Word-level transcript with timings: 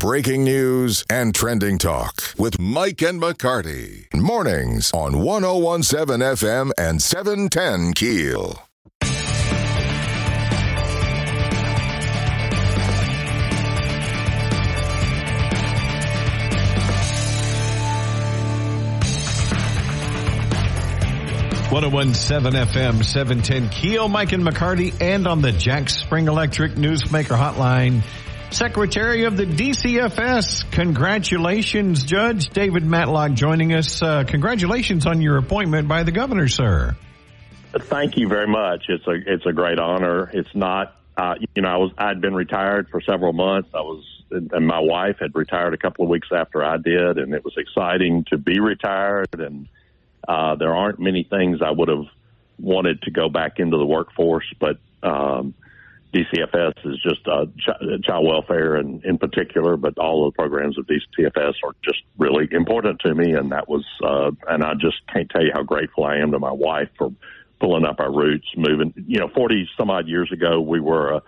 breaking 0.00 0.42
news 0.44 1.04
and 1.10 1.34
trending 1.34 1.76
talk 1.76 2.22
with 2.38 2.58
Mike 2.58 3.02
and 3.02 3.20
McCarty. 3.20 4.06
Mornings 4.14 4.90
on 4.94 5.20
1017 5.20 6.20
FM 6.20 6.70
and 6.78 7.02
710 7.02 7.92
Keel. 7.92 8.62
One 21.70 21.82
zero 21.82 21.92
one 21.92 22.14
seven 22.14 22.54
FM 22.54 23.04
seven 23.04 23.42
ten 23.42 23.68
Keel, 23.68 24.08
Mike 24.08 24.32
and 24.32 24.42
McCarty, 24.42 24.92
and 25.00 25.28
on 25.28 25.40
the 25.40 25.52
Jack 25.52 25.88
Spring 25.88 26.26
Electric 26.26 26.72
Newsmaker 26.72 27.38
Hotline. 27.38 28.02
Secretary 28.52 29.24
of 29.24 29.36
the 29.36 29.46
DCFS, 29.46 30.70
congratulations, 30.72 32.04
Judge 32.04 32.48
David 32.50 32.84
Matlock, 32.84 33.32
joining 33.34 33.72
us. 33.72 34.02
Uh, 34.02 34.24
congratulations 34.24 35.06
on 35.06 35.20
your 35.20 35.38
appointment 35.38 35.86
by 35.86 36.02
the 36.02 36.10
governor, 36.10 36.48
sir. 36.48 36.96
Thank 37.72 38.16
you 38.16 38.28
very 38.28 38.48
much. 38.48 38.86
It's 38.88 39.06
a 39.06 39.12
it's 39.12 39.46
a 39.46 39.52
great 39.52 39.78
honor. 39.78 40.28
It's 40.32 40.52
not, 40.54 40.96
uh, 41.16 41.34
you 41.54 41.62
know, 41.62 41.68
I 41.68 41.76
was 41.76 41.92
I'd 41.96 42.20
been 42.20 42.34
retired 42.34 42.88
for 42.90 43.00
several 43.00 43.32
months. 43.32 43.68
I 43.72 43.82
was, 43.82 44.04
and 44.30 44.66
my 44.66 44.80
wife 44.80 45.18
had 45.20 45.34
retired 45.36 45.72
a 45.74 45.78
couple 45.78 46.04
of 46.04 46.10
weeks 46.10 46.28
after 46.34 46.64
I 46.64 46.76
did, 46.76 47.18
and 47.18 47.32
it 47.32 47.44
was 47.44 47.54
exciting 47.56 48.24
to 48.30 48.38
be 48.38 48.58
retired. 48.58 49.28
And 49.38 49.68
uh, 50.26 50.56
there 50.56 50.74
aren't 50.74 50.98
many 50.98 51.22
things 51.22 51.60
I 51.64 51.70
would 51.70 51.88
have 51.88 52.06
wanted 52.58 53.02
to 53.02 53.12
go 53.12 53.28
back 53.28 53.60
into 53.60 53.76
the 53.76 53.86
workforce, 53.86 54.52
but 54.58 54.78
um, 55.04 55.54
DCFS 56.12 56.74
is 56.86 57.00
just 57.02 57.26
uh, 57.28 57.46
ch- 57.56 58.04
child 58.04 58.26
welfare 58.26 58.76
and 58.76 59.04
in 59.04 59.18
particular, 59.18 59.76
but 59.76 59.96
all 59.98 60.26
of 60.26 60.32
the 60.32 60.36
programs 60.36 60.76
of 60.78 60.86
DCFS 60.86 61.54
are 61.64 61.74
just 61.84 62.02
really 62.18 62.48
important 62.50 63.00
to 63.00 63.14
me. 63.14 63.32
And 63.32 63.52
that 63.52 63.68
was, 63.68 63.84
uh, 64.04 64.30
and 64.48 64.64
I 64.64 64.74
just 64.74 64.96
can't 65.12 65.30
tell 65.30 65.42
you 65.42 65.52
how 65.54 65.62
grateful 65.62 66.04
I 66.04 66.16
am 66.16 66.32
to 66.32 66.38
my 66.38 66.52
wife 66.52 66.88
for 66.98 67.12
pulling 67.60 67.84
up 67.84 68.00
our 68.00 68.12
roots, 68.12 68.46
moving, 68.56 68.92
you 69.06 69.20
know, 69.20 69.28
40 69.28 69.68
some 69.76 69.90
odd 69.90 70.08
years 70.08 70.32
ago, 70.32 70.60
we 70.60 70.80
were 70.80 71.14
a 71.14 71.22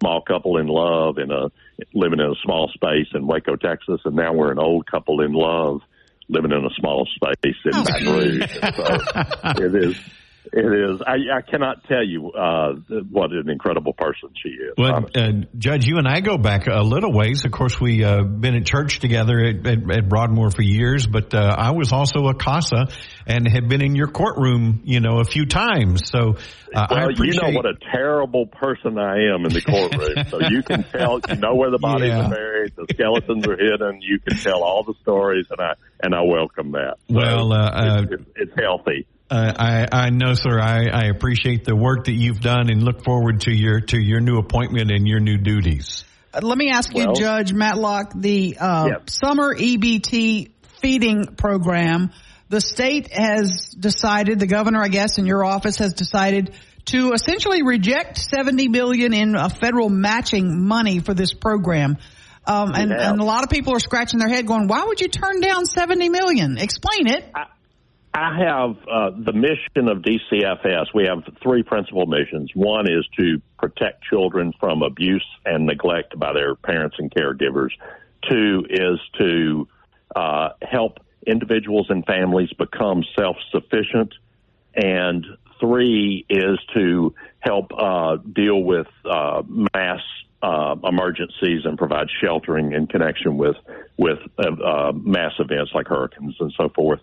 small 0.00 0.22
couple 0.22 0.56
in 0.58 0.66
love 0.66 1.18
in 1.18 1.30
a, 1.30 1.50
living 1.92 2.20
in 2.20 2.26
a 2.26 2.34
small 2.42 2.70
space 2.72 3.08
in 3.14 3.26
Waco, 3.26 3.56
Texas. 3.56 4.00
And 4.04 4.16
now 4.16 4.32
we're 4.32 4.52
an 4.52 4.60
old 4.60 4.86
couple 4.86 5.20
in 5.20 5.32
love 5.32 5.80
living 6.28 6.52
in 6.52 6.64
a 6.64 6.70
small 6.78 7.06
space 7.06 7.56
in 7.64 7.72
oh. 7.74 7.84
Baton 7.84 8.06
Rouge. 8.06 8.58
so 8.60 9.62
it 9.64 9.74
is, 9.74 9.96
it 10.52 10.90
is. 10.90 11.00
I, 11.00 11.38
I 11.38 11.40
cannot 11.40 11.84
tell 11.84 12.04
you 12.04 12.30
uh, 12.32 12.74
what 13.10 13.30
an 13.30 13.48
incredible 13.48 13.94
person 13.94 14.28
she 14.42 14.50
is. 14.50 14.74
Well, 14.76 15.06
uh, 15.16 15.46
Judge, 15.56 15.86
you 15.86 15.96
and 15.96 16.06
I 16.06 16.20
go 16.20 16.36
back 16.36 16.66
a 16.66 16.82
little 16.82 17.12
ways. 17.12 17.46
Of 17.46 17.52
course, 17.52 17.80
we've 17.80 18.04
uh, 18.04 18.22
been 18.22 18.54
at 18.54 18.66
church 18.66 19.00
together 19.00 19.38
at, 19.38 19.66
at, 19.66 19.90
at 19.90 20.08
Broadmoor 20.10 20.50
for 20.50 20.60
years, 20.60 21.06
but 21.06 21.32
uh, 21.32 21.38
I 21.38 21.70
was 21.70 21.92
also 21.92 22.26
a 22.26 22.34
CASA 22.34 22.88
and 23.26 23.48
had 23.48 23.68
been 23.70 23.82
in 23.82 23.96
your 23.96 24.08
courtroom, 24.08 24.82
you 24.84 25.00
know, 25.00 25.20
a 25.20 25.24
few 25.24 25.46
times. 25.46 26.02
So 26.10 26.36
uh, 26.74 26.86
well, 26.90 26.98
I 26.98 27.02
appreciate. 27.04 27.42
You 27.46 27.52
know 27.52 27.56
what 27.56 27.66
a 27.66 27.78
terrible 27.90 28.46
person 28.46 28.98
I 28.98 29.34
am 29.34 29.46
in 29.46 29.54
the 29.54 29.62
courtroom. 29.62 30.26
so 30.28 30.48
you 30.50 30.62
can 30.62 30.84
tell, 30.92 31.18
you 31.30 31.36
know 31.36 31.54
where 31.54 31.70
the 31.70 31.78
bodies 31.78 32.08
yeah. 32.08 32.26
are 32.26 32.30
buried, 32.30 32.72
the 32.76 32.86
skeletons 32.92 33.46
are 33.46 33.56
hidden. 33.56 34.02
You 34.02 34.18
can 34.18 34.36
tell 34.36 34.62
all 34.62 34.82
the 34.82 34.94
stories, 35.00 35.46
and 35.50 35.60
I 35.60 35.74
and 36.02 36.14
I 36.14 36.22
welcome 36.22 36.72
that. 36.72 36.96
So 37.08 37.14
well, 37.14 37.52
uh, 37.52 38.02
it's, 38.02 38.22
it's 38.36 38.52
healthy. 38.60 39.06
Uh, 39.32 39.50
I, 39.58 40.06
I 40.06 40.10
know, 40.10 40.34
sir. 40.34 40.60
I, 40.60 40.88
I 40.92 41.04
appreciate 41.06 41.64
the 41.64 41.74
work 41.74 42.04
that 42.04 42.12
you've 42.12 42.40
done 42.40 42.68
and 42.68 42.82
look 42.82 43.02
forward 43.02 43.40
to 43.42 43.50
your 43.50 43.80
to 43.80 43.98
your 43.98 44.20
new 44.20 44.36
appointment 44.36 44.90
and 44.90 45.08
your 45.08 45.20
new 45.20 45.38
duties. 45.38 46.04
Uh, 46.34 46.40
let 46.42 46.58
me 46.58 46.70
ask 46.70 46.94
you, 46.94 47.06
well, 47.06 47.14
Judge 47.14 47.50
Matlock, 47.50 48.12
the 48.14 48.58
uh, 48.60 48.88
summer 49.06 49.54
EBT 49.54 50.50
feeding 50.82 51.24
program. 51.34 52.10
The 52.50 52.60
state 52.60 53.10
has 53.10 53.74
decided, 53.74 54.38
the 54.38 54.46
governor, 54.46 54.82
I 54.82 54.88
guess, 54.88 55.16
in 55.16 55.24
your 55.24 55.42
office 55.42 55.78
has 55.78 55.94
decided 55.94 56.54
to 56.86 57.12
essentially 57.12 57.62
reject 57.62 58.18
70 58.18 58.68
million 58.68 59.14
in 59.14 59.34
uh, 59.34 59.48
federal 59.48 59.88
matching 59.88 60.66
money 60.66 60.98
for 60.98 61.14
this 61.14 61.32
program. 61.32 61.96
Um, 62.44 62.74
and, 62.74 62.92
and, 62.92 63.18
a 63.18 63.24
lot 63.24 63.44
of 63.44 63.48
people 63.48 63.74
are 63.74 63.80
scratching 63.80 64.18
their 64.18 64.28
head 64.28 64.46
going, 64.46 64.66
why 64.66 64.84
would 64.84 65.00
you 65.00 65.08
turn 65.08 65.40
down 65.40 65.64
70 65.64 66.10
million? 66.10 66.58
Explain 66.58 67.06
it. 67.06 67.24
I, 67.34 67.46
I 68.14 68.38
have 68.44 68.76
uh, 68.88 69.10
the 69.18 69.32
mission 69.32 69.88
of 69.88 70.02
DCFS. 70.02 70.86
We 70.94 71.06
have 71.06 71.22
three 71.42 71.62
principal 71.62 72.04
missions. 72.06 72.50
One 72.54 72.86
is 72.86 73.06
to 73.18 73.40
protect 73.58 74.04
children 74.04 74.52
from 74.60 74.82
abuse 74.82 75.24
and 75.46 75.64
neglect 75.64 76.18
by 76.18 76.34
their 76.34 76.54
parents 76.54 76.96
and 76.98 77.10
caregivers. 77.10 77.70
Two 78.28 78.66
is 78.68 78.98
to 79.18 79.68
uh, 80.14 80.50
help 80.60 80.98
individuals 81.26 81.86
and 81.88 82.04
families 82.04 82.52
become 82.58 83.02
self 83.18 83.36
sufficient. 83.50 84.12
And 84.74 85.24
three 85.58 86.26
is 86.28 86.58
to 86.74 87.14
help 87.40 87.72
uh, 87.76 88.16
deal 88.16 88.62
with 88.62 88.88
uh, 89.06 89.42
mass 89.74 90.00
uh, 90.42 90.76
emergencies 90.84 91.64
and 91.64 91.78
provide 91.78 92.08
sheltering 92.22 92.72
in 92.72 92.88
connection 92.88 93.38
with 93.38 93.56
with 93.96 94.18
uh, 94.38 94.92
mass 94.92 95.32
events 95.38 95.70
like 95.72 95.86
hurricanes 95.86 96.36
and 96.40 96.52
so 96.58 96.68
forth. 96.68 97.00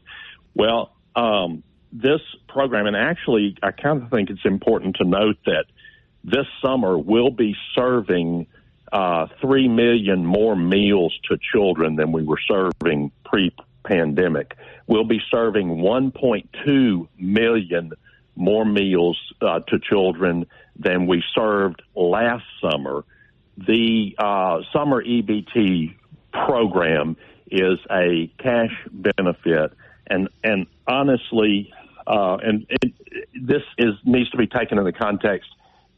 Well, 0.54 0.92
um, 1.16 1.64
this 1.92 2.22
program, 2.48 2.86
and 2.86 2.96
actually, 2.96 3.58
I 3.64 3.72
kind 3.72 4.04
of 4.04 4.10
think 4.10 4.30
it's 4.30 4.46
important 4.46 4.98
to 4.98 5.06
note 5.06 5.38
that 5.46 5.66
this 6.24 6.46
summer 6.62 6.98
we'll 6.98 7.32
be 7.32 7.56
serving 7.74 8.48
uh, 8.92 9.28
three 9.42 9.68
million 9.68 10.26
more 10.26 10.56
meals 10.56 11.18
to 11.30 11.38
children 11.52 11.96
than 11.96 12.12
we 12.12 12.24
were 12.24 12.40
serving 12.48 13.12
pre-pandemic. 13.24 14.56
We'll 14.88 15.06
be 15.06 15.22
serving 15.32 15.78
1.2 15.78 17.08
million 17.18 17.94
more 18.36 18.66
meals 18.66 19.18
uh, 19.42 19.60
to 19.60 19.80
children 19.80 20.48
than 20.78 21.08
we 21.08 21.24
served 21.36 21.82
last 21.96 22.46
summer. 22.62 23.04
The 23.58 24.16
uh, 24.18 24.62
summer 24.74 25.04
EBT 25.04 25.96
program 26.32 27.18
is 27.52 27.80
a 27.92 28.32
cash 28.40 28.72
benefit 28.92 29.74
and 30.10 30.30
and 30.44 30.68
honestly, 30.88 31.74
uh, 32.08 32.38
and 32.42 32.66
it, 32.70 32.94
this 33.34 33.64
is 33.78 33.94
needs 34.04 34.30
to 34.32 34.38
be 34.38 34.48
taken 34.48 34.78
in 34.78 34.84
the 34.84 34.94
context 34.94 35.50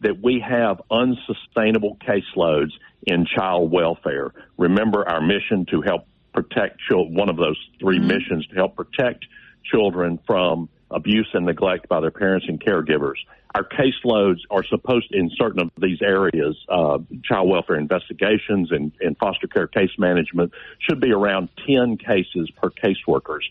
that 0.01 0.21
we 0.21 0.43
have 0.47 0.81
unsustainable 0.89 1.97
caseloads 1.97 2.71
in 3.03 3.25
child 3.25 3.71
welfare. 3.71 4.33
Remember 4.57 5.07
our 5.07 5.21
mission 5.21 5.65
to 5.69 5.81
help 5.81 6.07
protect 6.33 6.79
children. 6.89 7.15
One 7.15 7.29
of 7.29 7.37
those 7.37 7.57
3 7.79 7.97
mm-hmm. 7.97 8.07
missions 8.07 8.47
to 8.47 8.55
help 8.55 8.75
protect 8.75 9.25
children 9.63 10.19
from 10.25 10.69
abuse 10.91 11.29
and 11.33 11.45
neglect 11.45 11.87
by 11.87 11.99
their 11.99 12.11
parents 12.11 12.45
and 12.47 12.59
caregivers 12.59 13.15
our 13.53 13.63
caseloads 13.63 14.39
are 14.49 14.63
supposed 14.63 15.07
in 15.11 15.29
certain 15.35 15.59
of 15.61 15.71
these 15.77 16.01
areas, 16.01 16.55
uh, 16.69 16.99
child 17.23 17.49
welfare 17.49 17.75
investigations 17.75 18.71
and, 18.71 18.91
and, 19.01 19.17
foster 19.17 19.47
care 19.47 19.67
case 19.67 19.91
management 19.97 20.53
should 20.79 21.01
be 21.01 21.11
around 21.11 21.49
10 21.67 21.97
cases 21.97 22.49
per 22.61 22.69
caseworkers. 22.69 23.41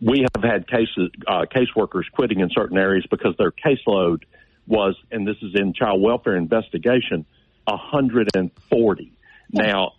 We 0.00 0.26
have 0.34 0.44
had 0.44 0.68
cases, 0.68 1.10
uh, 1.26 1.46
caseworkers 1.46 2.04
quitting 2.12 2.40
in 2.40 2.50
certain 2.50 2.76
areas 2.76 3.06
because 3.10 3.34
their 3.38 3.50
caseload 3.50 4.24
was, 4.66 4.94
and 5.10 5.26
this 5.26 5.36
is 5.40 5.54
in 5.54 5.72
child 5.72 6.02
welfare 6.02 6.36
investigation, 6.36 7.24
140. 7.64 9.12
Now, 9.52 9.92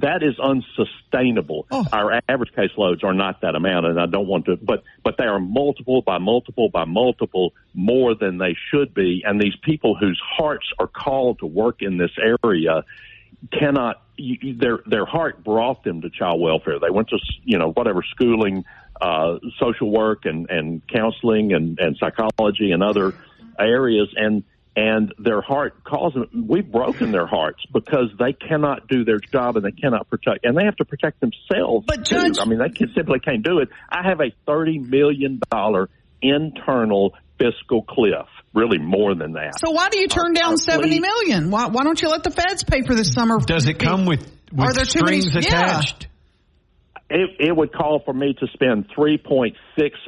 that 0.00 0.22
is 0.22 0.38
unsustainable. 0.38 1.66
Oh. 1.70 1.84
Our 1.92 2.20
average 2.28 2.52
caseloads 2.56 3.04
are 3.04 3.14
not 3.14 3.40
that 3.42 3.54
amount, 3.54 3.86
and 3.86 4.00
I 4.00 4.06
don't 4.06 4.26
want 4.26 4.46
to, 4.46 4.56
but 4.56 4.82
but 5.04 5.16
they 5.18 5.24
are 5.24 5.40
multiple 5.40 6.02
by 6.02 6.18
multiple 6.18 6.68
by 6.68 6.84
multiple 6.84 7.54
more 7.74 8.14
than 8.14 8.38
they 8.38 8.56
should 8.70 8.94
be. 8.94 9.22
And 9.26 9.40
these 9.40 9.56
people 9.62 9.96
whose 9.96 10.20
hearts 10.36 10.66
are 10.78 10.86
called 10.86 11.40
to 11.40 11.46
work 11.46 11.82
in 11.82 11.98
this 11.98 12.12
area 12.18 12.84
cannot. 13.52 14.02
You, 14.16 14.54
their 14.54 14.80
their 14.86 15.06
heart 15.06 15.42
brought 15.42 15.84
them 15.84 16.02
to 16.02 16.10
child 16.10 16.40
welfare. 16.40 16.78
They 16.78 16.90
went 16.90 17.08
to 17.08 17.18
you 17.44 17.58
know 17.58 17.72
whatever 17.72 18.02
schooling, 18.14 18.64
uh, 19.00 19.38
social 19.58 19.90
work, 19.90 20.24
and 20.24 20.48
and 20.50 20.82
counseling, 20.88 21.52
and 21.52 21.78
and 21.78 21.96
psychology, 21.98 22.72
and 22.72 22.82
other 22.82 23.14
areas, 23.58 24.08
and 24.16 24.44
and 24.74 25.12
their 25.18 25.40
heart 25.40 25.84
calls 25.84 26.14
them. 26.14 26.46
We've 26.48 26.70
broken 26.70 27.12
their 27.12 27.26
hearts 27.26 27.60
because 27.72 28.10
they 28.18 28.32
cannot 28.32 28.88
do 28.88 29.04
their 29.04 29.18
job 29.18 29.56
and 29.56 29.64
they 29.64 29.72
cannot 29.72 30.08
protect, 30.08 30.44
and 30.44 30.56
they 30.56 30.64
have 30.64 30.76
to 30.76 30.84
protect 30.84 31.20
themselves. 31.20 31.84
But 31.86 32.04
Judge, 32.04 32.36
too. 32.36 32.42
I 32.42 32.44
mean, 32.46 32.58
they 32.58 32.70
can, 32.70 32.92
simply 32.94 33.20
can't 33.20 33.42
do 33.42 33.58
it. 33.58 33.68
I 33.90 34.08
have 34.08 34.20
a 34.20 34.32
thirty 34.46 34.78
million 34.78 35.40
dollar 35.50 35.90
internal 36.22 37.14
fiscal 37.38 37.82
cliff. 37.82 38.28
Really, 38.54 38.78
more 38.78 39.14
than 39.14 39.32
that. 39.32 39.54
So 39.64 39.72
why 39.72 39.88
do 39.88 39.98
you 39.98 40.08
turn 40.08 40.32
down 40.34 40.54
uh, 40.54 40.56
seventy 40.56 41.00
million? 41.00 41.50
Why, 41.50 41.68
why 41.68 41.84
don't 41.84 42.00
you 42.00 42.08
let 42.08 42.22
the 42.22 42.30
feds 42.30 42.64
pay 42.64 42.82
for 42.82 42.94
this 42.94 43.12
summer? 43.12 43.38
Does 43.38 43.66
it 43.66 43.78
come 43.78 44.06
with, 44.06 44.20
with 44.52 44.60
Are 44.60 44.72
there 44.72 44.84
strings 44.84 45.26
too 45.26 45.34
many, 45.34 45.46
attached? 45.46 46.02
Yeah 46.02 46.08
it, 47.12 47.36
it 47.40 47.56
would 47.56 47.72
call 47.72 48.00
for 48.00 48.14
me 48.14 48.34
to 48.34 48.46
spend 48.48 48.88
$3.6 48.90 49.54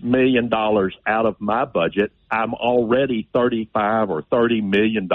million 0.03 0.53
out 0.53 1.27
of 1.27 1.41
my 1.41 1.65
budget. 1.65 2.13
I'm 2.31 2.55
already 2.55 3.29
35 3.33 4.11
or 4.11 4.23
$30 4.23 4.63
million 4.63 5.09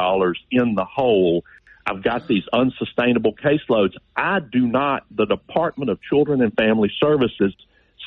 in 0.51 0.75
the 0.75 0.85
hole. 0.85 1.43
I've 1.85 2.03
got 2.03 2.27
these 2.27 2.43
unsustainable 2.53 3.33
caseloads. 3.33 3.93
I 4.15 4.39
do 4.39 4.67
not, 4.67 5.05
the 5.09 5.25
Department 5.25 5.89
of 5.89 5.99
Children 6.01 6.41
and 6.43 6.53
Family 6.53 6.91
Services 6.99 7.55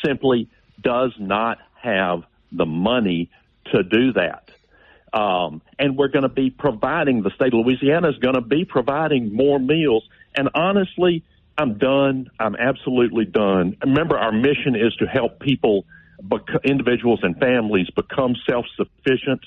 simply 0.05 0.49
does 0.81 1.13
not 1.19 1.59
have 1.75 2.23
the 2.53 2.67
money 2.67 3.31
to 3.73 3.83
do 3.83 4.13
that. 4.13 4.49
Um, 5.13 5.61
and 5.79 5.97
we're 5.97 6.09
going 6.09 6.23
to 6.23 6.29
be 6.29 6.51
providing, 6.51 7.23
the 7.23 7.31
state 7.31 7.53
of 7.53 7.67
Louisiana 7.67 8.11
is 8.11 8.19
going 8.19 8.37
to 8.37 8.41
be 8.41 8.65
providing 8.65 9.35
more 9.35 9.59
meals. 9.59 10.09
And 10.37 10.49
honestly, 10.55 11.25
I'm 11.57 11.79
done. 11.79 12.31
I'm 12.39 12.57
absolutely 12.57 13.25
done. 13.25 13.77
Remember, 13.83 14.19
our 14.19 14.33
mission 14.33 14.75
is 14.75 14.95
to 14.97 15.07
help 15.07 15.41
people, 15.41 15.85
individuals 16.65 17.21
and 17.23 17.39
families 17.39 17.89
become 17.91 18.35
self-sufficient. 18.49 19.41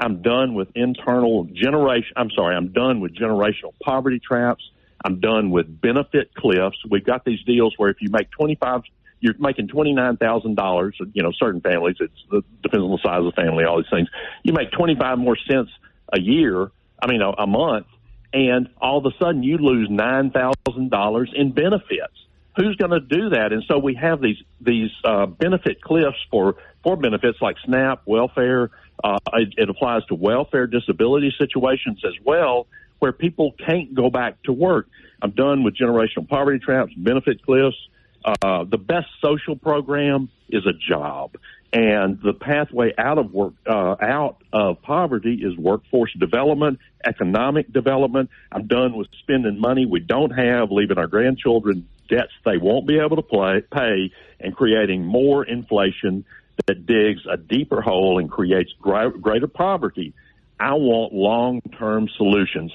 I'm 0.00 0.22
done 0.22 0.54
with 0.54 0.68
internal 0.74 1.44
generation. 1.44 2.12
I'm 2.16 2.30
sorry. 2.30 2.56
I'm 2.56 2.72
done 2.72 3.00
with 3.00 3.14
generational 3.14 3.72
poverty 3.82 4.20
traps. 4.20 4.68
I'm 5.04 5.20
done 5.20 5.50
with 5.50 5.80
benefit 5.80 6.34
cliffs. 6.34 6.78
We've 6.90 7.04
got 7.04 7.24
these 7.24 7.42
deals 7.44 7.74
where 7.76 7.90
if 7.90 7.98
you 8.00 8.08
make 8.10 8.30
25 8.32 8.82
you're 9.24 9.34
making 9.38 9.68
twenty 9.68 9.94
nine 9.94 10.18
thousand 10.18 10.54
dollars. 10.54 10.98
You 11.14 11.22
know, 11.22 11.32
certain 11.32 11.62
families 11.62 11.96
it's 11.98 12.12
it 12.30 12.44
depends 12.62 12.84
on 12.84 12.90
the 12.90 12.98
size 13.02 13.20
of 13.20 13.24
the 13.24 13.32
family, 13.32 13.64
all 13.64 13.78
these 13.78 13.90
things. 13.90 14.08
You 14.42 14.52
make 14.52 14.70
twenty 14.70 14.94
five 14.96 15.16
more 15.18 15.36
cents 15.50 15.70
a 16.12 16.20
year. 16.20 16.70
I 17.02 17.06
mean, 17.06 17.22
a, 17.22 17.30
a 17.30 17.46
month, 17.46 17.86
and 18.34 18.68
all 18.80 18.98
of 18.98 19.06
a 19.06 19.16
sudden 19.18 19.42
you 19.42 19.56
lose 19.56 19.88
nine 19.88 20.30
thousand 20.30 20.90
dollars 20.90 21.32
in 21.34 21.52
benefits. 21.52 22.12
Who's 22.56 22.76
going 22.76 22.90
to 22.90 23.00
do 23.00 23.30
that? 23.30 23.52
And 23.52 23.64
so 23.66 23.78
we 23.78 23.94
have 23.94 24.20
these 24.20 24.42
these 24.60 24.90
uh, 25.04 25.26
benefit 25.26 25.80
cliffs 25.80 26.18
for 26.30 26.56
for 26.82 26.96
benefits 26.96 27.38
like 27.40 27.56
SNAP, 27.64 28.02
welfare. 28.06 28.70
Uh, 29.02 29.18
it, 29.34 29.54
it 29.56 29.70
applies 29.70 30.04
to 30.06 30.14
welfare 30.14 30.66
disability 30.66 31.34
situations 31.38 32.02
as 32.04 32.14
well, 32.24 32.66
where 32.98 33.12
people 33.12 33.54
can't 33.66 33.94
go 33.94 34.10
back 34.10 34.42
to 34.44 34.52
work. 34.52 34.88
I'm 35.22 35.30
done 35.30 35.62
with 35.62 35.76
generational 35.76 36.28
poverty 36.28 36.58
traps, 36.58 36.92
benefit 36.94 37.42
cliffs 37.42 37.76
uh, 38.24 38.64
the 38.64 38.78
best 38.78 39.08
social 39.22 39.56
program 39.56 40.30
is 40.48 40.64
a 40.66 40.72
job, 40.72 41.36
and 41.74 42.20
the 42.22 42.32
pathway 42.32 42.94
out 42.96 43.18
of 43.18 43.34
work, 43.34 43.54
uh, 43.66 43.96
out 44.00 44.36
of 44.52 44.80
poverty 44.80 45.40
is 45.42 45.56
workforce 45.56 46.12
development, 46.14 46.78
economic 47.04 47.72
development. 47.72 48.30
I'm 48.52 48.68
done 48.68 48.96
with 48.96 49.08
spending 49.18 49.58
money 49.58 49.84
we 49.84 49.98
don't 49.98 50.30
have, 50.30 50.70
leaving 50.70 50.98
our 50.98 51.08
grandchildren 51.08 51.88
debts 52.08 52.32
they 52.44 52.58
won't 52.58 52.86
be 52.86 52.98
able 53.00 53.16
to 53.16 53.22
play, 53.22 53.60
pay, 53.72 54.12
and 54.38 54.54
creating 54.54 55.04
more 55.04 55.44
inflation 55.44 56.24
that 56.66 56.86
digs 56.86 57.22
a 57.28 57.36
deeper 57.36 57.80
hole 57.80 58.20
and 58.20 58.30
creates 58.30 58.72
greater 58.80 59.48
poverty. 59.48 60.14
I 60.60 60.74
want 60.74 61.12
long-term 61.12 62.08
solutions. 62.16 62.72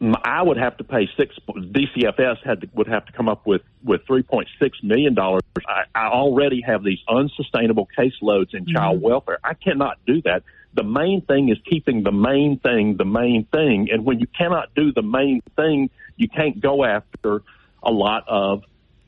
I 0.00 0.42
would 0.42 0.58
have 0.58 0.76
to 0.76 0.84
pay 0.84 1.08
six. 1.16 1.34
DCFS 1.48 2.44
had 2.44 2.60
to, 2.60 2.68
would 2.74 2.88
have 2.88 3.06
to 3.06 3.12
come 3.12 3.28
up 3.28 3.46
with 3.46 3.62
with 3.82 4.02
three 4.06 4.22
point 4.22 4.48
six 4.60 4.78
million 4.82 5.14
dollars. 5.14 5.42
I, 5.66 5.84
I 5.94 6.08
already 6.08 6.60
have 6.60 6.84
these 6.84 6.98
unsustainable 7.08 7.88
caseloads 7.98 8.54
in 8.54 8.66
child 8.66 8.96
mm-hmm. 8.96 9.06
welfare. 9.06 9.38
I 9.42 9.54
cannot 9.54 9.98
do 10.06 10.20
that. 10.22 10.42
The 10.74 10.84
main 10.84 11.22
thing 11.22 11.48
is 11.48 11.56
keeping 11.64 12.02
the 12.02 12.12
main 12.12 12.58
thing 12.58 12.98
the 12.98 13.06
main 13.06 13.46
thing, 13.46 13.88
and 13.90 14.04
when 14.04 14.20
you 14.20 14.26
cannot 14.26 14.74
do 14.74 14.92
the 14.92 15.02
main 15.02 15.40
thing, 15.56 15.88
you 16.16 16.28
can't 16.28 16.60
go 16.60 16.84
after 16.84 17.42
a 17.82 17.90
lot 17.90 18.24
of 18.28 18.64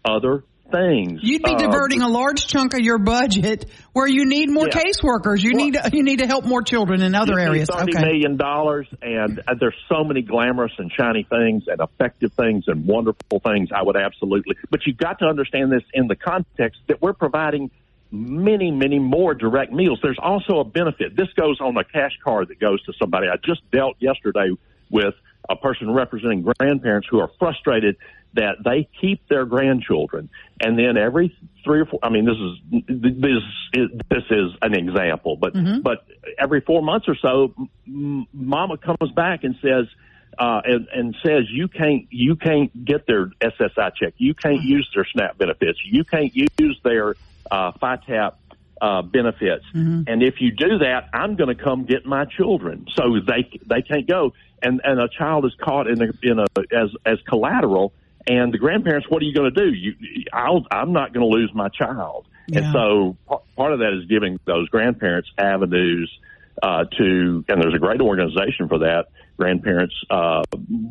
other 0.07 0.45
things. 0.71 1.21
You'd 1.23 1.43
be 1.43 1.55
diverting 1.55 2.03
a 2.03 2.09
large 2.09 2.47
chunk 2.47 2.75
of 2.75 2.81
your 2.81 2.99
budget 2.99 3.67
where 3.93 4.07
you 4.07 4.27
need 4.27 4.51
more 4.51 4.69
yeah. 4.69 4.83
caseworkers. 4.83 5.43
You 5.43 5.53
well, 5.55 5.65
need 5.65 5.75
to, 5.75 5.91
you 5.93 6.03
need 6.03 6.19
to 6.21 6.27
help 6.27 6.45
more 6.45 6.63
children 6.63 7.03
in 7.03 7.15
other 7.15 7.39
areas. 7.39 7.69
Thirty 7.73 7.97
okay. 7.97 8.05
million 8.05 8.37
dollars, 8.37 8.87
and 9.03 9.39
uh, 9.41 9.55
there's 9.59 9.77
so 9.89 10.05
many 10.05 10.23
glamorous 10.23 10.73
and 10.79 10.91
shiny 10.93 11.25
things, 11.25 11.65
and 11.67 11.81
effective 11.81 12.33
things, 12.33 12.65
and 12.67 12.87
wonderful 12.87 13.41
things. 13.41 13.71
I 13.75 13.83
would 13.83 13.97
absolutely, 13.97 14.57
but 14.71 14.87
you've 14.87 14.99
got 14.99 15.19
to 15.21 15.27
understand 15.27 15.73
this 15.73 15.83
in 15.93 16.07
the 16.07 16.17
context 16.17 16.81
that 16.89 17.01
we're 17.03 17.15
providing 17.15 17.71
many, 18.11 18.71
many 18.71 18.99
more 18.99 19.35
direct 19.35 19.73
meals. 19.73 19.99
There's 20.03 20.19
also 20.21 20.61
a 20.61 20.65
benefit. 20.65 21.17
This 21.17 21.29
goes 21.35 21.61
on 21.61 21.77
a 21.77 21.85
cash 21.85 22.13
card 22.25 22.49
that 22.49 22.59
goes 22.59 22.83
to 22.85 22.93
somebody. 22.99 23.27
I 23.29 23.37
just 23.45 23.69
dealt 23.71 23.97
yesterday 24.01 24.51
with 24.91 25.15
a 25.49 25.57
person 25.57 25.93
representing 25.93 26.43
grandparents 26.43 27.09
who 27.11 27.21
are 27.21 27.31
frustrated 27.39 27.97
that 28.35 28.57
they 28.65 28.89
keep 29.01 29.27
their 29.29 29.45
grandchildren, 29.45 30.31
and 30.61 30.79
then 30.79 30.97
every 30.97 31.37
three 31.65 31.81
or 31.81 31.87
four. 31.87 32.01
I 32.03 32.11
mean, 32.11 32.25
this 32.25 32.37
is 32.37 32.83
this 32.89 33.43
is 33.75 33.91
this 34.11 34.25
is 34.31 34.53
an 34.63 34.75
example, 34.75 35.37
but 35.37 35.55
mm-hmm. 35.55 35.81
but 35.81 36.05
every 36.39 36.61
four 36.61 36.83
months 36.83 37.09
or 37.09 37.17
so, 37.17 37.55
m- 37.87 38.27
Mama 38.33 38.79
comes 38.79 39.13
back 39.15 39.45
and 39.45 39.57
says. 39.63 39.87
Uh, 40.39 40.61
and, 40.65 40.87
and 40.95 41.17
says 41.27 41.47
you 41.51 41.67
can't 41.67 42.07
you 42.11 42.37
can't 42.37 42.85
get 42.85 43.09
their 43.09 43.27
SSI 43.41 43.91
check, 43.97 44.15
you 44.19 44.35
can't 44.35 44.59
mm-hmm. 44.59 44.69
use 44.69 44.89
their 44.95 45.05
SNAP 45.05 45.37
benefits, 45.37 45.81
you 45.85 46.05
can't 46.05 46.33
use 46.37 46.79
their 46.85 47.17
uh, 47.51 47.73
FITAP 47.73 48.35
uh, 48.81 49.03
benefits, 49.03 49.65
mm-hmm. 49.75 50.03
and 50.07 50.23
if 50.23 50.41
you 50.41 50.53
do 50.53 50.79
that, 50.79 51.09
I'm 51.13 51.35
going 51.35 51.49
to 51.57 51.61
come 51.61 51.87
get 51.87 52.07
my 52.07 52.25
children. 52.25 52.87
So 52.95 53.19
they 53.27 53.51
they 53.67 53.83
can't 53.83 54.07
go, 54.07 54.33
and 54.63 54.81
and 54.85 55.01
a 55.01 55.09
child 55.09 55.45
is 55.45 55.55
caught 55.61 55.89
in 55.89 56.03
a 56.03 56.13
in 56.23 56.39
a 56.39 56.47
as 56.73 56.91
as 57.05 57.19
collateral, 57.29 57.93
and 58.29 58.53
the 58.53 58.59
grandparents, 58.59 59.09
what 59.09 59.23
are 59.23 59.25
you 59.25 59.35
going 59.35 59.53
to 59.53 59.65
do? 59.65 59.73
You, 59.73 59.95
I'll, 60.33 60.67
I'm 60.71 60.93
not 60.93 61.15
going 61.15 61.29
to 61.29 61.35
lose 61.35 61.51
my 61.55 61.69
child. 61.69 62.27
Yeah. 62.47 62.61
And 62.61 62.73
so 62.73 63.17
part 63.57 63.73
of 63.73 63.81
that 63.81 63.99
is 63.99 64.09
giving 64.09 64.39
those 64.45 64.69
grandparents 64.69 65.31
avenues 65.39 66.11
uh, 66.63 66.85
to, 66.99 67.45
and 67.49 67.63
there's 67.63 67.75
a 67.75 67.79
great 67.79 68.01
organization 68.01 68.69
for 68.69 68.81
that, 68.81 69.07
grandparents 69.37 69.95
uh, 70.11 70.43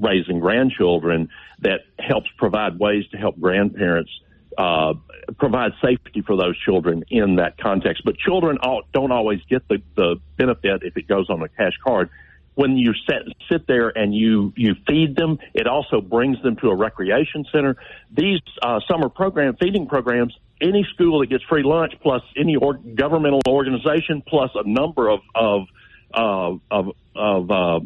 raising 0.02 0.40
grandchildren 0.40 1.30
that 1.60 1.82
helps 2.00 2.30
provide 2.38 2.80
ways 2.80 3.06
to 3.12 3.18
help 3.18 3.40
grandparents 3.40 4.12
uh, 4.58 4.94
provide 5.38 5.74
safety 5.84 6.22
for 6.22 6.38
those 6.38 6.58
children 6.58 7.04
in 7.10 7.36
that 7.36 7.58
context. 7.58 8.04
But 8.04 8.18
children 8.18 8.58
don't 8.94 9.12
always 9.12 9.42
get 9.50 9.68
the, 9.68 9.82
the 9.96 10.16
benefit 10.38 10.84
if 10.84 10.98
it 10.98 11.08
goes 11.08 11.30
on 11.30 11.42
a 11.44 11.50
cash 11.50 11.74
card 11.84 12.10
when 12.58 12.76
you 12.76 12.92
sit, 13.08 13.22
sit 13.52 13.68
there 13.68 13.96
and 13.96 14.16
you, 14.16 14.52
you 14.56 14.74
feed 14.88 15.16
them, 15.16 15.38
it 15.54 15.68
also 15.68 16.02
brings 16.02 16.42
them 16.42 16.56
to 16.56 16.70
a 16.70 16.76
recreation 16.76 17.46
center. 17.52 17.76
These 18.12 18.42
uh, 18.64 18.80
summer 18.90 19.10
program 19.10 19.56
feeding 19.58 19.86
programs, 19.86 20.36
any 20.60 20.84
school 20.96 21.20
that 21.20 21.28
gets 21.28 21.44
free 21.44 21.62
lunch 21.62 21.94
plus 22.02 22.24
any 22.36 22.56
or, 22.56 22.74
governmental 22.74 23.42
organization 23.48 24.24
plus 24.26 24.50
a 24.56 24.68
number 24.68 25.08
of 25.08 25.20
of 25.36 25.68
uh, 26.12 26.54
of 26.72 26.96
of 27.16 27.52
uh, 27.52 27.80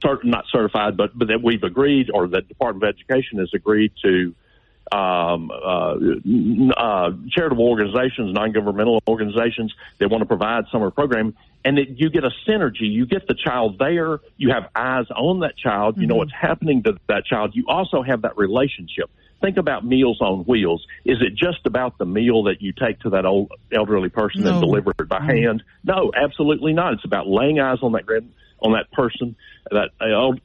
cert, 0.00 0.22
not 0.22 0.44
certified, 0.46 0.96
but 0.96 1.10
but 1.18 1.26
that 1.26 1.42
we've 1.42 1.64
agreed 1.64 2.08
or 2.14 2.28
that 2.28 2.46
Department 2.46 2.84
of 2.84 2.94
Education 2.94 3.40
has 3.40 3.50
agreed 3.52 3.90
to 4.04 4.32
um, 4.92 5.50
uh, 5.50 5.94
uh, 6.76 7.10
charitable 7.30 7.66
organizations, 7.66 8.32
non-governmental 8.32 9.02
organizations 9.08 9.74
that 9.98 10.10
want 10.10 10.22
to 10.22 10.26
provide 10.26 10.64
summer 10.70 10.90
program, 10.90 11.34
and 11.64 11.78
it, 11.78 11.88
you 11.96 12.10
get 12.10 12.24
a 12.24 12.30
synergy. 12.46 12.92
You 12.92 13.06
get 13.06 13.26
the 13.26 13.34
child 13.34 13.78
there. 13.78 14.20
You 14.36 14.50
have 14.50 14.68
eyes 14.74 15.06
on 15.10 15.40
that 15.40 15.56
child. 15.56 15.96
You 15.96 16.02
mm-hmm. 16.02 16.10
know 16.10 16.16
what's 16.16 16.34
happening 16.34 16.82
to 16.84 16.98
that 17.08 17.24
child. 17.24 17.54
You 17.54 17.64
also 17.68 18.02
have 18.02 18.22
that 18.22 18.36
relationship. 18.36 19.10
Think 19.40 19.56
about 19.56 19.84
Meals 19.84 20.18
on 20.20 20.44
Wheels. 20.44 20.86
Is 21.04 21.18
it 21.20 21.34
just 21.34 21.66
about 21.66 21.98
the 21.98 22.06
meal 22.06 22.44
that 22.44 22.62
you 22.62 22.72
take 22.72 23.00
to 23.00 23.10
that 23.10 23.26
old 23.26 23.52
elderly 23.72 24.08
person 24.08 24.42
no. 24.42 24.52
and 24.52 24.60
deliver 24.60 24.92
it 24.98 25.08
by 25.08 25.18
mm-hmm. 25.18 25.28
hand? 25.28 25.62
No, 25.82 26.12
absolutely 26.14 26.72
not. 26.72 26.94
It's 26.94 27.04
about 27.04 27.26
laying 27.26 27.60
eyes 27.60 27.78
on 27.82 27.92
that 27.92 28.06
grand 28.06 28.32
on 28.60 28.72
that 28.72 28.90
person, 28.92 29.36
that 29.70 29.90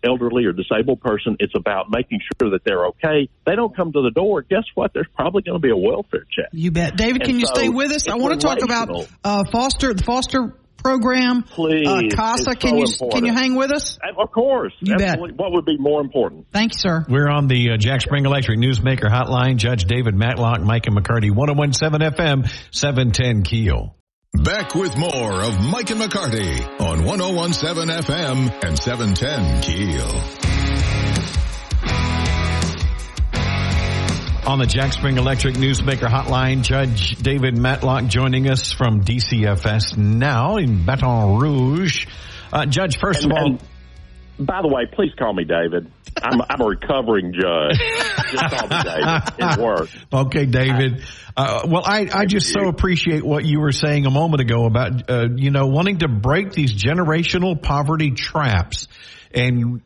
elderly 0.04 0.46
or 0.46 0.54
disabled 0.54 1.02
person. 1.02 1.38
It's 1.40 1.54
about 1.56 1.90
making 1.90 2.20
sure 2.40 2.52
that 2.52 2.64
they're 2.64 2.88
okay. 2.88 3.30
They 3.46 3.56
don't 3.56 3.76
come 3.76 3.92
to 3.94 4.02
the 4.02 4.12
door. 4.12 4.42
Guess 4.42 4.66
what? 4.76 4.94
There's 4.94 5.08
probably 5.16 5.44
going 5.44 5.60
to 5.60 5.66
be 5.66 5.72
a 5.72 5.78
welfare 5.78 6.26
check. 6.32 6.50
You 6.52 6.72
bet, 6.72 6.96
David. 6.96 7.22
And 7.22 7.24
can 7.24 7.40
you 7.40 7.48
so 7.48 7.54
stay 7.54 7.70
with 7.70 7.92
us? 7.92 8.08
I 8.08 8.16
want 8.16 8.40
to 8.40 8.46
talk 8.46 8.62
about 8.62 9.08
uh, 9.24 9.44
foster 9.52 9.94
the 9.94 10.04
foster 10.04 10.56
program. 10.84 11.44
Please, 11.44 11.88
uh, 11.88 12.02
CASA. 12.16 12.56
Can 12.56 12.72
so 12.72 12.76
you 12.78 12.84
important. 12.84 13.12
can 13.12 13.26
you 13.26 13.34
hang 13.34 13.56
with 13.56 13.72
us? 13.72 13.98
Of 14.18 14.32
course. 14.32 14.74
You 14.80 14.96
Absolutely. 14.96 15.32
Bet. 15.32 15.40
What 15.40 15.52
would 15.54 15.66
be 15.66 15.78
more 15.78 16.02
important? 16.02 16.48
Thank 16.52 16.74
you, 16.74 16.80
sir. 16.80 17.06
We're 17.08 17.30
on 17.30 17.48
the 17.48 17.72
uh, 17.72 17.78
Jack 17.78 18.02
Spring 18.02 18.26
Electric 18.26 18.60
Newsmaker 18.60 19.10
Hotline. 19.10 19.58
Judge 19.58 19.86
David 19.86 20.16
Matlock, 20.16 20.62
Mike 20.62 20.88
and 20.88 20.96
McCarty, 20.96 21.32
1017 21.34 22.12
FM, 22.12 22.50
710 22.72 23.44
Keel. 23.44 23.96
Back 24.34 24.76
with 24.76 24.96
more 24.96 25.44
of 25.44 25.60
Mike 25.60 25.90
and 25.90 26.00
McCarty 26.00 26.80
on 26.80 27.04
1017 27.04 27.88
FM 27.88 28.64
and 28.64 28.80
710 28.80 29.62
Keel. 29.64 30.06
On 34.48 34.60
the 34.60 34.66
Jack 34.68 34.94
Spring 34.94 35.18
Electric 35.18 35.56
Newsmaker 35.56 36.08
Hotline, 36.08 36.62
Judge 36.62 37.18
David 37.18 37.58
Matlock 37.58 38.06
joining 38.06 38.50
us 38.50 38.72
from 38.72 39.04
DCFS 39.04 39.98
now 39.98 40.58
in 40.58 40.86
Baton 40.86 41.40
Rouge. 41.40 42.06
Uh, 42.54 42.66
Judge, 42.66 42.98
first 42.98 43.24
and, 43.24 43.32
of 43.32 43.38
all, 43.38 43.58
by 44.40 44.62
the 44.62 44.68
way, 44.68 44.86
please 44.92 45.12
call 45.18 45.34
me 45.34 45.44
David. 45.44 45.92
I'm, 46.22 46.42
I'm 46.50 46.62
a 46.62 46.66
recovering 46.66 47.34
judge. 47.34 47.78
Just 48.32 48.44
call 48.50 48.68
me 48.68 48.84
David. 48.84 49.24
It 49.38 49.60
works. 49.60 49.96
Okay, 50.12 50.46
David. 50.46 51.04
Uh, 51.36 51.68
well, 51.68 51.84
I, 51.86 52.08
I 52.12 52.26
just 52.26 52.52
so 52.52 52.68
appreciate 52.68 53.24
what 53.24 53.46
you 53.46 53.60
were 53.60 53.72
saying 53.72 54.06
a 54.06 54.12
moment 54.12 54.42
ago 54.42 54.66
about, 54.66 55.10
uh, 55.10 55.28
you 55.36 55.52
know, 55.52 55.68
wanting 55.68 56.00
to 56.00 56.08
break 56.08 56.52
these 56.52 56.74
generational 56.74 57.62
poverty 57.62 58.12
traps. 58.12 58.88
and 59.34 59.82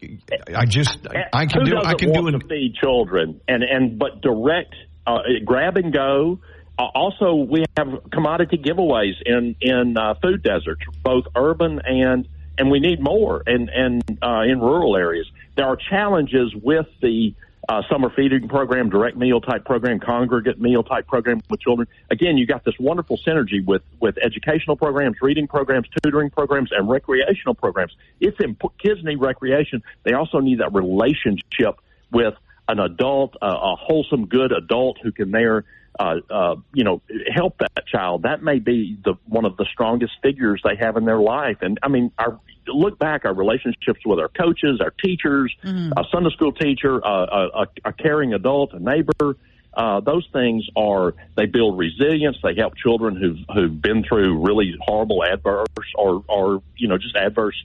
I 0.55 0.65
just 0.65 1.05
I 1.33 1.45
can 1.45 1.61
Who 1.61 1.71
do 1.71 1.77
I 1.83 1.95
can 1.95 2.13
do 2.13 2.27
an, 2.27 2.39
to 2.39 2.47
feed 2.47 2.75
children 2.81 3.41
and 3.47 3.63
and 3.63 3.99
but 3.99 4.21
direct 4.21 4.73
uh, 5.05 5.19
grab 5.45 5.77
and 5.77 5.93
go. 5.93 6.39
Uh, 6.79 6.83
also, 6.95 7.35
we 7.35 7.65
have 7.77 7.87
commodity 8.11 8.57
giveaways 8.57 9.13
in 9.25 9.55
in 9.61 9.97
uh, 9.97 10.15
food 10.21 10.41
deserts, 10.41 10.81
both 11.03 11.25
urban 11.35 11.81
and 11.83 12.27
and 12.57 12.69
we 12.69 12.79
need 12.79 13.01
more 13.01 13.43
and 13.45 13.69
and 13.69 14.19
uh, 14.21 14.41
in 14.41 14.59
rural 14.59 14.95
areas. 14.95 15.29
There 15.55 15.65
are 15.65 15.75
challenges 15.75 16.53
with 16.55 16.87
the 17.01 17.33
uh, 17.69 17.81
summer 17.89 18.09
feeding 18.09 18.49
program, 18.49 18.89
direct 18.89 19.15
meal 19.15 19.39
type 19.39 19.63
program, 19.63 19.99
congregate 19.99 20.59
meal 20.59 20.83
type 20.83 21.07
program 21.07 21.41
with 21.49 21.61
children. 21.61 21.87
Again, 22.11 22.37
you 22.37 22.45
got 22.45 22.65
this 22.65 22.75
wonderful 22.79 23.17
synergy 23.17 23.65
with 23.65 23.81
with 23.99 24.17
educational 24.17 24.75
programs, 24.75 25.17
reading 25.21 25.47
programs, 25.47 25.87
tutoring 26.03 26.29
programs, 26.29 26.71
and 26.71 26.89
recreational 26.89 27.55
programs. 27.55 27.95
It's 28.19 28.39
important. 28.39 28.81
Kids 28.81 29.03
need 29.03 29.21
recreation. 29.21 29.83
They 30.03 30.13
also 30.13 30.39
need 30.39 30.59
that 30.59 30.73
relationship 30.73 31.79
with 32.11 32.35
an 32.67 32.79
adult, 32.79 33.35
uh, 33.41 33.47
a 33.47 33.75
wholesome, 33.75 34.27
good 34.27 34.51
adult 34.51 34.97
who 35.01 35.11
can 35.11 35.31
there 35.31 35.65
uh, 35.99 36.15
uh, 36.29 36.55
you 36.73 36.83
know, 36.83 37.01
help 37.33 37.57
that 37.59 37.87
child. 37.87 38.23
That 38.23 38.43
may 38.43 38.59
be 38.59 38.97
the 39.03 39.13
one 39.27 39.45
of 39.45 39.57
the 39.57 39.65
strongest 39.71 40.13
figures 40.21 40.61
they 40.63 40.75
have 40.75 40.97
in 40.97 41.05
their 41.05 41.19
life. 41.19 41.57
And 41.61 41.79
I 41.83 41.87
mean, 41.87 42.11
our 42.17 42.39
look 42.67 42.97
back, 42.97 43.25
our 43.25 43.33
relationships 43.33 43.99
with 44.05 44.19
our 44.19 44.29
coaches, 44.29 44.79
our 44.81 44.91
teachers, 45.03 45.53
mm-hmm. 45.63 45.91
a 45.97 46.03
Sunday 46.11 46.29
school 46.31 46.53
teacher, 46.53 47.05
uh, 47.05 47.65
a, 47.85 47.89
a 47.89 47.93
caring 47.93 48.33
adult, 48.33 48.73
a 48.73 48.79
neighbor. 48.79 49.37
Uh, 49.73 49.99
those 50.01 50.27
things 50.31 50.67
are 50.75 51.15
they 51.35 51.45
build 51.45 51.77
resilience. 51.77 52.37
They 52.43 52.55
help 52.55 52.75
children 52.75 53.15
who've 53.15 53.39
who've 53.53 53.81
been 53.81 54.03
through 54.03 54.45
really 54.45 54.75
horrible 54.79 55.23
adverse 55.23 55.67
or 55.95 56.23
or 56.27 56.61
you 56.77 56.87
know 56.87 56.97
just 56.97 57.15
adverse 57.15 57.55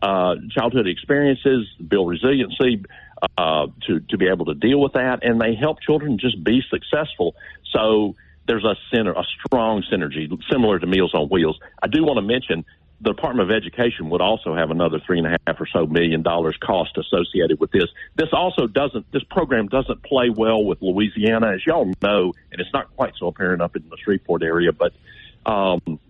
uh, 0.00 0.36
childhood 0.50 0.86
experiences, 0.86 1.66
build 1.86 2.08
resiliency 2.08 2.84
uh, 3.36 3.66
to 3.86 4.00
to 4.00 4.16
be 4.16 4.28
able 4.28 4.46
to 4.46 4.54
deal 4.54 4.80
with 4.80 4.92
that, 4.92 5.20
and 5.22 5.40
they 5.40 5.54
help 5.54 5.80
children 5.80 6.18
just 6.18 6.42
be 6.42 6.62
successful. 6.70 7.34
So 7.72 8.14
there's 8.46 8.64
a 8.64 8.76
center, 8.92 9.12
a 9.12 9.24
strong 9.46 9.82
synergy, 9.92 10.28
similar 10.50 10.78
to 10.78 10.86
Meals 10.86 11.14
on 11.14 11.28
Wheels. 11.28 11.58
I 11.82 11.86
do 11.86 12.02
want 12.04 12.16
to 12.16 12.22
mention 12.22 12.64
the 13.00 13.12
Department 13.12 13.48
of 13.48 13.56
Education 13.56 14.10
would 14.10 14.20
also 14.20 14.54
have 14.54 14.70
another 14.70 14.98
three 15.06 15.18
and 15.18 15.26
a 15.26 15.38
half 15.46 15.60
or 15.60 15.66
so 15.72 15.86
million 15.86 16.22
dollars 16.22 16.56
cost 16.60 16.98
associated 16.98 17.60
with 17.60 17.70
this. 17.70 17.86
This 18.16 18.28
also 18.32 18.66
doesn't, 18.66 19.10
this 19.12 19.22
program 19.30 19.68
doesn't 19.68 20.02
play 20.02 20.30
well 20.30 20.64
with 20.64 20.82
Louisiana, 20.82 21.52
as 21.54 21.64
y'all 21.64 21.92
know, 22.02 22.32
and 22.50 22.60
it's 22.60 22.72
not 22.72 22.94
quite 22.96 23.12
so 23.16 23.28
apparent 23.28 23.62
up 23.62 23.76
in 23.76 23.88
the 23.88 23.96
Shreveport 24.02 24.42
area, 24.42 24.72
but, 24.72 24.92
um, 25.46 26.00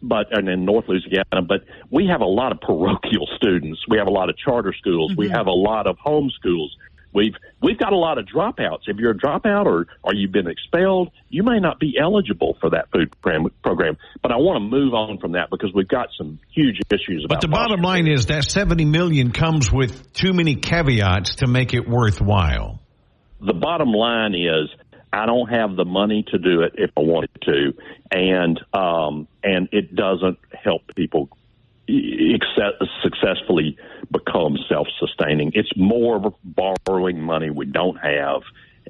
but 0.00 0.28
and 0.30 0.48
in 0.48 0.64
North 0.64 0.88
Louisiana, 0.88 1.42
but 1.46 1.64
we 1.90 2.06
have 2.06 2.20
a 2.20 2.26
lot 2.26 2.52
of 2.52 2.60
parochial 2.60 3.28
students. 3.36 3.80
We 3.86 3.98
have 3.98 4.06
a 4.06 4.12
lot 4.12 4.30
of 4.30 4.38
charter 4.38 4.72
schools. 4.72 5.12
Mm-hmm. 5.12 5.20
We 5.20 5.28
have 5.28 5.48
a 5.48 5.52
lot 5.52 5.86
of 5.86 5.98
home 5.98 6.30
schools. 6.30 6.74
We've 7.12 7.34
we've 7.62 7.78
got 7.78 7.92
a 7.92 7.96
lot 7.96 8.18
of 8.18 8.26
dropouts. 8.26 8.82
If 8.86 8.98
you're 8.98 9.12
a 9.12 9.16
dropout 9.16 9.64
or 9.64 9.86
or 10.02 10.14
you've 10.14 10.32
been 10.32 10.46
expelled, 10.46 11.10
you 11.28 11.42
may 11.42 11.58
not 11.58 11.80
be 11.80 11.94
eligible 12.00 12.56
for 12.60 12.70
that 12.70 12.90
food 12.92 13.10
program. 13.62 13.96
But 14.22 14.32
I 14.32 14.36
want 14.36 14.56
to 14.56 14.68
move 14.68 14.94
on 14.94 15.18
from 15.18 15.32
that 15.32 15.48
because 15.50 15.72
we've 15.74 15.88
got 15.88 16.08
some 16.16 16.38
huge 16.54 16.80
issues 16.90 17.24
about. 17.24 17.40
But 17.40 17.40
the 17.40 17.48
bottom 17.48 17.80
line 17.80 18.06
is 18.06 18.26
that 18.26 18.44
seventy 18.44 18.84
million 18.84 19.32
comes 19.32 19.72
with 19.72 20.12
too 20.12 20.32
many 20.32 20.56
caveats 20.56 21.36
to 21.36 21.46
make 21.46 21.72
it 21.72 21.88
worthwhile. 21.88 22.80
The 23.40 23.54
bottom 23.54 23.92
line 23.92 24.34
is 24.34 24.68
I 25.12 25.26
don't 25.26 25.48
have 25.48 25.76
the 25.76 25.84
money 25.84 26.24
to 26.30 26.38
do 26.38 26.62
it 26.62 26.74
if 26.76 26.90
I 26.96 27.00
wanted 27.00 27.30
to, 27.42 27.72
and 28.10 28.60
um, 28.74 29.28
and 29.42 29.68
it 29.72 29.94
doesn't 29.94 30.38
help 30.62 30.82
people 30.94 31.30
successfully 33.02 33.76
become 34.10 34.56
self-sustaining. 34.68 35.52
It's 35.54 35.70
more 35.76 36.34
borrowing 36.44 37.20
money 37.20 37.50
we 37.50 37.66
don't 37.66 37.96
have, 37.96 38.42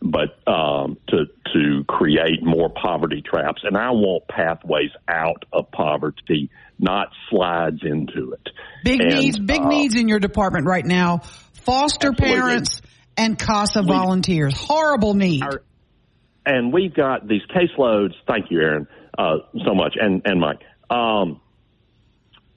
but 0.02 0.38
um, 0.50 0.98
to 1.08 1.26
to 1.54 1.84
create 1.88 2.42
more 2.42 2.68
poverty 2.70 3.22
traps. 3.22 3.62
And 3.64 3.76
I 3.76 3.90
want 3.90 4.28
pathways 4.28 4.90
out 5.08 5.44
of 5.52 5.70
poverty, 5.70 6.50
not 6.78 7.08
slides 7.30 7.80
into 7.82 8.32
it. 8.32 8.48
Big 8.84 9.00
and, 9.00 9.14
needs, 9.14 9.38
big 9.38 9.60
uh, 9.60 9.68
needs 9.68 9.94
in 9.96 10.08
your 10.08 10.20
department 10.20 10.66
right 10.66 10.84
now. 10.84 11.18
Foster 11.64 12.08
absolutely. 12.08 12.36
parents 12.36 12.82
and 13.16 13.38
CASA 13.38 13.82
we, 13.82 13.88
volunteers. 13.88 14.54
Horrible 14.56 15.14
need. 15.14 15.42
Our, 15.42 15.62
and 16.46 16.72
we've 16.72 16.94
got 16.94 17.26
these 17.28 17.42
caseloads. 17.54 18.14
Thank 18.26 18.50
you, 18.50 18.60
Aaron, 18.60 18.88
uh, 19.16 19.38
so 19.64 19.74
much, 19.74 19.94
and 20.00 20.22
and 20.24 20.40
Mike. 20.40 20.60
Um, 20.90 21.40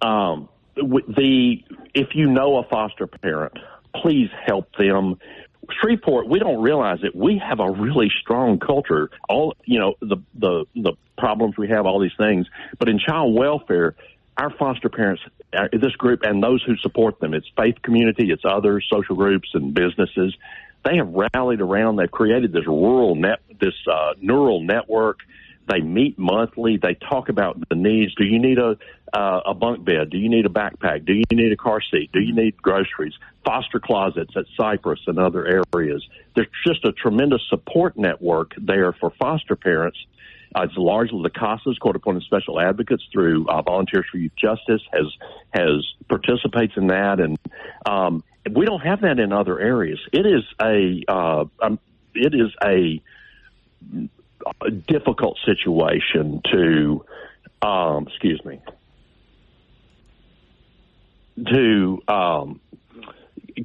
um, 0.02 0.50
the 0.76 1.64
if 1.94 2.10
you 2.16 2.28
know 2.28 2.58
a 2.58 2.64
foster 2.64 3.08
parent, 3.08 3.54
please 3.96 4.30
help 4.46 4.68
them. 4.78 5.20
Shreveport, 5.80 6.28
we 6.28 6.40
don't 6.40 6.62
realize 6.62 7.00
it. 7.04 7.16
We 7.16 7.42
have 7.48 7.60
a 7.60 7.70
really 7.70 8.12
strong 8.22 8.60
culture. 8.60 9.10
All 9.30 9.56
you 9.66 9.80
know, 9.80 9.96
the 10.02 10.18
the 10.36 10.66
the 10.76 10.94
problems 11.18 11.58
we 11.58 11.70
have, 11.70 11.86
all 11.86 12.00
these 12.00 12.12
things. 12.18 12.48
But 12.80 12.90
in 12.90 13.00
child 13.00 13.36
welfare, 13.36 13.96
our 14.38 14.50
foster 14.50 14.90
parents, 14.90 15.22
uh, 15.54 15.68
this 15.72 15.96
group, 15.96 16.24
and 16.24 16.42
those 16.42 16.64
who 16.64 16.76
support 16.78 17.20
them, 17.20 17.34
it's 17.34 17.48
faith 17.56 17.76
community, 17.84 18.32
it's 18.32 18.44
other 18.46 18.82
social 18.82 19.16
groups 19.16 19.50
and 19.54 19.74
businesses. 19.74 20.36
They 20.84 20.98
have 20.98 21.14
rallied 21.14 21.62
around. 21.62 21.98
They've 21.98 22.10
created 22.10 22.52
this 22.52 22.66
rural 22.66 23.14
net, 23.14 23.40
this 23.60 23.76
uh, 23.88 24.16
neural 24.20 24.62
network 24.62 25.20
they 25.72 25.80
meet 25.80 26.20
monthly. 26.20 26.78
They 26.78 26.96
talk 26.96 27.30
about 27.30 27.58
the 27.70 27.76
needs. 27.76 28.14
Do 28.16 28.26
you 28.26 28.40
need 28.40 28.58
a 28.58 28.78
uh, 29.14 29.42
a 29.46 29.54
bunk 29.54 29.84
bed? 29.84 30.10
Do 30.10 30.18
you 30.18 30.30
need 30.30 30.46
a 30.46 30.50
backpack? 30.50 31.06
Do 31.06 31.14
you 31.14 31.24
need 31.32 31.52
a 31.52 31.58
car 31.58 31.82
seat? 31.82 32.12
Do 32.14 32.20
you 32.20 32.34
need 32.34 32.56
groceries? 32.62 33.14
Foster 33.46 33.80
closets 33.80 34.32
at 34.38 34.46
Cypress 34.56 35.00
and 35.08 35.20
other 35.20 35.64
areas. 35.74 36.06
There's 36.36 36.48
just 36.66 36.86
a 36.86 36.94
tremendous 36.94 37.42
support 37.50 37.98
network 37.98 38.54
there 38.58 38.94
for 38.94 39.12
foster 39.20 39.56
parents. 39.56 39.98
Uh, 40.56 40.64
it's 40.64 40.74
largely 40.78 41.22
the 41.24 41.30
CASA's 41.30 41.78
Court 41.78 41.96
Appointed 41.96 42.24
Special 42.24 42.60
Advocates 42.60 43.04
through 43.12 43.48
uh, 43.48 43.62
Volunteers 43.62 44.06
for 44.12 44.18
Youth 44.18 44.36
Justice 44.38 44.82
has 44.94 45.08
has 45.54 45.86
participates 46.10 46.74
in 46.76 46.88
that, 46.88 47.20
and 47.20 47.38
um, 47.86 48.24
we 48.54 48.66
don't 48.66 48.82
have 48.82 49.02
that 49.02 49.20
in 49.20 49.32
other 49.32 49.60
areas. 49.60 50.00
It 50.12 50.26
is 50.26 50.44
a 50.62 51.04
uh, 51.08 51.46
um, 51.62 51.80
it 52.14 52.34
is 52.34 52.52
a 52.64 53.02
a 54.62 54.72
difficult 54.72 55.38
situation 55.46 56.42
to, 56.52 57.06
um, 57.62 58.08
excuse 58.08 58.44
me, 58.46 58.62
to 61.52 62.02
um, 62.08 62.60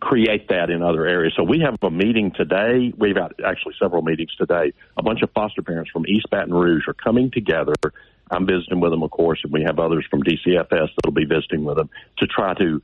create 0.01 0.49
that 0.49 0.71
in 0.71 0.83
other 0.83 1.07
areas. 1.07 1.35
So 1.37 1.43
we 1.43 1.61
have 1.61 1.77
a 1.83 1.91
meeting 1.91 2.33
today. 2.35 2.93
We've 2.97 3.15
got 3.15 3.33
actually 3.45 3.75
several 3.81 4.03
meetings 4.03 4.35
today. 4.37 4.73
A 4.97 5.03
bunch 5.03 5.23
of 5.23 5.31
foster 5.33 5.63
parents 5.63 5.91
from 5.91 6.07
East 6.07 6.27
Baton 6.31 6.55
Rouge 6.55 6.85
are 6.89 6.95
coming 6.95 7.31
together. 7.31 7.75
I'm 8.31 8.47
visiting 8.47 8.81
with 8.81 8.91
them, 8.91 9.03
of 9.03 9.11
course, 9.11 9.41
and 9.45 9.53
we 9.53 9.63
have 9.63 9.79
others 9.79 10.05
from 10.11 10.23
DCFS 10.23 10.69
that'll 10.69 11.13
be 11.13 11.27
visiting 11.27 11.65
with 11.65 11.77
them 11.77 11.91
to 12.19 12.27
try 12.27 12.55
to 12.55 12.83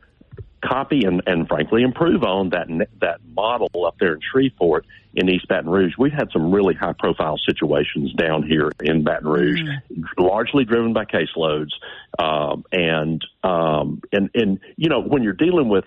copy 0.62 1.02
and, 1.04 1.23
and 1.26 1.49
frankly 1.49 1.83
improve 1.83 2.23
on 2.23 2.50
that 2.50 2.69
that 3.00 3.21
model 3.37 3.87
up 3.87 3.97
there 3.99 4.14
in 4.14 4.21
Shreveport 4.33 4.87
in 5.14 5.28
East 5.28 5.49
Baton 5.49 5.71
Rouge. 5.71 5.92
We've 5.99 6.12
had 6.12 6.28
some 6.33 6.52
really 6.52 6.75
high 6.75 6.95
profile 6.99 7.37
situations 7.47 8.12
down 8.14 8.42
here 8.45 8.71
in 8.81 9.04
Baton 9.04 9.28
Rouge, 9.28 9.61
mm. 9.61 10.02
largely 10.19 10.64
driven 10.64 10.92
by 10.92 11.04
caseloads, 11.04 11.73
um, 12.19 12.64
and 12.73 13.25
um, 13.42 14.00
and 14.12 14.31
and 14.35 14.61
you 14.76 14.88
know 14.88 15.00
when 15.00 15.23
you're 15.23 15.33
dealing 15.33 15.69
with 15.69 15.85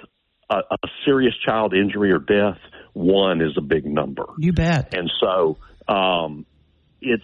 a, 0.50 0.58
a 0.72 0.88
serious 1.06 1.34
child 1.46 1.74
injury 1.74 2.12
or 2.12 2.20
death, 2.20 2.60
one 2.94 3.42
is 3.42 3.58
a 3.58 3.62
big 3.62 3.86
number. 3.86 4.26
You 4.38 4.54
bet. 4.54 4.94
And 4.94 5.12
so 5.20 5.58
um, 5.88 6.46
it's 7.02 7.24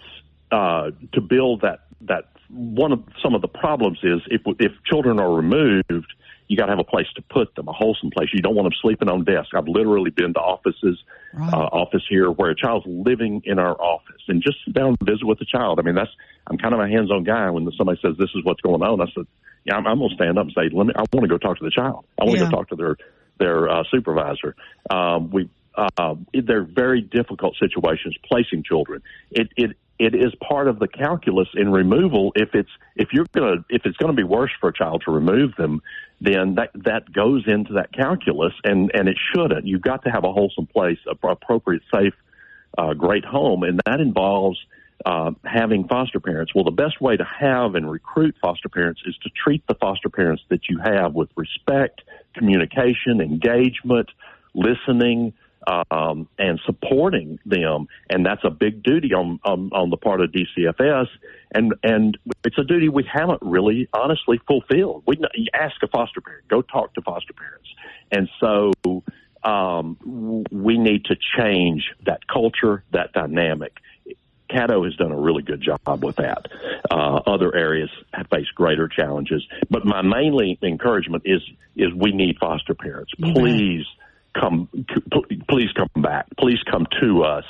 uh, 0.50 0.90
to 1.12 1.20
build 1.20 1.62
that 1.62 1.80
that 2.02 2.24
one 2.48 2.92
of 2.92 3.04
some 3.22 3.34
of 3.34 3.42
the 3.42 3.48
problems 3.48 3.98
is 4.02 4.20
if 4.26 4.42
if 4.58 4.72
children 4.84 5.20
are 5.20 5.32
removed 5.32 6.12
you 6.52 6.58
got 6.58 6.66
to 6.66 6.72
have 6.72 6.78
a 6.78 6.84
place 6.84 7.06
to 7.16 7.22
put 7.22 7.54
them, 7.54 7.66
a 7.66 7.72
wholesome 7.72 8.10
place. 8.10 8.28
You 8.34 8.42
don't 8.42 8.54
want 8.54 8.66
them 8.66 8.78
sleeping 8.82 9.08
on 9.08 9.24
desks. 9.24 9.52
I've 9.54 9.68
literally 9.68 10.10
been 10.10 10.34
to 10.34 10.38
offices, 10.38 11.02
right. 11.32 11.50
uh, 11.50 11.56
office 11.56 12.02
here 12.10 12.30
where 12.30 12.50
a 12.50 12.54
child's 12.54 12.84
living 12.86 13.40
in 13.46 13.58
our 13.58 13.74
office 13.80 14.20
and 14.28 14.42
just 14.42 14.58
sit 14.62 14.74
down 14.74 14.88
and 14.88 14.98
visit 15.02 15.24
with 15.24 15.38
the 15.38 15.46
child. 15.46 15.78
I 15.78 15.82
mean, 15.82 15.94
that's, 15.94 16.10
I'm 16.46 16.58
kind 16.58 16.74
of 16.74 16.80
a 16.80 16.86
hands-on 16.86 17.24
guy. 17.24 17.48
When 17.48 17.66
somebody 17.78 17.98
says 18.02 18.16
this 18.18 18.28
is 18.34 18.44
what's 18.44 18.60
going 18.60 18.82
on, 18.82 19.00
I 19.00 19.06
said, 19.14 19.26
yeah, 19.64 19.76
I'm, 19.76 19.86
I'm 19.86 19.98
going 19.98 20.10
to 20.10 20.14
stand 20.14 20.38
up 20.38 20.44
and 20.44 20.52
say, 20.54 20.68
let 20.70 20.86
me, 20.86 20.92
I 20.94 21.04
want 21.10 21.22
to 21.22 21.28
go 21.28 21.38
talk 21.38 21.56
to 21.56 21.64
the 21.64 21.70
child. 21.70 22.04
I 22.20 22.24
want 22.24 22.36
to 22.36 22.44
yeah. 22.44 22.50
go 22.50 22.56
talk 22.58 22.68
to 22.68 22.76
their, 22.76 22.96
their, 23.38 23.70
uh, 23.70 23.84
supervisor. 23.90 24.54
Um, 24.90 25.30
we, 25.30 25.48
uh, 25.74 26.16
they're 26.34 26.64
very 26.64 27.00
difficult 27.00 27.56
situations 27.58 28.14
placing 28.28 28.62
children. 28.62 29.02
It, 29.30 29.48
it, 29.56 29.70
it 30.02 30.16
is 30.16 30.34
part 30.46 30.66
of 30.66 30.80
the 30.80 30.88
calculus 30.88 31.48
in 31.54 31.70
removal. 31.70 32.32
If 32.34 32.54
it's 32.54 32.70
if 32.96 33.10
you're 33.12 33.26
gonna 33.32 33.64
if 33.68 33.82
it's 33.84 33.96
gonna 33.98 34.14
be 34.14 34.24
worse 34.24 34.50
for 34.60 34.70
a 34.70 34.72
child 34.72 35.02
to 35.04 35.12
remove 35.12 35.54
them, 35.54 35.80
then 36.22 36.54
that 36.54 36.70
that 36.84 37.12
goes 37.12 37.44
into 37.46 37.74
that 37.74 37.92
calculus, 37.92 38.52
and 38.64 38.90
and 38.94 39.08
it 39.08 39.16
shouldn't. 39.34 39.66
You've 39.66 39.82
got 39.82 40.04
to 40.04 40.10
have 40.10 40.24
a 40.24 40.32
wholesome 40.32 40.66
place, 40.66 40.98
appropriate, 41.08 41.82
safe, 41.92 42.14
uh, 42.78 42.94
great 42.94 43.24
home, 43.24 43.64
and 43.64 43.80
that 43.86 44.00
involves 44.00 44.58
uh, 45.04 45.32
having 45.44 45.88
foster 45.88 46.20
parents. 46.20 46.54
Well, 46.54 46.64
the 46.64 46.70
best 46.70 47.00
way 47.00 47.16
to 47.16 47.24
have 47.24 47.74
and 47.74 47.90
recruit 47.90 48.36
foster 48.40 48.68
parents 48.68 49.00
is 49.04 49.16
to 49.24 49.30
treat 49.30 49.66
the 49.66 49.74
foster 49.74 50.08
parents 50.08 50.42
that 50.48 50.68
you 50.68 50.78
have 50.78 51.12
with 51.12 51.28
respect, 51.34 52.02
communication, 52.34 53.20
engagement, 53.20 54.08
listening, 54.54 55.32
um, 55.66 56.28
and 56.38 56.60
supporting 56.66 57.38
them, 57.46 57.88
and 58.10 58.24
that's 58.24 58.42
a 58.44 58.50
big 58.50 58.82
duty 58.82 59.12
on, 59.14 59.40
on 59.44 59.70
on 59.72 59.90
the 59.90 59.96
part 59.96 60.20
of 60.20 60.30
DCFS, 60.30 61.06
and 61.54 61.74
and 61.82 62.18
it's 62.44 62.58
a 62.58 62.64
duty 62.64 62.88
we 62.88 63.08
haven't 63.10 63.40
really 63.42 63.88
honestly 63.92 64.40
fulfilled. 64.46 65.04
We 65.06 65.18
ask 65.54 65.74
a 65.82 65.88
foster 65.88 66.20
parent, 66.20 66.48
go 66.48 66.62
talk 66.62 66.94
to 66.94 67.02
foster 67.02 67.32
parents, 67.32 67.68
and 68.10 68.28
so 68.40 68.72
um, 69.44 70.44
we 70.50 70.78
need 70.78 71.06
to 71.06 71.16
change 71.38 71.84
that 72.06 72.26
culture, 72.26 72.84
that 72.92 73.12
dynamic. 73.12 73.72
Caddo 74.50 74.84
has 74.84 74.94
done 74.96 75.12
a 75.12 75.18
really 75.18 75.42
good 75.42 75.62
job 75.62 76.04
with 76.04 76.16
that. 76.16 76.46
Uh, 76.90 77.20
other 77.26 77.54
areas 77.56 77.88
have 78.12 78.26
faced 78.28 78.54
greater 78.54 78.86
challenges, 78.86 79.42
but 79.70 79.84
my 79.86 80.02
mainly 80.02 80.58
encouragement 80.62 81.22
is 81.24 81.40
is 81.74 81.88
we 81.94 82.12
need 82.12 82.36
foster 82.38 82.74
parents. 82.74 83.12
Please 83.18 83.86
come, 84.38 84.68
please 85.52 85.70
come 85.72 86.02
back. 86.02 86.26
Please 86.38 86.58
come 86.70 86.86
to 87.00 87.22
us. 87.22 87.44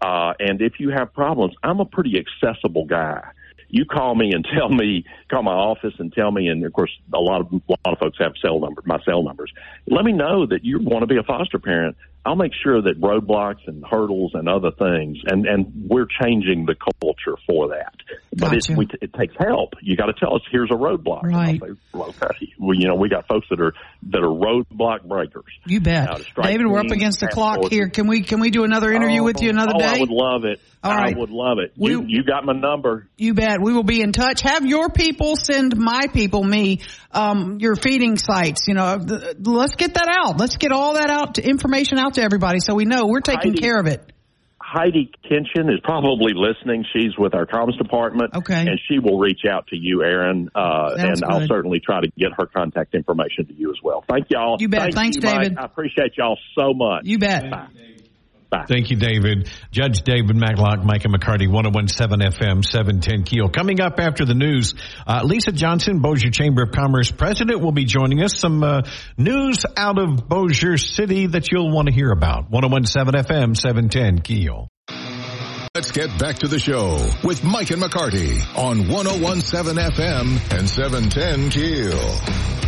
Uh, 0.00 0.32
and 0.38 0.62
if 0.62 0.74
you 0.78 0.90
have 0.90 1.12
problems, 1.12 1.54
I'm 1.62 1.80
a 1.80 1.84
pretty 1.84 2.16
accessible 2.18 2.86
guy 2.86 3.22
you 3.70 3.84
call 3.84 4.14
me 4.14 4.32
and 4.32 4.46
tell 4.54 4.68
me, 4.68 5.04
call 5.30 5.42
my 5.42 5.52
office 5.52 5.94
and 5.98 6.12
tell 6.12 6.30
me, 6.30 6.48
and 6.48 6.64
of 6.64 6.72
course, 6.72 6.90
a 7.14 7.18
lot 7.18 7.40
of 7.40 7.52
a 7.52 7.60
lot 7.70 7.92
of 7.92 7.98
folks 7.98 8.18
have 8.18 8.32
cell 8.42 8.60
numbers, 8.60 8.84
my 8.86 8.98
cell 9.04 9.22
numbers. 9.22 9.52
Let 9.86 10.04
me 10.04 10.12
know 10.12 10.46
that 10.46 10.64
you 10.64 10.80
want 10.80 11.02
to 11.02 11.06
be 11.06 11.16
a 11.16 11.22
foster 11.22 11.58
parent. 11.58 11.96
I'll 12.24 12.36
make 12.36 12.52
sure 12.62 12.82
that 12.82 13.00
roadblocks 13.00 13.66
and 13.66 13.82
hurdles 13.84 14.32
and 14.34 14.46
other 14.46 14.70
things, 14.72 15.18
and 15.24 15.46
and 15.46 15.88
we're 15.88 16.06
changing 16.22 16.66
the 16.66 16.74
culture 16.74 17.40
for 17.46 17.68
that. 17.68 17.94
But 18.36 18.52
gotcha. 18.52 18.72
it, 18.72 18.78
we, 18.78 18.88
it 19.00 19.14
takes 19.14 19.34
help. 19.38 19.72
You 19.80 19.96
got 19.96 20.06
to 20.06 20.12
tell 20.12 20.34
us 20.34 20.42
here's 20.52 20.70
a 20.70 20.74
roadblock. 20.74 21.22
Right. 21.22 21.60
Say, 21.60 21.98
okay. 21.98 22.52
Well, 22.58 22.76
you 22.78 22.88
know, 22.88 22.96
we 22.96 23.08
got 23.08 23.26
folks 23.26 23.46
that 23.48 23.60
are 23.60 23.72
that 24.10 24.18
are 24.18 24.28
roadblock 24.28 25.04
breakers. 25.04 25.44
You 25.64 25.80
bet. 25.80 26.10
David, 26.42 26.66
we're 26.66 26.80
up 26.80 26.90
against 26.90 27.20
the 27.20 27.28
clock 27.28 27.70
here. 27.70 27.88
Can 27.88 28.06
we 28.06 28.22
can 28.22 28.40
we 28.40 28.50
do 28.50 28.64
another 28.64 28.92
interview 28.92 29.22
oh, 29.22 29.24
with 29.24 29.40
you 29.40 29.48
another 29.48 29.72
oh, 29.76 29.78
day? 29.78 29.86
I 29.86 30.00
would 30.00 30.10
love 30.10 30.44
it. 30.44 30.60
All 30.82 30.92
right. 30.92 31.14
I 31.14 31.18
would 31.18 31.30
love 31.30 31.58
it. 31.58 31.72
We, 31.76 31.90
you, 31.90 32.04
you 32.06 32.24
got 32.24 32.44
my 32.44 32.54
number. 32.54 33.06
You 33.18 33.34
bet. 33.34 33.58
We 33.62 33.74
will 33.74 33.82
be 33.82 34.00
in 34.00 34.12
touch. 34.12 34.40
Have 34.42 34.64
your 34.64 34.88
people 34.88 35.36
send 35.36 35.76
my 35.76 36.06
people, 36.06 36.42
me, 36.42 36.80
um, 37.12 37.58
your 37.60 37.76
feeding 37.76 38.16
sites. 38.16 38.62
You 38.66 38.74
know, 38.74 38.98
let's 39.40 39.74
get 39.74 39.94
that 39.94 40.08
out. 40.08 40.38
Let's 40.38 40.56
get 40.56 40.72
all 40.72 40.94
that 40.94 41.10
out, 41.10 41.34
to, 41.34 41.42
information 41.42 41.98
out 41.98 42.14
to 42.14 42.22
everybody 42.22 42.60
so 42.60 42.74
we 42.74 42.86
know 42.86 43.06
we're 43.06 43.20
taking 43.20 43.52
Heidi, 43.52 43.60
care 43.60 43.78
of 43.78 43.86
it. 43.88 44.10
Heidi 44.58 45.10
Kinchin 45.30 45.70
is 45.70 45.80
probably 45.84 46.32
listening. 46.34 46.86
She's 46.94 47.12
with 47.18 47.34
our 47.34 47.44
comms 47.44 47.76
department. 47.76 48.34
Okay. 48.36 48.60
And 48.60 48.80
she 48.88 49.00
will 49.00 49.18
reach 49.18 49.40
out 49.50 49.66
to 49.68 49.76
you, 49.76 50.02
Aaron. 50.02 50.48
Uh, 50.54 50.94
and 50.96 51.14
good. 51.16 51.24
I'll 51.24 51.46
certainly 51.46 51.80
try 51.80 52.00
to 52.00 52.08
get 52.16 52.28
her 52.38 52.46
contact 52.46 52.94
information 52.94 53.46
to 53.48 53.52
you 53.52 53.70
as 53.70 53.82
well. 53.82 54.02
Thank 54.08 54.28
y'all. 54.30 54.56
You 54.58 54.70
bet. 54.70 54.80
Thank 54.80 54.94
Thanks, 54.94 55.16
you, 55.16 55.22
David. 55.22 55.56
Mike. 55.56 55.62
I 55.62 55.66
appreciate 55.66 56.12
y'all 56.16 56.38
so 56.58 56.72
much. 56.72 57.02
You 57.04 57.18
bet. 57.18 57.50
Bye. 57.50 57.66
Bye. 58.50 58.64
Thank 58.68 58.90
you, 58.90 58.96
David. 58.96 59.48
Judge 59.70 60.02
David 60.02 60.34
Matlock, 60.34 60.84
Mike 60.84 61.04
and 61.04 61.14
McCarty, 61.14 61.48
1017 61.48 62.32
FM, 62.32 62.64
710 62.64 63.22
Keel. 63.22 63.48
Coming 63.48 63.80
up 63.80 64.00
after 64.00 64.24
the 64.24 64.34
news, 64.34 64.74
uh, 65.06 65.22
Lisa 65.24 65.52
Johnson, 65.52 66.00
Bossier 66.00 66.30
Chamber 66.30 66.64
of 66.64 66.72
Commerce 66.72 67.12
president, 67.12 67.60
will 67.60 67.72
be 67.72 67.84
joining 67.84 68.22
us. 68.22 68.36
Some 68.36 68.64
uh, 68.64 68.82
news 69.16 69.64
out 69.76 69.98
of 69.98 70.28
Bossier 70.28 70.76
City 70.78 71.28
that 71.28 71.52
you'll 71.52 71.72
want 71.72 71.88
to 71.88 71.94
hear 71.94 72.10
about. 72.10 72.50
1017 72.50 73.22
FM, 73.22 73.56
710 73.56 74.22
Keel. 74.22 74.68
Let's 75.72 75.92
get 75.92 76.18
back 76.18 76.40
to 76.40 76.48
the 76.48 76.58
show 76.58 76.98
with 77.22 77.44
Mike 77.44 77.70
and 77.70 77.80
McCarty 77.80 78.40
on 78.58 78.88
1017 78.88 79.76
FM 79.76 80.58
and 80.58 80.68
710 80.68 81.50
Keel. 81.50 82.59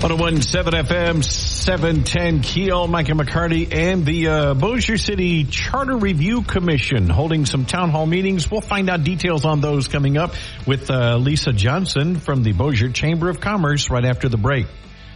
On 0.00 0.10
117 0.12 0.84
FM, 0.84 1.24
710 1.24 2.42
Keel, 2.42 2.86
Mike 2.86 3.08
and 3.08 3.18
McCarty, 3.18 3.74
and 3.74 4.06
the 4.06 4.28
uh, 4.28 4.96
City 4.96 5.42
Charter 5.42 5.96
Review 5.96 6.42
Commission 6.42 7.08
holding 7.08 7.44
some 7.46 7.64
town 7.64 7.90
hall 7.90 8.06
meetings. 8.06 8.48
We'll 8.48 8.60
find 8.60 8.88
out 8.88 9.02
details 9.02 9.44
on 9.44 9.60
those 9.60 9.88
coming 9.88 10.16
up 10.16 10.34
with 10.68 10.88
uh, 10.88 11.16
Lisa 11.16 11.52
Johnson 11.52 12.14
from 12.14 12.44
the 12.44 12.52
Bossier 12.52 12.90
Chamber 12.90 13.28
of 13.28 13.40
Commerce 13.40 13.90
right 13.90 14.04
after 14.04 14.28
the 14.28 14.36
break. 14.36 14.68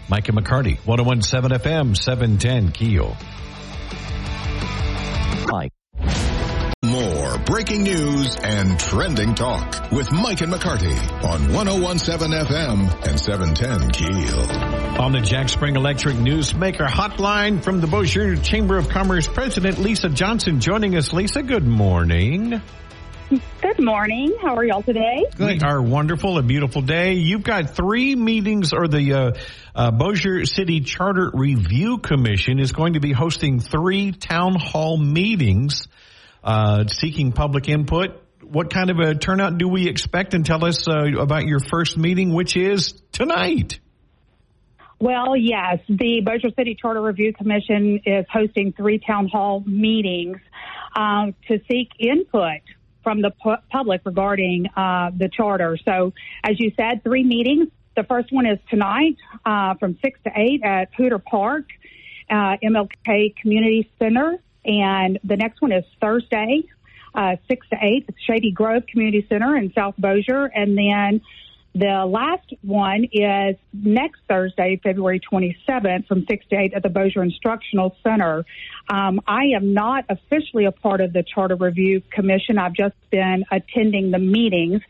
Mike 0.08 0.28
and 0.28 0.36
McCarty, 0.36 0.84
1017 0.84 1.60
FM, 1.60 1.96
710 1.96 2.72
Keel. 2.72 3.16
Mike. 5.46 5.70
More 6.84 7.38
breaking 7.38 7.84
news 7.84 8.36
and 8.42 8.76
trending 8.76 9.36
talk 9.36 9.92
with 9.92 10.10
Mike 10.10 10.40
and 10.40 10.52
McCarty 10.52 10.92
on 11.22 11.52
1017 11.52 12.36
FM 12.36 13.06
and 13.06 13.20
710 13.20 13.90
Keel. 13.92 15.00
On 15.00 15.12
the 15.12 15.20
Jack 15.20 15.48
Spring 15.48 15.76
Electric 15.76 16.16
Newsmaker 16.16 16.88
hotline 16.88 17.62
from 17.62 17.80
the 17.80 17.86
Bossier 17.86 18.34
Chamber 18.34 18.78
of 18.78 18.88
Commerce 18.88 19.28
President 19.28 19.78
Lisa 19.78 20.08
Johnson 20.08 20.58
joining 20.58 20.96
us. 20.96 21.12
Lisa, 21.12 21.44
good 21.44 21.64
morning. 21.64 22.60
Good 23.30 23.78
morning. 23.78 24.36
How 24.42 24.56
are 24.56 24.64
y'all 24.64 24.82
today? 24.82 25.24
We 25.38 25.60
are 25.60 25.80
wonderful. 25.80 26.36
A 26.36 26.42
beautiful 26.42 26.82
day. 26.82 27.12
You've 27.12 27.44
got 27.44 27.76
three 27.76 28.16
meetings, 28.16 28.72
or 28.72 28.88
the 28.88 29.14
uh, 29.14 29.32
uh, 29.76 29.90
Bossier 29.92 30.44
City 30.46 30.80
Charter 30.80 31.30
Review 31.32 31.98
Commission 31.98 32.58
is 32.58 32.72
going 32.72 32.94
to 32.94 33.00
be 33.00 33.12
hosting 33.12 33.60
three 33.60 34.10
town 34.10 34.56
hall 34.56 34.98
meetings 34.98 35.86
uh, 36.42 36.86
seeking 36.88 37.32
public 37.32 37.68
input. 37.68 38.20
What 38.42 38.72
kind 38.72 38.90
of 38.90 38.98
a 38.98 39.14
turnout 39.14 39.58
do 39.58 39.68
we 39.68 39.88
expect? 39.88 40.34
And 40.34 40.44
tell 40.44 40.64
us 40.64 40.86
uh, 40.88 41.18
about 41.18 41.46
your 41.46 41.60
first 41.60 41.96
meeting, 41.96 42.34
which 42.34 42.56
is 42.56 42.94
tonight. 43.12 43.80
Well, 45.00 45.36
yes, 45.36 45.80
the 45.88 46.20
Bossier 46.24 46.52
City 46.56 46.76
Charter 46.80 47.02
Review 47.02 47.32
Commission 47.32 48.00
is 48.06 48.24
hosting 48.32 48.72
three 48.72 49.00
town 49.04 49.26
hall 49.26 49.62
meetings 49.66 50.36
um, 50.94 51.34
to 51.48 51.58
seek 51.68 51.88
input 51.98 52.60
from 53.02 53.20
the 53.20 53.32
pu- 53.42 53.56
public 53.70 54.02
regarding 54.04 54.66
uh, 54.76 55.10
the 55.16 55.28
charter. 55.28 55.76
So, 55.84 56.12
as 56.44 56.60
you 56.60 56.72
said, 56.76 57.02
three 57.02 57.24
meetings. 57.24 57.68
The 57.96 58.04
first 58.04 58.32
one 58.32 58.46
is 58.46 58.58
tonight 58.70 59.16
uh, 59.44 59.74
from 59.74 59.98
6 60.02 60.20
to 60.24 60.30
8 60.34 60.62
at 60.62 60.92
Poudre 60.94 61.18
Park, 61.18 61.64
uh, 62.30 62.56
MLK 62.62 63.36
Community 63.36 63.90
Center. 63.98 64.38
And 64.64 65.18
the 65.24 65.36
next 65.36 65.60
one 65.60 65.72
is 65.72 65.84
Thursday, 66.00 66.64
uh, 67.14 67.36
6 67.48 67.66
to 67.70 67.76
8 67.80 68.04
at 68.08 68.14
Shady 68.26 68.52
Grove 68.52 68.86
Community 68.86 69.26
Center 69.28 69.56
in 69.56 69.72
South 69.72 69.94
Bossier. 69.98 70.46
And 70.46 70.76
then 70.78 71.20
the 71.74 72.04
last 72.06 72.52
one 72.60 73.08
is 73.12 73.56
next 73.72 74.20
Thursday, 74.28 74.78
February 74.82 75.20
27th 75.20 76.06
from 76.06 76.26
6 76.28 76.46
to 76.50 76.56
8 76.56 76.74
at 76.74 76.82
the 76.82 76.90
Bossier 76.90 77.22
Instructional 77.22 77.96
Center. 78.02 78.44
Um, 78.90 79.22
I 79.26 79.46
am 79.56 79.72
not 79.72 80.04
officially 80.10 80.66
a 80.66 80.72
part 80.72 81.00
of 81.00 81.14
the 81.14 81.22
Charter 81.22 81.56
Review 81.56 82.02
Commission. 82.10 82.58
I've 82.58 82.74
just 82.74 82.94
been 83.10 83.44
attending 83.50 84.10
the 84.10 84.18
meetings 84.18 84.82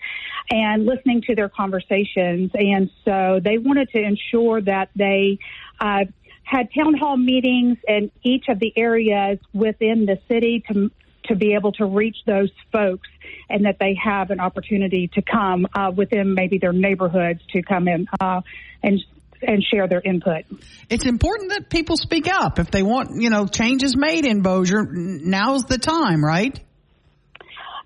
and 0.50 0.84
listening 0.84 1.22
to 1.22 1.36
their 1.36 1.48
conversations. 1.48 2.50
And 2.54 2.90
so 3.04 3.38
they 3.42 3.58
wanted 3.58 3.90
to 3.90 4.02
ensure 4.02 4.60
that 4.62 4.90
they 4.96 5.38
uh, 5.78 6.06
had 6.44 6.68
town 6.76 6.94
hall 6.94 7.16
meetings 7.16 7.78
in 7.86 8.10
each 8.22 8.46
of 8.48 8.58
the 8.58 8.72
areas 8.76 9.38
within 9.52 10.06
the 10.06 10.18
city 10.28 10.62
to 10.72 10.90
to 11.26 11.36
be 11.36 11.54
able 11.54 11.70
to 11.72 11.86
reach 11.86 12.16
those 12.26 12.50
folks 12.72 13.08
and 13.48 13.64
that 13.64 13.76
they 13.78 13.96
have 14.02 14.30
an 14.30 14.40
opportunity 14.40 15.08
to 15.14 15.22
come 15.22 15.68
uh, 15.72 15.90
within 15.94 16.34
maybe 16.34 16.58
their 16.58 16.72
neighborhoods 16.72 17.40
to 17.50 17.62
come 17.62 17.86
in 17.86 18.06
uh, 18.20 18.40
and 18.82 19.00
and 19.44 19.62
share 19.62 19.88
their 19.88 20.00
input. 20.00 20.44
It's 20.88 21.04
important 21.04 21.50
that 21.50 21.68
people 21.68 21.96
speak 21.96 22.28
up 22.28 22.58
if 22.58 22.70
they 22.70 22.82
want, 22.82 23.20
you 23.20 23.28
know, 23.28 23.46
changes 23.46 23.96
made 23.96 24.24
in 24.24 24.42
Bossier. 24.42 24.86
Now's 24.88 25.64
the 25.64 25.78
time, 25.78 26.24
right? 26.24 26.58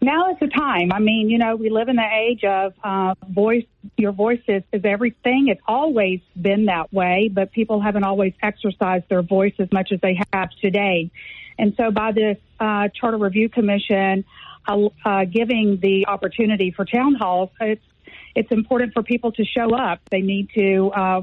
Now 0.01 0.31
is 0.31 0.39
the 0.41 0.49
time. 0.49 0.93
I 0.93 0.99
mean, 0.99 1.31
you 1.31 1.39
know, 1.39 1.57
we 1.57 1.71
live 1.71 1.89
in 1.89 1.97
the 1.97 2.09
age 2.13 2.45
of 2.45 2.75
uh, 2.85 3.15
voice. 3.29 3.65
Your 3.97 4.13
voice 4.13 4.43
is, 4.47 4.63
is 4.73 4.83
everything. 4.85 5.49
It's 5.49 5.61
always 5.67 6.21
been 6.41 6.67
that 6.67 6.93
way, 6.93 7.31
but 7.33 7.53
people 7.53 7.81
haven't 7.81 8.05
always 8.05 8.35
exercised 8.43 9.09
their 9.09 9.23
voice 9.23 9.55
as 9.59 9.73
much 9.73 9.93
as 9.93 10.01
they 10.01 10.19
have 10.33 10.51
today. 10.61 11.11
And 11.59 11.75
so, 11.77 11.91
by 11.91 12.13
this 12.13 12.37
uh, 12.61 12.89
Charter 12.89 13.17
Review 13.17 13.49
Commission 13.49 14.25
uh, 14.69 14.89
uh, 15.05 15.25
giving 15.25 15.79
the 15.81 16.07
opportunity 16.09 16.71
for 16.71 16.85
town 16.85 17.15
halls, 17.15 17.51
it's 17.61 17.85
it's 18.35 18.53
important 18.53 18.93
for 18.93 19.03
people 19.03 19.33
to 19.33 19.45
show 19.45 19.75
up. 19.75 20.01
They 20.11 20.21
need 20.21 20.51
to 20.55 20.91
uh, 20.95 21.23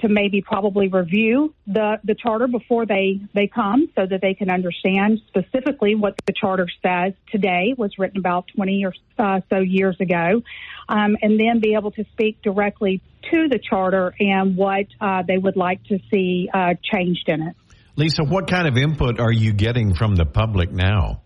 to 0.00 0.08
maybe 0.08 0.40
probably 0.40 0.88
review 0.88 1.54
the, 1.66 1.98
the 2.04 2.14
charter 2.14 2.46
before 2.46 2.86
they, 2.86 3.20
they 3.34 3.46
come 3.46 3.88
so 3.94 4.06
that 4.06 4.20
they 4.20 4.34
can 4.34 4.50
understand 4.50 5.20
specifically 5.28 5.94
what 5.94 6.14
the 6.26 6.32
charter 6.32 6.66
says 6.82 7.14
today 7.30 7.74
was 7.76 7.92
written 7.98 8.18
about 8.18 8.46
20 8.54 8.84
or 8.84 8.94
uh, 9.18 9.40
so 9.50 9.60
years 9.60 9.96
ago, 10.00 10.42
um, 10.88 11.16
and 11.20 11.38
then 11.38 11.60
be 11.60 11.74
able 11.74 11.90
to 11.90 12.04
speak 12.12 12.40
directly 12.42 13.02
to 13.30 13.48
the 13.48 13.58
charter 13.58 14.14
and 14.18 14.56
what 14.56 14.86
uh, 15.00 15.22
they 15.26 15.36
would 15.36 15.56
like 15.56 15.82
to 15.84 15.98
see 16.10 16.48
uh, 16.52 16.74
changed 16.82 17.28
in 17.28 17.42
it. 17.42 17.56
Lisa, 17.96 18.24
what 18.24 18.48
kind 18.48 18.66
of 18.66 18.76
input 18.76 19.20
are 19.20 19.32
you 19.32 19.52
getting 19.52 19.94
from 19.94 20.14
the 20.14 20.24
public 20.24 20.70
now? 20.70 21.22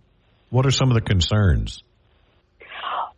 What 0.50 0.66
are 0.66 0.70
some 0.70 0.90
of 0.90 0.94
the 0.94 1.02
concerns? 1.02 1.82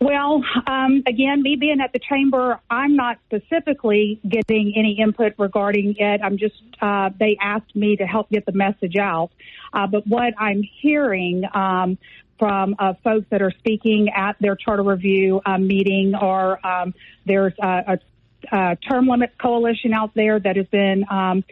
Well, 0.01 0.43
um, 0.67 1.03
again, 1.07 1.43
me 1.43 1.57
being 1.57 1.81
at 1.81 1.93
the 1.93 1.99
chamber, 1.99 2.61
I'm 2.69 2.97
not 2.97 3.19
specifically 3.27 4.21
getting 4.29 4.75
any 4.77 4.99
input 5.01 5.35
regarding 5.39 5.97
it. 5.99 6.21
I'm 6.23 6.37
just, 6.37 6.61
uh, 6.81 7.11
they 7.19 7.39
asked 7.41 7.75
me 7.75 7.97
to 7.97 8.05
help 8.05 8.29
get 8.29 8.45
the 8.45 8.53
message 8.53 8.97
out. 8.97 9.31
Uh, 9.73 9.87
but 9.87 10.07
what 10.07 10.35
I'm 10.39 10.63
hearing, 10.83 11.45
um, 11.55 11.99
from 12.39 12.77
uh, 12.79 12.95
folks 13.03 13.27
that 13.31 13.43
are 13.43 13.53
speaking 13.59 14.11
at 14.15 14.37
their 14.41 14.57
charter 14.57 14.83
review 14.83 15.41
uh, 15.47 15.59
meeting, 15.59 16.15
or 16.15 16.65
um, 16.67 16.95
there's 17.25 17.55
a, 17.59 17.99
a, 18.53 18.77
term 18.77 19.09
limit 19.09 19.33
coalition 19.41 19.93
out 19.93 20.13
there 20.15 20.39
that 20.39 20.57
has 20.57 20.67
been 20.67 21.05
um, 21.11 21.43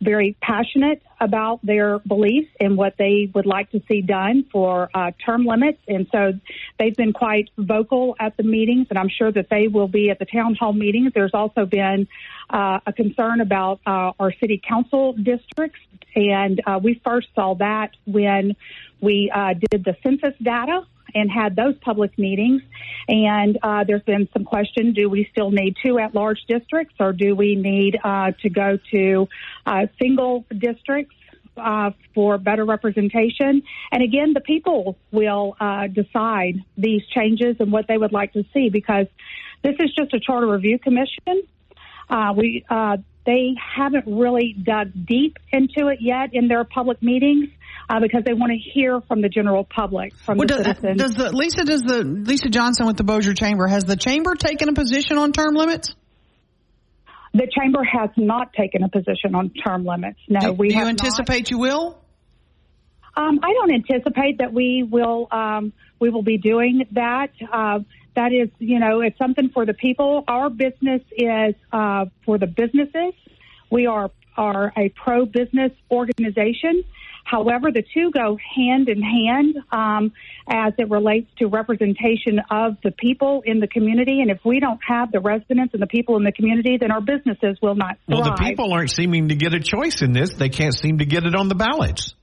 very 0.00 0.36
passionate 0.40 1.02
about 1.20 1.64
their 1.64 1.98
beliefs 2.00 2.50
and 2.58 2.76
what 2.76 2.94
they 2.96 3.30
would 3.34 3.44
like 3.44 3.70
to 3.70 3.82
see 3.86 4.00
done 4.00 4.46
for 4.50 4.88
uh, 4.94 5.10
term 5.24 5.44
limits. 5.44 5.78
And 5.86 6.06
so 6.10 6.32
they've 6.78 6.96
been 6.96 7.12
quite 7.12 7.50
vocal 7.58 8.16
at 8.18 8.36
the 8.36 8.42
meetings, 8.42 8.86
and 8.90 8.98
I'm 8.98 9.10
sure 9.10 9.30
that 9.30 9.48
they 9.50 9.68
will 9.68 9.88
be 9.88 10.10
at 10.10 10.18
the 10.18 10.24
town 10.24 10.54
hall 10.54 10.72
meetings. 10.72 11.12
There's 11.14 11.34
also 11.34 11.66
been 11.66 12.08
uh, 12.48 12.80
a 12.86 12.92
concern 12.92 13.40
about 13.40 13.80
uh, 13.86 14.12
our 14.18 14.32
city 14.40 14.60
council 14.66 15.12
districts, 15.12 15.80
and 16.16 16.60
uh, 16.66 16.80
we 16.82 17.00
first 17.04 17.28
saw 17.34 17.54
that 17.56 17.90
when 18.06 18.56
we 19.00 19.30
uh, 19.34 19.54
did 19.70 19.84
the 19.84 19.96
census 20.02 20.34
data 20.42 20.86
and 21.14 21.30
had 21.30 21.56
those 21.56 21.76
public 21.78 22.18
meetings. 22.18 22.62
And 23.08 23.58
uh, 23.62 23.84
there's 23.84 24.02
been 24.02 24.28
some 24.32 24.44
question: 24.44 24.92
Do 24.92 25.08
we 25.08 25.28
still 25.32 25.50
need 25.50 25.76
two 25.82 25.98
at-large 25.98 26.44
districts, 26.48 26.94
or 27.00 27.12
do 27.12 27.34
we 27.34 27.54
need 27.56 27.98
uh, 28.02 28.32
to 28.42 28.50
go 28.50 28.78
to 28.92 29.28
uh, 29.66 29.86
single 30.00 30.44
districts? 30.56 31.14
Uh, 31.56 31.90
for 32.14 32.38
better 32.38 32.64
representation. 32.64 33.62
And 33.92 34.02
again, 34.02 34.32
the 34.32 34.40
people 34.40 34.96
will 35.10 35.56
uh, 35.60 35.88
decide 35.88 36.64
these 36.78 37.02
changes 37.14 37.56
and 37.58 37.70
what 37.70 37.86
they 37.86 37.98
would 37.98 38.12
like 38.12 38.32
to 38.32 38.44
see 38.54 38.70
because 38.70 39.06
this 39.62 39.74
is 39.78 39.92
just 39.92 40.14
a 40.14 40.20
charter 40.20 40.46
review 40.46 40.78
commission. 40.78 41.42
Uh, 42.08 42.32
we 42.34 42.64
uh, 42.70 42.96
they 43.26 43.54
haven't 43.58 44.04
really 44.06 44.54
dug 44.54 44.90
deep 45.06 45.38
into 45.52 45.88
it 45.88 45.98
yet 46.00 46.32
in 46.32 46.48
their 46.48 46.64
public 46.64 47.02
meetings 47.02 47.48
uh, 47.90 47.98
because 48.00 48.22
they 48.24 48.32
want 48.32 48.52
to 48.52 48.58
hear 48.58 49.00
from 49.00 49.20
the 49.20 49.28
general 49.28 49.64
public, 49.64 50.14
from 50.24 50.38
well, 50.38 50.46
the 50.46 50.54
does, 50.54 50.66
citizens. 50.66 50.96
Does 50.96 51.14
the 51.16 51.32
Lisa? 51.36 51.64
Does 51.64 51.82
the 51.82 52.04
Lisa 52.04 52.48
Johnson 52.48 52.86
with 52.86 52.96
the 52.96 53.02
Bossier 53.02 53.34
Chamber 53.34 53.66
has 53.66 53.84
the 53.84 53.96
chamber 53.96 54.36
taken 54.36 54.68
a 54.68 54.72
position 54.72 55.18
on 55.18 55.32
term 55.32 55.54
limits? 55.54 55.94
The 57.34 57.50
chamber 57.50 57.82
has 57.84 58.10
not 58.16 58.52
taken 58.52 58.84
a 58.84 58.88
position 58.88 59.34
on 59.34 59.50
term 59.50 59.84
limits. 59.84 60.20
No, 60.28 60.40
do, 60.40 60.52
we. 60.52 60.68
Do 60.68 60.76
you 60.76 60.84
anticipate 60.84 61.42
not. 61.42 61.50
you 61.50 61.58
will? 61.58 61.98
Um, 63.16 63.40
I 63.42 63.52
don't 63.52 63.72
anticipate 63.72 64.38
that 64.38 64.52
we 64.52 64.86
will. 64.88 65.26
Um, 65.30 65.72
we 65.98 66.10
will 66.10 66.22
be 66.22 66.38
doing 66.38 66.84
that. 66.92 67.30
Uh, 67.52 67.80
that 68.14 68.32
is, 68.32 68.50
you 68.58 68.78
know, 68.78 69.00
it's 69.00 69.18
something 69.18 69.50
for 69.50 69.66
the 69.66 69.74
people. 69.74 70.24
Our 70.28 70.48
business 70.48 71.02
is 71.16 71.54
uh, 71.72 72.06
for 72.24 72.38
the 72.38 72.46
businesses. 72.46 73.14
We 73.68 73.86
are 73.86 74.10
are 74.36 74.72
a 74.76 74.88
pro 74.90 75.26
business 75.26 75.72
organization, 75.90 76.84
However, 77.24 77.70
the 77.72 77.82
two 77.94 78.10
go 78.10 78.38
hand 78.56 78.88
in 78.88 79.02
hand 79.02 79.56
um, 79.70 80.12
as 80.48 80.72
it 80.78 80.90
relates 80.90 81.30
to 81.38 81.46
representation 81.46 82.40
of 82.50 82.76
the 82.82 82.90
people 82.90 83.42
in 83.44 83.60
the 83.60 83.68
community. 83.68 84.20
And 84.20 84.30
if 84.30 84.40
we 84.44 84.60
don't 84.60 84.80
have 84.86 85.12
the 85.12 85.20
residents 85.20 85.74
and 85.74 85.82
the 85.82 85.86
people 85.86 86.16
in 86.16 86.24
the 86.24 86.32
community, 86.32 86.78
then 86.80 86.90
our 86.90 87.00
businesses 87.00 87.58
will 87.62 87.74
not 87.76 87.98
thrive. 88.06 88.20
Well, 88.20 88.34
the 88.36 88.42
people 88.42 88.72
aren't 88.72 88.90
seeming 88.90 89.28
to 89.28 89.34
get 89.34 89.54
a 89.54 89.60
choice 89.60 90.02
in 90.02 90.12
this. 90.12 90.34
They 90.34 90.48
can't 90.48 90.74
seem 90.74 90.98
to 90.98 91.04
get 91.04 91.24
it 91.24 91.34
on 91.34 91.48
the 91.48 91.54
ballots. 91.54 92.14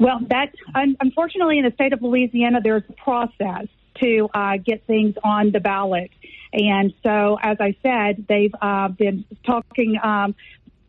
Well, 0.00 0.20
that 0.30 0.52
unfortunately 0.74 1.58
in 1.58 1.64
the 1.64 1.72
state 1.72 1.92
of 1.92 2.02
Louisiana, 2.02 2.60
there's 2.62 2.84
a 2.88 2.92
process 2.92 3.66
to 4.00 4.28
uh, 4.32 4.52
get 4.64 4.86
things 4.86 5.14
on 5.24 5.50
the 5.52 5.60
ballot. 5.60 6.10
And 6.52 6.94
so, 7.02 7.36
as 7.42 7.58
I 7.60 7.76
said, 7.82 8.26
they've 8.28 8.54
uh, 8.60 8.88
been 8.88 9.24
talking 9.44 9.98
um, 10.02 10.34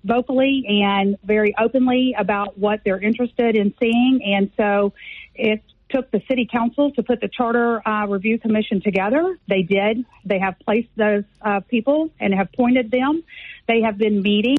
vocally 0.03 0.83
and 0.83 1.17
very 1.23 1.53
openly 1.57 2.15
about 2.17 2.57
what 2.57 2.81
they're 2.83 3.01
interested 3.01 3.55
in 3.55 3.73
seeing. 3.79 4.21
And 4.23 4.51
so 4.57 4.93
it 5.35 5.61
took 5.89 6.11
the 6.11 6.21
city 6.27 6.47
council 6.49 6.91
to 6.91 7.03
put 7.03 7.19
the 7.19 7.27
charter 7.27 7.85
uh, 7.87 8.05
review 8.07 8.37
commission 8.39 8.81
together. 8.81 9.37
They 9.47 9.63
did. 9.63 10.05
They 10.23 10.39
have 10.39 10.55
placed 10.59 10.89
those 10.95 11.23
uh, 11.41 11.61
people 11.61 12.11
and 12.19 12.33
have 12.33 12.51
pointed 12.53 12.91
them. 12.91 13.23
They 13.67 13.81
have 13.81 13.97
been 13.97 14.21
meeting. 14.21 14.57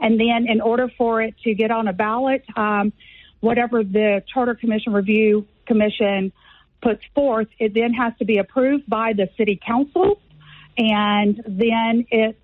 And 0.00 0.20
then 0.20 0.46
in 0.48 0.60
order 0.60 0.88
for 0.96 1.20
it 1.20 1.34
to 1.44 1.54
get 1.54 1.70
on 1.70 1.88
a 1.88 1.92
ballot, 1.92 2.44
um, 2.56 2.92
whatever 3.40 3.82
the 3.82 4.22
charter 4.32 4.54
commission 4.54 4.92
review 4.92 5.46
commission 5.66 6.32
puts 6.80 7.02
forth, 7.14 7.48
it 7.58 7.74
then 7.74 7.92
has 7.94 8.12
to 8.18 8.24
be 8.24 8.38
approved 8.38 8.88
by 8.88 9.12
the 9.12 9.28
city 9.36 9.60
council. 9.64 10.20
And 10.76 11.42
then 11.44 12.06
it 12.10 12.38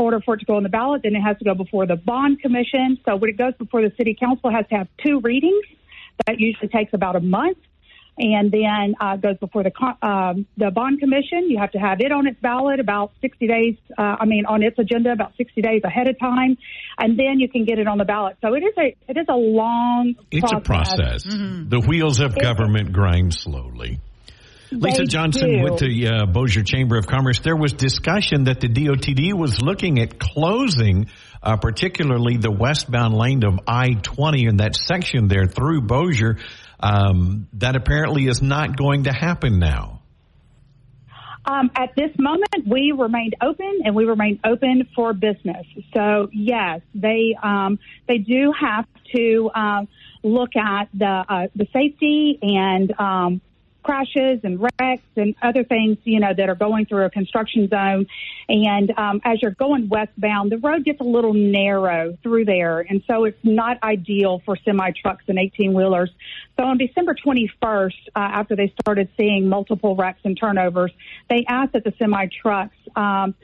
order 0.00 0.20
for 0.20 0.34
it 0.34 0.38
to 0.38 0.46
go 0.46 0.56
on 0.56 0.62
the 0.62 0.68
ballot, 0.68 1.02
then 1.02 1.14
it 1.14 1.20
has 1.20 1.38
to 1.38 1.44
go 1.44 1.54
before 1.54 1.86
the 1.86 1.96
bond 1.96 2.40
commission. 2.40 2.98
So 3.04 3.16
when 3.16 3.30
it 3.30 3.36
goes 3.36 3.54
before 3.58 3.82
the 3.82 3.92
city 3.96 4.16
council, 4.18 4.50
it 4.50 4.54
has 4.54 4.66
to 4.68 4.76
have 4.76 4.88
two 5.04 5.20
readings. 5.20 5.64
That 6.26 6.38
usually 6.38 6.68
takes 6.68 6.92
about 6.92 7.16
a 7.16 7.20
month. 7.20 7.58
And 8.18 8.52
then 8.52 8.96
uh, 9.00 9.16
goes 9.16 9.38
before 9.38 9.62
the 9.62 9.72
um, 10.06 10.44
the 10.58 10.70
bond 10.70 11.00
commission. 11.00 11.48
You 11.48 11.58
have 11.58 11.70
to 11.72 11.78
have 11.78 12.00
it 12.00 12.12
on 12.12 12.26
its 12.26 12.38
ballot 12.38 12.78
about 12.78 13.12
60 13.22 13.46
days. 13.46 13.76
Uh, 13.96 14.16
I 14.20 14.26
mean, 14.26 14.44
on 14.44 14.62
its 14.62 14.78
agenda 14.78 15.10
about 15.12 15.32
60 15.38 15.62
days 15.62 15.80
ahead 15.84 16.06
of 16.06 16.18
time, 16.18 16.58
and 16.98 17.18
then 17.18 17.38
you 17.38 17.48
can 17.48 17.64
get 17.64 17.78
it 17.78 17.86
on 17.86 17.96
the 17.96 18.04
ballot. 18.04 18.36
So 18.42 18.52
it 18.52 18.60
is 18.60 18.74
a 18.76 18.94
it 19.08 19.16
is 19.16 19.26
a 19.30 19.36
long. 19.36 20.16
It's 20.30 20.40
process. 20.40 20.58
a 20.58 20.60
process. 20.60 21.24
Mm-hmm. 21.24 21.68
The 21.70 21.80
wheels 21.80 22.20
of 22.20 22.36
government 22.36 22.92
grind 22.92 23.32
slowly. 23.32 24.00
Lisa 24.72 25.04
Johnson 25.04 25.50
do. 25.50 25.62
with 25.62 25.78
the 25.78 26.08
uh, 26.08 26.26
Bossier 26.26 26.62
Chamber 26.62 26.96
of 26.96 27.06
Commerce. 27.06 27.40
There 27.40 27.56
was 27.56 27.72
discussion 27.72 28.44
that 28.44 28.60
the 28.60 28.68
DOTD 28.68 29.34
was 29.34 29.60
looking 29.60 30.00
at 30.00 30.18
closing, 30.18 31.10
uh, 31.42 31.56
particularly 31.56 32.36
the 32.36 32.50
westbound 32.50 33.14
lane 33.14 33.44
of 33.44 33.60
I-20 33.66 34.48
in 34.48 34.56
that 34.58 34.76
section 34.76 35.28
there 35.28 35.46
through 35.46 35.82
Bossier. 35.82 36.38
Um, 36.78 37.48
that 37.54 37.76
apparently 37.76 38.26
is 38.26 38.40
not 38.40 38.76
going 38.76 39.04
to 39.04 39.12
happen 39.12 39.58
now. 39.58 40.00
Um, 41.44 41.70
at 41.74 41.94
this 41.96 42.10
moment, 42.18 42.66
we 42.66 42.92
remained 42.96 43.34
open 43.42 43.80
and 43.84 43.94
we 43.94 44.04
remain 44.04 44.40
open 44.44 44.88
for 44.94 45.12
business. 45.12 45.66
So 45.94 46.28
yes, 46.32 46.80
they 46.94 47.34
um, 47.42 47.78
they 48.06 48.18
do 48.18 48.52
have 48.58 48.86
to 49.16 49.50
um, 49.54 49.88
look 50.22 50.50
at 50.56 50.88
the 50.94 51.24
uh, 51.28 51.46
the 51.54 51.66
safety 51.72 52.38
and 52.42 52.92
um, 52.98 53.40
crashes 53.82 54.40
and 54.44 54.60
wrecks 54.60 55.02
and 55.16 55.34
other 55.42 55.64
things, 55.64 55.98
you 56.04 56.20
know, 56.20 56.32
that 56.36 56.48
are 56.48 56.54
going 56.54 56.86
through 56.86 57.04
a 57.04 57.10
construction 57.10 57.68
zone. 57.68 58.06
And 58.48 58.92
um, 58.98 59.20
as 59.24 59.42
you're 59.42 59.52
going 59.52 59.88
westbound, 59.88 60.52
the 60.52 60.58
road 60.58 60.84
gets 60.84 61.00
a 61.00 61.04
little 61.04 61.34
narrow 61.34 62.16
through 62.22 62.44
there. 62.44 62.80
And 62.80 63.02
so 63.06 63.24
it's 63.24 63.38
not 63.42 63.82
ideal 63.82 64.42
for 64.44 64.56
semi 64.64 64.90
trucks 64.92 65.24
and 65.28 65.38
18 65.38 65.72
wheelers. 65.72 66.10
So 66.58 66.64
on 66.64 66.78
December 66.78 67.14
21st, 67.14 67.92
uh, 68.14 68.18
after 68.18 68.56
they 68.56 68.72
started 68.80 69.08
seeing 69.16 69.48
multiple 69.48 69.96
wrecks 69.96 70.20
and 70.24 70.38
turnovers, 70.38 70.92
they 71.28 71.44
asked 71.48 71.72
that 71.72 71.84
the 71.84 71.94
semi 71.98 72.26
trucks, 72.42 72.76
um, 72.96 73.34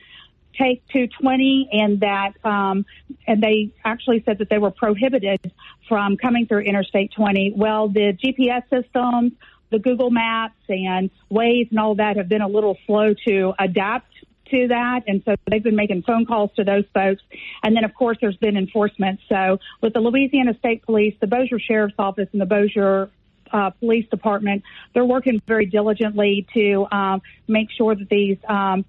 take 0.59 0.87
220 0.88 1.68
and 1.72 2.01
that 2.01 2.33
um, 2.44 2.87
and 3.27 3.42
they 3.42 3.70
actually 3.85 4.22
said 4.25 4.38
that 4.38 4.49
they 4.49 4.59
were 4.59 4.70
prohibited 4.70 5.53
from 5.88 6.16
coming 6.16 6.46
through 6.46 6.61
interstate 6.61 7.12
20 7.12 7.53
well 7.57 7.88
the 7.88 8.16
gps 8.25 8.62
systems 8.70 9.33
the 9.70 9.79
Google 9.79 10.11
Maps 10.11 10.55
and 10.68 11.11
Waze 11.31 11.70
and 11.70 11.79
all 11.79 11.94
that 11.96 12.16
have 12.16 12.29
been 12.29 12.42
a 12.42 12.48
little 12.48 12.76
slow 12.87 13.14
to 13.26 13.55
adapt 13.59 14.12
to 14.50 14.68
that. 14.68 15.05
And 15.07 15.22
so 15.24 15.35
they've 15.50 15.62
been 15.62 15.76
making 15.76 16.02
phone 16.02 16.24
calls 16.24 16.50
to 16.57 16.64
those 16.64 16.85
folks. 16.94 17.22
And 17.62 17.76
then, 17.76 17.85
of 17.85 17.94
course, 17.94 18.18
there's 18.20 18.37
been 18.37 18.57
enforcement. 18.57 19.20
So 19.29 19.59
with 19.81 19.92
the 19.92 20.00
Louisiana 20.00 20.57
State 20.59 20.85
Police, 20.85 21.14
the 21.20 21.26
Bossier 21.26 21.59
Sheriff's 21.59 21.94
Office, 21.98 22.29
and 22.33 22.40
the 22.40 22.46
Bossier 22.46 23.11
uh, 23.52 23.70
Police 23.70 24.09
Department, 24.09 24.62
they're 24.94 25.05
working 25.05 25.40
very 25.46 25.66
diligently 25.66 26.46
to 26.55 26.87
um, 26.90 27.22
make 27.48 27.70
sure 27.70 27.94
that 27.94 28.09
these 28.09 28.38
um, 28.48 28.85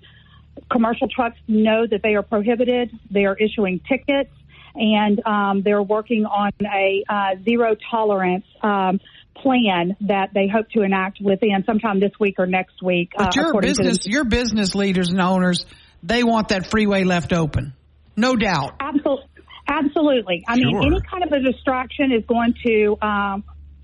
commercial 0.69 1.07
trucks 1.07 1.37
know 1.47 1.85
that 1.87 2.01
they 2.03 2.15
are 2.15 2.23
prohibited. 2.23 2.91
They 3.09 3.25
are 3.25 3.35
issuing 3.35 3.79
tickets. 3.79 4.31
And 4.75 5.25
um, 5.25 5.63
they're 5.63 5.81
working 5.81 6.25
on 6.25 6.51
a 6.61 7.03
uh, 7.09 7.35
zero 7.43 7.75
tolerance 7.89 8.45
um, 8.61 8.99
plan 9.41 9.95
that 10.02 10.30
they 10.34 10.47
hope 10.47 10.69
to 10.71 10.82
enact 10.82 11.19
within 11.21 11.63
sometime 11.65 12.00
this 12.00 12.12
week 12.19 12.36
or 12.38 12.45
next 12.45 12.82
week. 12.82 13.12
But 13.17 13.38
uh, 13.38 13.41
your 13.41 13.62
business, 13.62 14.06
your 14.06 14.26
business 14.26 14.76
leaders 14.76 15.10
and 15.10 15.21
owners, 15.21 15.65
they 16.04 16.23
want 16.23 16.50
that 16.50 16.69
freeway 16.69 17.04
left 17.04 17.34
open, 17.34 17.73
no 18.15 18.36
doubt. 18.36 18.76
Absolutely. 18.80 19.26
Absolutely. 19.69 20.43
I 20.47 20.58
sure. 20.58 20.65
mean, 20.65 20.93
any 20.93 21.02
kind 21.02 21.23
of 21.23 21.32
a 21.32 21.39
distraction 21.41 22.12
is 22.12 22.23
going 22.26 22.54
to 22.65 22.97
um, 23.02 23.43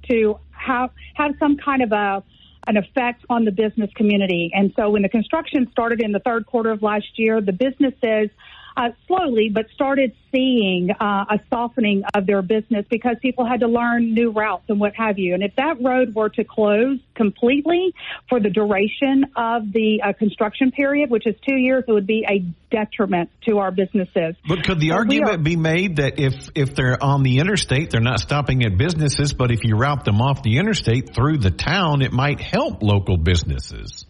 to 0.09 0.39
have 0.51 0.91
have 1.15 1.31
some 1.39 1.57
kind 1.57 1.83
of 1.83 1.91
a 1.91 2.23
an 2.65 2.77
effect 2.77 3.25
on 3.29 3.43
the 3.43 3.51
business 3.51 3.89
community. 3.95 4.51
And 4.53 4.71
so, 4.77 4.89
when 4.89 5.01
the 5.01 5.09
construction 5.09 5.67
started 5.71 6.01
in 6.01 6.11
the 6.11 6.19
third 6.19 6.45
quarter 6.45 6.71
of 6.71 6.81
last 6.81 7.07
year, 7.17 7.41
the 7.41 7.51
businesses 7.51 8.29
uh, 8.75 8.89
slowly, 9.07 9.49
but 9.53 9.65
started 9.73 10.13
seeing 10.31 10.89
uh, 10.91 11.25
a 11.29 11.39
softening 11.49 12.03
of 12.13 12.25
their 12.25 12.41
business 12.41 12.85
because 12.89 13.17
people 13.21 13.45
had 13.45 13.59
to 13.59 13.67
learn 13.67 14.13
new 14.13 14.31
routes 14.31 14.63
and 14.67 14.79
what 14.79 14.95
have 14.95 15.19
you. 15.19 15.33
And 15.33 15.43
if 15.43 15.55
that 15.57 15.81
road 15.81 16.15
were 16.15 16.29
to 16.29 16.43
close 16.43 16.99
completely 17.15 17.93
for 18.29 18.39
the 18.39 18.49
duration 18.49 19.25
of 19.35 19.71
the 19.71 20.01
uh, 20.03 20.13
construction 20.13 20.71
period, 20.71 21.09
which 21.09 21.27
is 21.27 21.35
two 21.47 21.55
years, 21.55 21.83
it 21.87 21.91
would 21.91 22.07
be 22.07 22.25
a 22.27 22.39
detriment 22.73 23.29
to 23.47 23.59
our 23.59 23.71
businesses. 23.71 24.35
But 24.47 24.63
could 24.63 24.79
the 24.79 24.89
so 24.89 24.95
argument 24.95 25.31
are, 25.31 25.37
be 25.37 25.55
made 25.55 25.97
that 25.97 26.19
if 26.19 26.49
if 26.55 26.75
they're 26.75 27.01
on 27.01 27.23
the 27.23 27.39
interstate, 27.39 27.91
they're 27.91 28.01
not 28.01 28.19
stopping 28.19 28.63
at 28.63 28.77
businesses, 28.77 29.33
but 29.33 29.51
if 29.51 29.63
you 29.63 29.75
route 29.75 30.05
them 30.05 30.21
off 30.21 30.41
the 30.41 30.57
interstate 30.57 31.13
through 31.13 31.37
the 31.37 31.51
town, 31.51 32.01
it 32.01 32.11
might 32.11 32.41
help 32.41 32.81
local 32.81 33.17
businesses? 33.17 34.05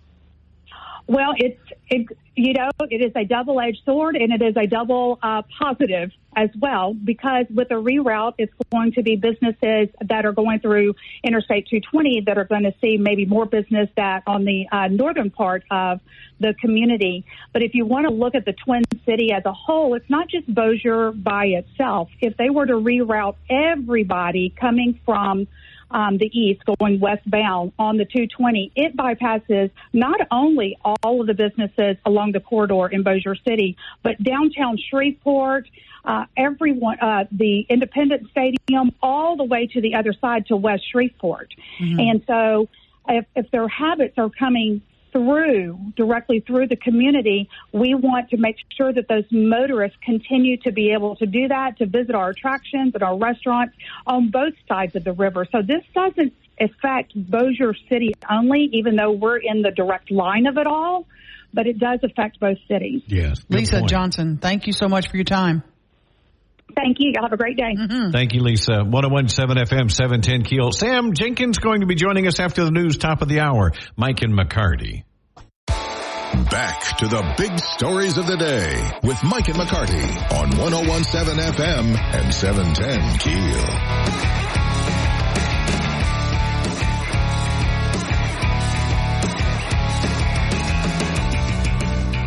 Well, 1.07 1.33
it's 1.37 1.59
it, 1.89 2.07
you 2.35 2.53
know 2.53 2.69
it 2.89 3.01
is 3.01 3.11
a 3.15 3.25
double 3.25 3.59
edged 3.59 3.81
sword 3.85 4.15
and 4.15 4.31
it 4.31 4.41
is 4.41 4.55
a 4.57 4.67
double 4.67 5.19
uh, 5.21 5.41
positive 5.59 6.11
as 6.35 6.49
well 6.59 6.93
because 6.93 7.45
with 7.53 7.69
a 7.71 7.75
reroute, 7.75 8.33
it's 8.37 8.53
going 8.71 8.93
to 8.93 9.03
be 9.03 9.15
businesses 9.15 9.89
that 10.01 10.25
are 10.25 10.31
going 10.31 10.59
through 10.59 10.95
Interstate 11.23 11.67
220 11.67 12.23
that 12.25 12.37
are 12.37 12.45
going 12.45 12.63
to 12.63 12.73
see 12.81 12.97
maybe 12.97 13.25
more 13.25 13.45
business 13.45 13.89
that 13.97 14.23
on 14.25 14.45
the 14.45 14.65
uh, 14.71 14.87
northern 14.87 15.29
part 15.29 15.63
of 15.69 15.99
the 16.39 16.53
community. 16.59 17.25
But 17.51 17.63
if 17.63 17.75
you 17.75 17.85
want 17.85 18.07
to 18.07 18.13
look 18.13 18.35
at 18.35 18.45
the 18.45 18.53
Twin 18.53 18.83
City 19.05 19.31
as 19.31 19.43
a 19.45 19.53
whole, 19.53 19.93
it's 19.95 20.09
not 20.09 20.27
just 20.29 20.51
Bossier 20.51 21.11
by 21.11 21.45
itself. 21.45 22.09
If 22.21 22.37
they 22.37 22.49
were 22.49 22.65
to 22.65 22.73
reroute 22.73 23.35
everybody 23.49 24.49
coming 24.49 24.99
from 25.05 25.47
um, 25.93 26.17
the 26.17 26.29
east 26.37 26.61
going 26.79 26.99
westbound 26.99 27.71
on 27.77 27.97
the 27.97 28.05
220, 28.05 28.71
it 28.75 28.97
bypasses 28.97 29.69
not 29.93 30.19
only 30.31 30.77
all 30.83 31.21
of 31.21 31.27
the 31.27 31.33
businesses 31.33 31.97
along 32.05 32.31
the 32.31 32.39
corridor 32.39 32.87
in 32.87 33.03
Bossier 33.03 33.35
City, 33.35 33.77
but 34.01 34.21
downtown 34.21 34.77
Shreveport, 34.89 35.69
uh, 36.03 36.25
everyone, 36.35 36.99
uh, 36.99 37.25
the 37.31 37.61
Independence 37.69 38.27
Stadium, 38.31 38.91
all 39.01 39.37
the 39.37 39.43
way 39.43 39.67
to 39.67 39.81
the 39.81 39.95
other 39.95 40.13
side 40.13 40.47
to 40.47 40.57
West 40.57 40.83
Shreveport. 40.91 41.53
Mm-hmm. 41.79 41.99
And 41.99 42.23
so 42.27 42.69
if, 43.07 43.25
if 43.35 43.51
their 43.51 43.67
habits 43.67 44.17
are 44.17 44.29
coming 44.29 44.81
through, 45.13 45.93
directly 45.95 46.41
through 46.41 46.67
the 46.67 46.75
community, 46.75 47.49
we 47.71 47.95
want 47.95 48.31
to 48.31 48.37
make 48.37 48.57
sure 48.75 48.91
that 48.91 49.07
those 49.07 49.23
motorists 49.31 49.97
continue 50.03 50.57
to 50.57 50.71
be 50.71 50.91
able 50.91 51.15
to 51.15 51.25
do 51.25 51.47
that, 51.47 51.77
to 51.77 51.85
visit 51.85 52.15
our 52.15 52.31
attractions 52.31 52.93
and 52.93 53.03
our 53.03 53.17
restaurants 53.17 53.75
on 54.05 54.29
both 54.29 54.53
sides 54.67 54.95
of 54.95 55.05
the 55.05 55.13
river. 55.13 55.47
So 55.51 55.61
this 55.61 55.83
doesn't 55.93 56.33
affect 56.59 57.13
Bossier 57.15 57.73
City 57.89 58.13
only, 58.29 58.69
even 58.73 58.95
though 58.95 59.11
we're 59.11 59.37
in 59.37 59.61
the 59.61 59.71
direct 59.71 60.11
line 60.11 60.47
of 60.47 60.57
it 60.57 60.67
all, 60.67 61.05
but 61.53 61.67
it 61.67 61.79
does 61.79 61.99
affect 62.03 62.39
both 62.39 62.57
cities. 62.67 63.03
Yes. 63.05 63.39
Lisa 63.47 63.77
point. 63.77 63.89
Johnson, 63.89 64.37
thank 64.37 64.67
you 64.67 64.73
so 64.73 64.89
much 64.89 65.09
for 65.09 65.17
your 65.17 65.23
time. 65.23 65.63
Thank 66.75 66.97
you. 66.99 67.11
Y'all 67.13 67.23
have 67.23 67.33
a 67.33 67.37
great 67.37 67.57
day. 67.57 67.75
Mm-hmm. 67.77 68.11
Thank 68.11 68.33
you, 68.33 68.41
Lisa. 68.41 68.83
1017 68.83 69.63
FM 69.65 69.91
710 69.91 70.43
Keel. 70.43 70.71
Sam 70.71 71.13
Jenkins 71.13 71.59
going 71.59 71.81
to 71.81 71.87
be 71.87 71.95
joining 71.95 72.27
us 72.27 72.39
after 72.39 72.65
the 72.65 72.71
news, 72.71 72.97
top 72.97 73.21
of 73.21 73.29
the 73.29 73.39
hour. 73.39 73.71
Mike 73.95 74.21
and 74.21 74.33
McCarty. 74.37 75.03
Back 76.49 76.97
to 76.97 77.07
the 77.07 77.33
big 77.37 77.59
stories 77.59 78.17
of 78.17 78.25
the 78.25 78.37
day 78.37 78.91
with 79.03 79.23
Mike 79.23 79.49
and 79.49 79.57
McCarty 79.57 80.03
on 80.33 80.57
1017 80.57 81.53
FM 81.53 81.95
and 81.95 82.33
710 82.33 83.19
Keel. 83.19 84.33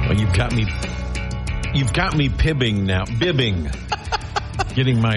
Well, 0.09 0.17
you've 0.21 0.33
got 0.33 0.55
me. 0.55 0.67
You've 1.75 1.93
got 1.93 2.17
me 2.17 2.29
pibbing 2.29 2.85
now. 2.87 3.05
Bibbing. 3.07 3.73
getting 4.77 5.01
my 5.01 5.17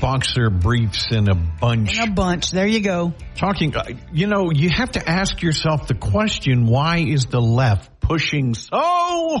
boxer 0.00 0.50
briefs 0.50 1.06
in 1.12 1.28
a 1.30 1.34
bunch. 1.34 1.96
In 1.96 2.08
a 2.08 2.12
bunch. 2.12 2.50
There 2.50 2.66
you 2.66 2.80
go. 2.80 3.14
Talking, 3.36 3.74
uh, 3.76 3.84
you 4.12 4.26
know, 4.26 4.50
you 4.50 4.68
have 4.68 4.90
to 4.92 5.08
ask 5.08 5.40
yourself 5.42 5.86
the 5.86 5.94
question, 5.94 6.66
why 6.66 6.98
is 6.98 7.26
the 7.26 7.40
left 7.40 8.00
pushing 8.00 8.54
so 8.54 8.68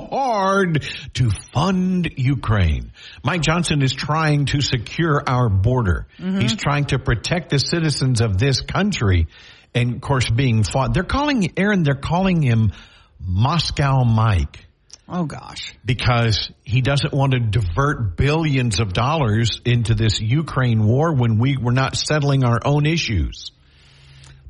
hard 0.08 0.86
to 1.14 1.30
fund 1.52 2.08
Ukraine? 2.16 2.92
Mike 3.24 3.42
Johnson 3.42 3.82
is 3.82 3.92
trying 3.92 4.46
to 4.46 4.60
secure 4.60 5.20
our 5.26 5.48
border. 5.48 6.06
Mm-hmm. 6.18 6.40
He's 6.40 6.54
trying 6.54 6.84
to 6.86 7.00
protect 7.00 7.50
the 7.50 7.58
citizens 7.58 8.20
of 8.20 8.38
this 8.38 8.60
country. 8.60 9.26
And 9.74 9.96
of 9.96 10.00
course, 10.00 10.30
being 10.30 10.62
fought, 10.62 10.94
they're 10.94 11.02
calling, 11.02 11.54
Aaron, 11.56 11.82
they're 11.82 11.96
calling 11.96 12.40
him 12.40 12.70
Moscow 13.18 14.04
Mike. 14.04 14.63
Oh 15.08 15.24
gosh. 15.24 15.74
Because 15.84 16.50
he 16.62 16.80
doesn't 16.80 17.12
want 17.12 17.32
to 17.32 17.40
divert 17.40 18.16
billions 18.16 18.80
of 18.80 18.92
dollars 18.92 19.60
into 19.64 19.94
this 19.94 20.20
Ukraine 20.20 20.84
war 20.84 21.14
when 21.14 21.38
we 21.38 21.56
were 21.56 21.72
not 21.72 21.96
settling 21.96 22.44
our 22.44 22.60
own 22.64 22.86
issues. 22.86 23.52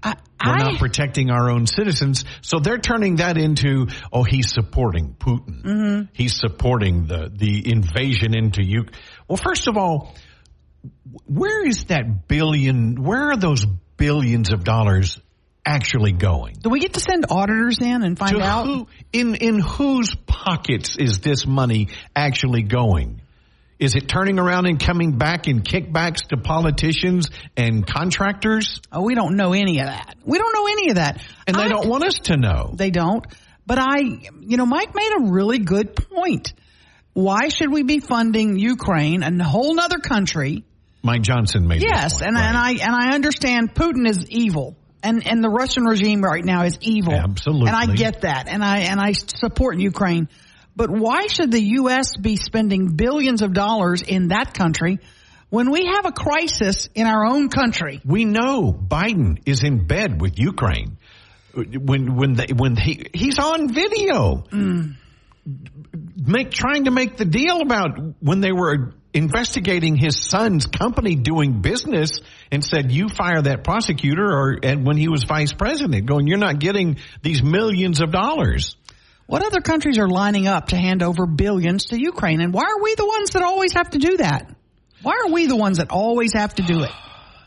I, 0.03 0.17
we're 0.45 0.53
I, 0.53 0.59
not 0.59 0.79
protecting 0.79 1.31
our 1.31 1.51
own 1.51 1.67
citizens. 1.67 2.25
So 2.43 2.61
they're 2.61 2.79
turning 2.79 3.17
that 3.17 3.39
into, 3.39 3.89
oh, 4.13 4.23
he's 4.23 4.53
supporting 4.53 5.17
Putin. 5.19 5.63
Mm-hmm. 5.63 6.03
He's 6.13 6.37
supporting 6.39 7.07
the, 7.07 7.31
the 7.35 7.71
invasion 7.73 8.37
into 8.37 8.63
Ukraine. 8.63 9.01
Well, 9.27 9.39
first 9.39 9.67
of 9.67 9.77
all, 9.77 10.15
where 11.27 11.67
is 11.67 11.85
that 11.85 12.29
billion, 12.29 13.03
where 13.03 13.31
are 13.31 13.37
those 13.37 13.65
billions 13.97 14.53
of 14.53 14.63
dollars 14.63 15.19
actually 15.65 16.13
going? 16.13 16.57
Do 16.61 16.71
we 16.71 16.81
get 16.81 16.95
to 16.95 17.01
send 17.01 17.27
auditors 17.31 17.79
in 17.81 18.03
and 18.03 18.19
find 18.19 18.37
to 18.37 18.43
out? 18.43 18.67
Who, 18.67 18.89
in, 19.13 19.35
in 19.35 19.59
whose 19.59 20.15
pockets 20.27 20.97
is 20.97 21.21
this 21.21 21.47
money 21.47 21.89
actually 22.15 22.63
going? 22.63 23.21
Is 23.79 23.97
it 23.97 24.09
turning 24.09 24.39
around 24.39 24.67
and 24.67 24.79
coming 24.79 25.19
back 25.19 25.49
in 25.49 25.63
kickbacks 25.63 26.29
to 26.29 26.37
politicians 26.37 27.31
and 27.57 27.87
contractors? 27.87 28.81
Oh, 28.93 29.03
we 29.03 29.15
don't 29.15 29.37
know 29.37 29.53
any 29.53 29.81
of 29.81 29.87
that. 29.87 30.15
We 30.25 30.39
don't 30.39 30.55
know 30.55 30.67
any 30.67 30.91
of 30.91 30.97
that. 30.97 31.23
And 31.47 31.57
they 31.57 31.63
I, 31.63 31.69
don't 31.69 31.89
want 31.89 32.05
us 32.05 32.15
to 32.25 32.37
know. 32.37 32.73
They 32.75 32.91
don't. 32.91 33.27
But 33.67 33.79
I, 33.79 33.99
you 34.41 34.57
know, 34.57 34.67
Mike 34.67 34.95
made 34.95 35.11
a 35.19 35.31
really 35.33 35.59
good 35.59 35.97
point. 35.97 36.53
Why 37.15 37.49
should 37.49 37.73
we 37.73 37.83
be 37.83 38.01
funding 38.01 38.59
Ukraine, 38.59 39.23
a 39.23 39.45
whole 39.45 39.79
other 39.79 39.99
country? 39.99 40.65
Mike 41.03 41.23
Johnson 41.23 41.67
made 41.69 41.83
yes, 41.83 42.23
and, 42.23 42.35
right. 42.35 42.45
and 42.45 42.57
I 42.57 42.71
and 42.73 42.95
I 42.95 43.15
understand 43.15 43.75
Putin 43.75 44.09
is 44.09 44.27
evil 44.31 44.77
and 45.05 45.27
and 45.27 45.45
the 45.45 45.49
Russian 45.49 45.85
regime 45.85 46.23
right 46.23 46.45
now 46.45 46.63
is 46.63 46.79
evil. 46.81 47.13
Absolutely. 47.13 47.69
And 47.69 47.77
I 47.77 47.95
get 47.95 48.23
that. 48.23 48.49
And 48.49 48.65
I 48.65 48.81
and 48.81 49.01
I 49.01 49.13
support 49.13 49.79
Ukraine. 49.79 50.29
But 50.75 50.91
why 50.91 51.29
should 51.29 51.53
the 51.53 51.63
US 51.79 52.17
be 52.17 52.37
spending 52.37 52.97
billions 52.97 53.43
of 53.43 53.53
dollars 53.53 54.03
in 54.03 54.29
that 54.29 54.55
country 54.55 54.99
when 55.51 55.71
we 55.71 55.87
have 55.87 56.05
a 56.07 56.13
crisis 56.13 56.89
in 56.95 57.07
our 57.07 57.25
own 57.25 57.49
country? 57.49 58.01
We 58.05 58.25
know 58.25 58.73
Biden 58.73 59.43
is 59.47 59.63
in 59.63 59.87
bed 59.87 60.21
with 60.21 60.39
Ukraine. 60.39 60.99
When 61.55 62.17
when 62.17 62.35
they, 62.35 62.49
when 62.53 62.77
he 62.77 63.07
he's 63.13 63.39
on 63.39 63.73
video. 63.73 64.45
Mm. 64.51 64.97
Make 66.17 66.51
trying 66.51 66.85
to 66.85 66.91
make 66.91 67.19
the 67.19 67.27
deal 67.27 67.61
about 67.61 67.99
when 68.21 68.41
they 68.41 68.51
were 68.51 68.95
investigating 69.13 69.95
his 69.95 70.19
son's 70.19 70.67
company 70.67 71.15
doing 71.17 71.61
business 71.61 72.21
and 72.51 72.65
said, 72.65 72.93
you 72.93 73.09
fire 73.09 73.43
that 73.43 73.65
prosecutor 73.65 74.25
or, 74.25 74.59
and 74.63 74.87
when 74.87 74.97
he 74.97 75.09
was 75.09 75.25
vice 75.25 75.53
president 75.53 76.07
going, 76.07 76.27
you're 76.27 76.39
not 76.39 76.59
getting 76.59 76.99
these 77.23 77.43
millions 77.43 78.01
of 78.01 78.11
dollars. 78.11 78.77
What 79.27 79.45
other 79.45 79.61
countries 79.61 79.99
are 79.99 80.09
lining 80.09 80.47
up 80.47 80.69
to 80.69 80.77
hand 80.77 81.03
over 81.03 81.27
billions 81.27 81.87
to 81.87 82.01
Ukraine? 82.01 82.41
And 82.41 82.53
why 82.53 82.65
are 82.65 82.83
we 82.83 82.95
the 82.95 83.07
ones 83.07 83.31
that 83.31 83.43
always 83.43 83.73
have 83.73 83.91
to 83.91 83.99
do 83.99 84.19
that? 84.19 84.55
Why 85.03 85.23
are 85.25 85.33
we 85.33 85.47
the 85.47 85.57
ones 85.57 85.79
that 85.79 85.91
always 85.91 86.35
have 86.35 86.55
to 86.57 86.63
do 86.63 86.83
it? 86.83 86.91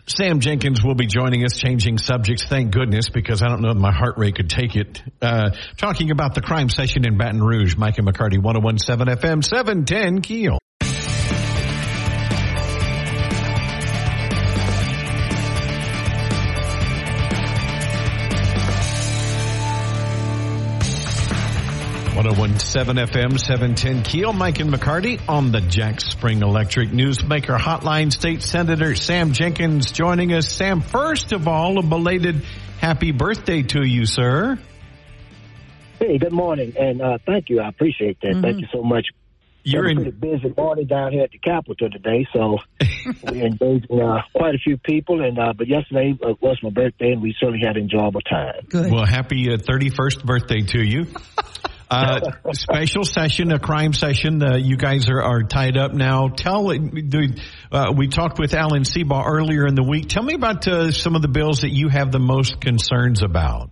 Sam 0.07 0.39
Jenkins 0.39 0.81
will 0.83 0.95
be 0.95 1.05
joining 1.05 1.43
us, 1.43 1.57
changing 1.57 1.97
subjects. 1.97 2.45
Thank 2.45 2.71
goodness, 2.71 3.10
because 3.10 3.41
I 3.41 3.49
don't 3.49 3.62
know 3.62 3.71
if 3.71 3.77
my 3.77 3.91
heart 3.91 4.17
rate 4.17 4.36
could 4.36 4.49
take 4.49 4.75
it. 4.77 5.03
Uh, 5.21 5.51
talking 5.75 6.12
about 6.12 6.33
the 6.33 6.41
crime 6.41 6.69
session 6.69 7.05
in 7.05 7.17
Baton 7.17 7.43
Rouge, 7.43 7.75
Mike 7.75 7.97
and 7.97 8.07
McCarty, 8.07 8.41
1017 8.41 9.17
FM, 9.17 9.43
710 9.43 10.21
Keel. 10.21 10.60
1017 22.58 23.06
FM 23.06 23.39
710 23.39 24.02
Keel, 24.02 24.34
Mike 24.34 24.60
and 24.60 24.74
McCarty 24.74 25.22
on 25.30 25.52
the 25.52 25.62
Jack 25.62 26.02
Spring 26.02 26.41
Electric 26.41 26.89
Newsmaker 26.89 27.56
Hotline. 27.56 28.12
State 28.12 28.41
Senator 28.41 28.96
Sam 28.96 29.32
Jenkins 29.34 29.91
joining 29.91 30.34
us. 30.34 30.50
Sam, 30.50 30.82
first 30.82 31.34
of 31.34 31.48
all, 31.48 31.78
a 31.78 31.84
belated 31.84 32.43
happy 32.80 33.12
birthday 33.12 33.62
to 33.62 33.86
you, 33.86 34.08
sir. 34.08 34.58
Hey, 36.00 36.17
good 36.17 36.32
morning, 36.32 36.74
and 36.80 37.00
uh, 37.00 37.20
thank 37.28 37.50
you. 37.50 37.60
I 37.60 37.70
appreciate 37.70 38.20
that. 38.22 38.30
Mm-hmm. 38.30 38.41
Thank 38.41 38.62
you 38.62 38.67
so 38.74 38.82
much. 38.82 39.06
You're 39.63 39.88
in 39.89 40.00
a 40.00 40.02
pretty 40.02 40.17
busy 40.17 40.54
morning 40.58 40.88
down 40.88 41.12
here 41.12 41.26
at 41.26 41.32
the 41.32 41.38
Capitol 41.38 41.91
today, 41.91 42.26
so 42.34 42.58
we're 43.24 43.46
engaging 43.46 44.02
uh, 44.02 44.22
quite 44.34 44.56
a 44.56 44.60
few 44.60 44.78
people. 44.78 45.24
And 45.24 45.38
uh, 45.38 45.54
but 45.54 45.67
yesterday 45.67 46.17
uh, 46.24 46.34
was 46.41 46.58
my 46.63 46.72
birthday, 46.72 47.12
and 47.12 47.22
we 47.22 47.36
certainly 47.39 47.60
had 47.63 47.78
an 47.78 47.84
enjoyable 47.84 48.22
time. 48.22 48.65
Good. 48.67 48.91
Well, 48.91 49.06
happy 49.06 49.48
uh, 49.54 49.58
31st 49.58 50.26
birthday 50.26 50.62
to 50.62 50.82
you. 50.82 51.06
Uh, 51.89 52.19
special 52.52 53.04
session, 53.04 53.52
a 53.52 53.60
crime 53.60 53.93
session. 53.93 54.43
Uh, 54.43 54.58
you 54.58 54.76
guys 54.76 55.10
are, 55.10 55.21
are 55.21 55.43
tied 55.43 55.78
up 55.78 55.93
now. 55.93 56.28
Tell 56.28 56.69
uh, 56.69 57.93
we 57.95 58.08
talked 58.10 58.39
with 58.39 58.54
Alan 58.54 58.84
Seabaugh 58.84 59.26
earlier 59.26 59.65
in 59.65 59.76
the 59.76 59.84
week. 59.84 60.10
Tell 60.10 60.23
me 60.23 60.34
about 60.34 60.67
uh, 60.67 60.91
some 60.91 61.15
of 61.15 61.21
the 61.21 61.30
bills 61.30 61.62
that 61.62 61.71
you 61.71 61.88
have 61.88 62.12
the 62.12 62.19
most 62.19 62.60
concerns 62.60 63.23
about. 63.23 63.71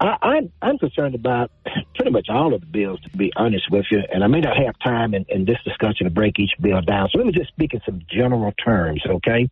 I, 0.00 0.16
I'm 0.20 0.52
I'm 0.60 0.78
concerned 0.78 1.14
about 1.14 1.52
pretty 1.94 2.10
much 2.10 2.26
all 2.28 2.52
of 2.54 2.60
the 2.60 2.66
bills, 2.66 3.00
to 3.02 3.16
be 3.16 3.32
honest 3.36 3.70
with 3.70 3.86
you. 3.92 4.00
And 4.12 4.24
I 4.24 4.26
may 4.26 4.40
not 4.40 4.56
have 4.56 4.74
time 4.84 5.14
in, 5.14 5.24
in 5.28 5.44
this 5.44 5.58
discussion 5.64 6.06
to 6.06 6.10
break 6.10 6.40
each 6.40 6.52
bill 6.60 6.80
down. 6.82 7.08
So 7.12 7.18
let 7.18 7.26
me 7.26 7.32
just 7.32 7.50
speak 7.50 7.72
in 7.72 7.80
some 7.86 8.00
general 8.10 8.52
terms, 8.64 9.02
okay? 9.08 9.48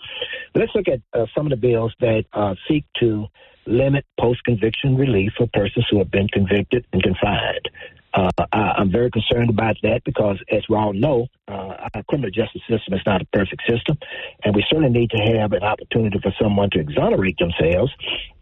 Let's 0.57 0.73
look 0.75 0.89
at 0.89 1.01
uh, 1.19 1.27
some 1.37 1.47
of 1.47 1.51
the 1.51 1.57
bills 1.57 1.95
that 2.01 2.25
uh, 2.33 2.55
seek 2.69 2.85
to 3.01 3.27
limit 3.67 4.05
post 4.19 4.43
conviction 4.45 4.97
relief 4.97 5.33
for 5.37 5.47
persons 5.53 5.87
who 5.91 5.99
have 5.99 6.11
been 6.11 6.29
convicted 6.29 6.85
and 6.93 7.03
confined. 7.03 7.69
Uh, 8.15 8.31
I, 8.53 8.81
am 8.81 8.91
very 8.91 9.11
concerned 9.11 9.49
about 9.49 9.77
that 9.83 10.03
because, 10.05 10.39
as 10.51 10.63
we 10.69 10.77
all 10.77 10.93
know, 10.93 11.29
uh, 11.49 11.89
our 11.95 12.03
criminal 12.09 12.31
justice 12.31 12.61
system 12.69 12.93
is 12.93 13.01
not 13.07 13.23
a 13.23 13.25
perfect 13.33 13.63
system, 13.67 13.97
and 14.45 14.55
we 14.55 14.63
certainly 14.69 14.91
need 14.91 15.11
to 15.11 15.17
have 15.17 15.53
an 15.53 15.63
opportunity 15.63 16.19
for 16.19 16.33
someone 16.41 16.69
to 16.73 16.81
exonerate 16.81 17.39
themselves 17.39 17.91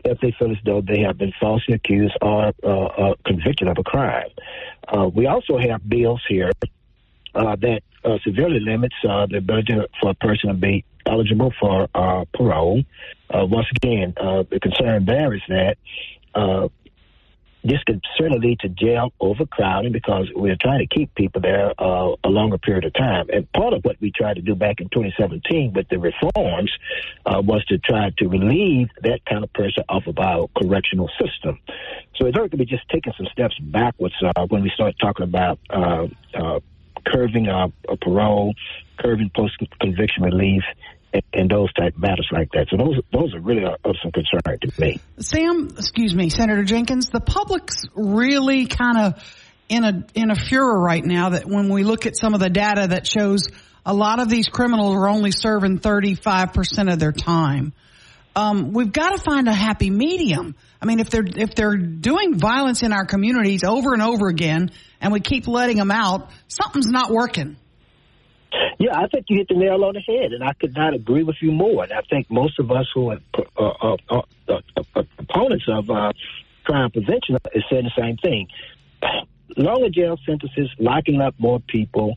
if 0.04 0.18
they 0.20 0.34
feel 0.38 0.50
as 0.50 0.56
though 0.64 0.80
they 0.80 1.00
have 1.02 1.18
been 1.18 1.32
falsely 1.40 1.74
accused 1.74 2.16
or 2.20 2.52
uh, 2.64 2.68
uh 2.68 3.14
convicted 3.24 3.68
of 3.68 3.78
a 3.78 3.84
crime. 3.84 4.30
Uh, 4.88 5.08
we 5.14 5.26
also 5.26 5.56
have 5.56 5.88
bills 5.88 6.22
here 6.28 6.50
uh, 7.34 7.56
that 7.56 7.80
severely 8.24 8.60
limits 8.60 8.94
the 9.02 9.36
ability 9.36 9.74
for 10.00 10.10
a 10.10 10.14
person 10.14 10.48
to 10.48 10.54
be 10.54 10.84
eligible 11.06 11.52
for 11.60 11.88
parole. 12.34 12.82
once 13.30 13.66
again, 13.76 14.14
the 14.16 14.58
concern 14.60 15.04
there 15.04 15.34
is 15.34 15.42
that 15.48 15.76
this 17.62 17.78
could 17.86 18.02
certainly 18.16 18.48
lead 18.48 18.60
to 18.60 18.68
jail 18.68 19.12
overcrowding 19.20 19.92
because 19.92 20.28
we're 20.34 20.56
trying 20.60 20.78
to 20.80 20.86
keep 20.86 21.14
people 21.14 21.40
there 21.40 21.72
uh, 21.78 22.14
a 22.24 22.28
longer 22.28 22.58
period 22.58 22.84
of 22.84 22.94
time. 22.94 23.26
And 23.32 23.50
part 23.52 23.74
of 23.74 23.84
what 23.84 23.96
we 24.00 24.10
tried 24.12 24.36
to 24.36 24.42
do 24.42 24.54
back 24.54 24.80
in 24.80 24.88
2017 24.88 25.72
with 25.74 25.88
the 25.88 25.98
reforms 25.98 26.72
uh, 27.26 27.42
was 27.44 27.64
to 27.66 27.78
try 27.78 28.10
to 28.18 28.28
relieve 28.28 28.88
that 29.02 29.24
kind 29.26 29.44
of 29.44 29.52
pressure 29.52 29.84
off 29.88 30.06
of 30.06 30.18
our 30.18 30.48
correctional 30.56 31.10
system. 31.20 31.58
So 32.16 32.26
it's 32.26 32.36
going 32.36 32.50
to 32.50 32.56
be 32.56 32.64
just 32.64 32.88
taking 32.88 33.12
some 33.16 33.26
steps 33.32 33.58
backwards 33.60 34.14
uh, 34.22 34.46
when 34.46 34.62
we 34.62 34.70
start 34.70 34.94
talking 35.00 35.24
about 35.24 35.58
curving 37.06 37.46
parole, 38.00 38.54
curving 38.98 39.30
post 39.34 39.54
conviction 39.80 40.22
relief, 40.22 40.62
and 41.32 41.50
those 41.50 41.72
type 41.72 41.96
matters 41.96 42.28
like 42.32 42.50
that. 42.52 42.68
So 42.70 42.76
those 42.76 43.00
those 43.12 43.34
are 43.34 43.40
really 43.40 43.64
of 43.64 43.96
some 44.02 44.12
concern 44.12 44.58
to 44.60 44.80
me. 44.80 45.00
Sam, 45.18 45.68
excuse 45.76 46.14
me, 46.14 46.30
Senator 46.30 46.64
Jenkins, 46.64 47.08
the 47.10 47.20
public's 47.20 47.84
really 47.94 48.66
kind 48.66 48.98
of 48.98 49.36
in 49.68 49.84
a 49.84 50.06
in 50.14 50.30
a 50.30 50.36
furor 50.36 50.78
right 50.78 51.04
now 51.04 51.30
that 51.30 51.46
when 51.46 51.68
we 51.68 51.84
look 51.84 52.06
at 52.06 52.16
some 52.16 52.34
of 52.34 52.40
the 52.40 52.50
data 52.50 52.88
that 52.88 53.06
shows 53.06 53.48
a 53.84 53.94
lot 53.94 54.20
of 54.20 54.28
these 54.28 54.48
criminals 54.48 54.94
are 54.94 55.08
only 55.08 55.30
serving 55.30 55.78
35% 55.78 56.92
of 56.92 56.98
their 56.98 57.12
time. 57.12 57.72
Um, 58.36 58.72
we've 58.72 58.92
got 58.92 59.16
to 59.16 59.22
find 59.22 59.48
a 59.48 59.52
happy 59.52 59.90
medium. 59.90 60.54
I 60.80 60.86
mean, 60.86 61.00
if 61.00 61.10
they're 61.10 61.26
if 61.26 61.54
they're 61.54 61.76
doing 61.76 62.38
violence 62.38 62.82
in 62.82 62.92
our 62.92 63.04
communities 63.04 63.64
over 63.64 63.92
and 63.92 64.02
over 64.02 64.28
again, 64.28 64.70
and 65.00 65.12
we 65.12 65.20
keep 65.20 65.48
letting 65.48 65.76
them 65.76 65.90
out, 65.90 66.30
something's 66.48 66.86
not 66.86 67.10
working. 67.10 67.56
Yeah, 68.78 68.96
I 68.96 69.06
think 69.08 69.26
you 69.28 69.36
hit 69.36 69.48
the 69.48 69.54
nail 69.54 69.84
on 69.84 69.94
the 69.94 70.00
head, 70.00 70.32
and 70.32 70.42
I 70.42 70.52
could 70.54 70.74
not 70.74 70.94
agree 70.94 71.22
with 71.22 71.36
you 71.40 71.52
more. 71.52 71.84
And 71.84 71.92
I 71.92 72.00
think 72.08 72.30
most 72.30 72.58
of 72.58 72.70
us 72.70 72.86
who 72.94 73.10
are 73.10 73.18
uh, 73.36 73.62
uh, 73.62 73.96
uh, 74.08 74.22
uh, 74.48 74.60
uh 74.96 75.02
opponents 75.18 75.66
of 75.68 75.90
uh, 75.90 76.12
crime 76.64 76.90
prevention 76.90 77.36
is 77.54 77.64
saying 77.70 77.84
the 77.84 78.00
same 78.00 78.16
thing. 78.16 78.48
Longer 79.56 79.90
jail 79.90 80.16
sentences, 80.24 80.70
locking 80.78 81.20
up 81.20 81.34
more 81.38 81.60
people, 81.60 82.16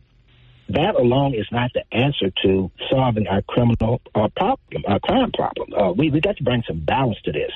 that 0.73 0.95
alone 0.95 1.33
is 1.33 1.47
not 1.51 1.71
the 1.73 1.83
answer 1.91 2.31
to 2.43 2.71
solving 2.89 3.27
our 3.27 3.41
criminal 3.41 4.01
problem, 4.35 4.83
our 4.87 4.99
crime 4.99 5.31
problem. 5.31 5.97
we 5.97 6.09
we 6.09 6.21
got 6.21 6.37
to 6.37 6.43
bring 6.43 6.63
some 6.67 6.79
balance 6.79 7.17
to 7.23 7.31
this 7.31 7.51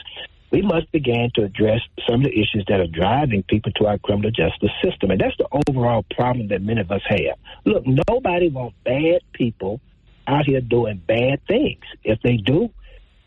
we 0.51 0.61
must 0.61 0.91
begin 0.91 1.29
to 1.35 1.43
address 1.43 1.81
some 2.07 2.21
of 2.21 2.23
the 2.23 2.31
issues 2.31 2.63
that 2.69 2.79
are 2.79 2.87
driving 2.87 3.43
people 3.43 3.71
to 3.73 3.85
our 3.85 3.97
criminal 3.97 4.31
justice 4.31 4.71
system. 4.83 5.11
And 5.11 5.19
that's 5.19 5.35
the 5.37 5.47
overall 5.51 6.05
problem 6.15 6.47
that 6.49 6.61
many 6.61 6.81
of 6.81 6.91
us 6.91 7.01
have. 7.07 7.37
Look, 7.65 7.83
nobody 7.85 8.49
wants 8.49 8.75
bad 8.83 9.21
people 9.33 9.81
out 10.25 10.45
here 10.45 10.61
doing 10.61 11.01
bad 11.05 11.41
things. 11.47 11.81
If 12.03 12.21
they 12.21 12.37
do, 12.37 12.69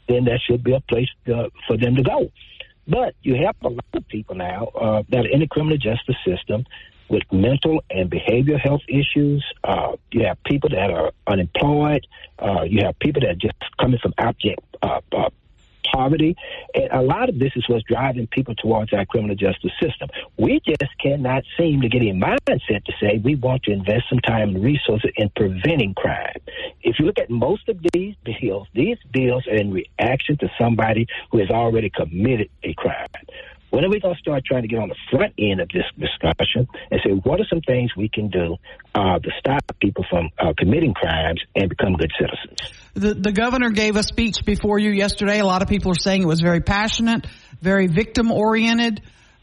then 0.08 0.24
there 0.24 0.40
should 0.46 0.64
be 0.64 0.72
a 0.72 0.80
place 0.80 1.08
for 1.24 1.76
them 1.76 1.96
to 1.96 2.02
go. 2.02 2.30
But 2.88 3.14
you 3.22 3.36
have 3.44 3.56
a 3.62 3.68
lot 3.68 3.84
of 3.94 4.08
people 4.08 4.34
now 4.34 4.66
uh, 4.68 5.02
that 5.10 5.26
are 5.26 5.28
in 5.28 5.40
the 5.40 5.46
criminal 5.46 5.76
justice 5.76 6.16
system 6.26 6.64
with 7.10 7.24
mental 7.32 7.82
and 7.90 8.10
behavioral 8.10 8.58
health 8.58 8.82
issues. 8.88 9.44
Uh, 9.64 9.96
you 10.12 10.24
have 10.24 10.42
people 10.44 10.70
that 10.70 10.90
are 10.90 11.12
unemployed. 11.26 12.06
Uh, 12.38 12.62
you 12.62 12.82
have 12.84 12.98
people 13.00 13.20
that 13.20 13.36
just 13.38 13.56
coming 13.78 13.98
from 13.98 14.14
abject 14.16 14.60
uh, 14.82 15.00
uh, 15.12 15.28
poverty. 15.92 16.36
And 16.74 16.88
a 16.92 17.02
lot 17.02 17.28
of 17.28 17.38
this 17.38 17.52
is 17.56 17.68
what's 17.68 17.84
driving 17.84 18.28
people 18.28 18.54
towards 18.54 18.92
our 18.92 19.04
criminal 19.04 19.34
justice 19.34 19.72
system. 19.82 20.08
We 20.38 20.60
just 20.64 20.92
cannot 21.02 21.42
seem 21.58 21.80
to 21.80 21.88
get 21.88 22.02
a 22.02 22.12
mindset 22.12 22.84
to 22.84 22.92
say 23.00 23.20
we 23.22 23.34
want 23.34 23.64
to 23.64 23.72
invest 23.72 24.04
some 24.08 24.20
time 24.20 24.50
and 24.50 24.62
resources 24.62 25.10
in 25.16 25.30
preventing 25.30 25.94
crime. 25.94 26.36
If 26.82 26.98
you 26.98 27.06
look 27.06 27.18
at 27.18 27.28
most 27.28 27.68
of 27.68 27.78
these 27.92 28.14
bills, 28.24 28.68
these 28.72 28.98
bills 29.12 29.46
are 29.48 29.56
in 29.56 29.72
reaction 29.72 30.36
to 30.38 30.50
somebody 30.58 31.06
who 31.32 31.38
has 31.38 31.50
already 31.50 31.90
committed 31.90 32.50
a 32.62 32.72
crime. 32.74 33.08
When 33.70 33.84
are 33.84 33.88
we 33.88 34.00
going 34.00 34.14
to 34.14 34.20
start 34.20 34.44
trying 34.44 34.62
to 34.62 34.68
get 34.68 34.80
on 34.80 34.88
the 34.88 34.96
front 35.10 35.34
end 35.38 35.60
of 35.60 35.68
this 35.68 35.84
discussion 35.96 36.68
and 36.90 37.00
say 37.04 37.12
what 37.12 37.40
are 37.40 37.46
some 37.48 37.60
things 37.60 37.90
we 37.96 38.08
can 38.08 38.28
do 38.28 38.56
uh, 38.94 39.18
to 39.18 39.30
stop 39.38 39.62
people 39.80 40.04
from 40.10 40.30
uh, 40.38 40.52
committing 40.58 40.92
crimes 40.92 41.40
and 41.54 41.68
become 41.68 41.94
good 41.94 42.10
citizens? 42.18 42.72
The, 42.94 43.14
the 43.14 43.32
governor 43.32 43.70
gave 43.70 43.96
a 43.96 44.02
speech 44.02 44.44
before 44.44 44.80
you 44.80 44.90
yesterday. 44.90 45.38
A 45.38 45.46
lot 45.46 45.62
of 45.62 45.68
people 45.68 45.92
are 45.92 46.00
saying 46.00 46.22
it 46.22 46.26
was 46.26 46.40
very 46.40 46.60
passionate, 46.60 47.26
very 47.60 47.86
victim 47.86 48.32
oriented. 48.32 49.02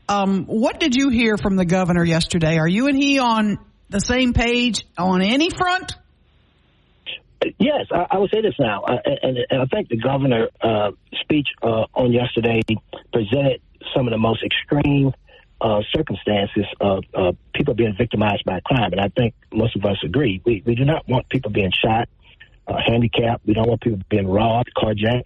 Um, 0.09 0.45
what 0.45 0.79
did 0.79 0.95
you 0.95 1.09
hear 1.09 1.37
from 1.37 1.55
the 1.55 1.65
governor 1.65 2.03
yesterday? 2.03 2.57
Are 2.57 2.67
you 2.67 2.87
and 2.87 2.97
he 2.97 3.19
on 3.19 3.57
the 3.89 4.01
same 4.01 4.33
page 4.33 4.85
on 4.97 5.21
any 5.21 5.49
front? 5.49 5.95
Yes, 7.59 7.85
I, 7.91 8.07
I 8.11 8.17
would 8.17 8.31
say 8.33 8.41
this 8.41 8.55
now, 8.59 8.81
uh, 8.83 8.97
and, 9.05 9.37
and, 9.49 9.61
I 9.61 9.65
think 9.65 9.89
the 9.89 9.97
governor 9.97 10.47
uh, 10.59 10.91
speech 11.21 11.47
uh, 11.61 11.85
on 11.93 12.11
yesterday 12.11 12.61
presented 13.13 13.61
some 13.95 14.07
of 14.07 14.11
the 14.11 14.17
most 14.17 14.43
extreme 14.43 15.13
uh, 15.59 15.81
circumstances 15.95 16.65
of 16.79 17.03
uh, 17.13 17.31
people 17.53 17.73
being 17.73 17.95
victimized 17.97 18.43
by 18.45 18.59
crime. 18.59 18.91
And 18.91 19.01
I 19.01 19.09
think 19.09 19.33
most 19.51 19.75
of 19.75 19.85
us 19.85 19.97
agree. 20.03 20.41
We, 20.45 20.63
we 20.65 20.75
do 20.75 20.85
not 20.85 21.07
want 21.07 21.29
people 21.29 21.51
being 21.51 21.71
shot, 21.71 22.09
uh, 22.67 22.77
handicapped. 22.85 23.45
We 23.45 23.53
don't 23.53 23.67
want 23.67 23.81
people 23.81 23.99
being 24.09 24.27
robbed, 24.27 24.71
carjacked. 24.75 25.23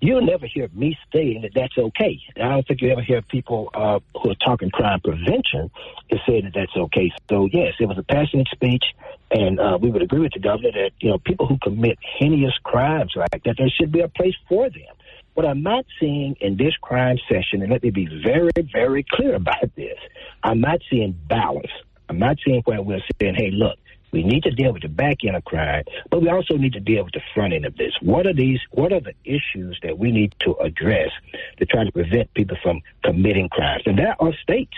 You'll 0.00 0.26
never 0.26 0.46
hear 0.52 0.68
me 0.74 0.98
saying 1.14 1.42
that 1.42 1.52
that's 1.54 1.78
okay. 1.78 2.18
I 2.36 2.48
don't 2.48 2.66
think 2.66 2.82
you 2.82 2.90
ever 2.90 3.02
hear 3.02 3.22
people 3.22 3.70
uh, 3.72 4.00
who 4.20 4.32
are 4.32 4.34
talking 4.34 4.68
crime 4.70 5.00
prevention 5.00 5.70
is 6.10 6.18
saying 6.26 6.42
that 6.42 6.54
that's 6.54 6.76
okay. 6.76 7.12
So 7.30 7.48
yes, 7.52 7.74
it 7.78 7.86
was 7.86 7.98
a 7.98 8.02
passionate 8.02 8.48
speech, 8.52 8.82
and 9.30 9.60
uh, 9.60 9.78
we 9.80 9.92
would 9.92 10.02
agree 10.02 10.18
with 10.18 10.32
the 10.32 10.40
governor 10.40 10.72
that 10.72 10.90
you 10.98 11.10
know 11.10 11.18
people 11.18 11.46
who 11.46 11.56
commit 11.62 11.98
heinous 12.18 12.52
crimes 12.64 13.12
like 13.14 13.44
that, 13.44 13.54
there 13.56 13.70
should 13.80 13.92
be 13.92 14.00
a 14.00 14.08
place 14.08 14.34
for 14.48 14.68
them. 14.68 14.92
What 15.34 15.46
I'm 15.46 15.62
not 15.62 15.86
seeing 15.98 16.36
in 16.40 16.56
this 16.56 16.74
crime 16.82 17.18
session, 17.28 17.62
and 17.62 17.70
let 17.70 17.82
me 17.82 17.90
be 17.90 18.06
very, 18.22 18.50
very 18.72 19.04
clear 19.10 19.34
about 19.34 19.74
this, 19.76 19.98
I'm 20.42 20.60
not 20.60 20.80
seeing 20.90 21.18
balance. 21.26 21.70
I'm 22.08 22.18
not 22.18 22.36
seeing 22.44 22.60
where 22.66 22.82
we're 22.82 23.00
saying, 23.20 23.36
hey, 23.36 23.50
look, 23.50 23.78
we 24.12 24.22
need 24.22 24.42
to 24.42 24.50
deal 24.50 24.74
with 24.74 24.82
the 24.82 24.88
back 24.88 25.24
end 25.24 25.36
of 25.36 25.44
crime, 25.44 25.84
but 26.10 26.20
we 26.20 26.28
also 26.28 26.56
need 26.56 26.74
to 26.74 26.80
deal 26.80 27.04
with 27.04 27.14
the 27.14 27.22
front 27.34 27.54
end 27.54 27.64
of 27.64 27.76
this. 27.78 27.94
What 28.02 28.26
are 28.26 28.34
these? 28.34 28.60
What 28.72 28.92
are 28.92 29.00
the 29.00 29.14
issues 29.24 29.78
that 29.82 29.98
we 29.98 30.12
need 30.12 30.34
to 30.40 30.54
address 30.56 31.10
to 31.56 31.64
try 31.64 31.84
to 31.84 31.92
prevent 31.92 32.32
people 32.34 32.58
from 32.62 32.82
committing 33.02 33.48
crimes? 33.48 33.84
And 33.86 33.98
there 33.98 34.14
are 34.20 34.34
states 34.42 34.76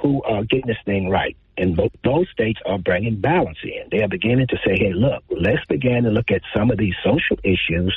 who 0.00 0.22
are 0.22 0.44
getting 0.44 0.66
this 0.66 0.78
thing 0.84 1.08
right. 1.08 1.36
And 1.58 1.78
those 2.04 2.26
states 2.30 2.58
are 2.64 2.78
bringing 2.78 3.20
balance 3.20 3.58
in. 3.62 3.88
They 3.90 4.02
are 4.02 4.08
beginning 4.08 4.46
to 4.48 4.56
say, 4.64 4.76
hey, 4.78 4.92
look, 4.94 5.22
let's 5.30 5.64
begin 5.68 6.04
to 6.04 6.10
look 6.10 6.30
at 6.30 6.40
some 6.56 6.70
of 6.70 6.78
these 6.78 6.94
social 7.04 7.36
issues 7.44 7.96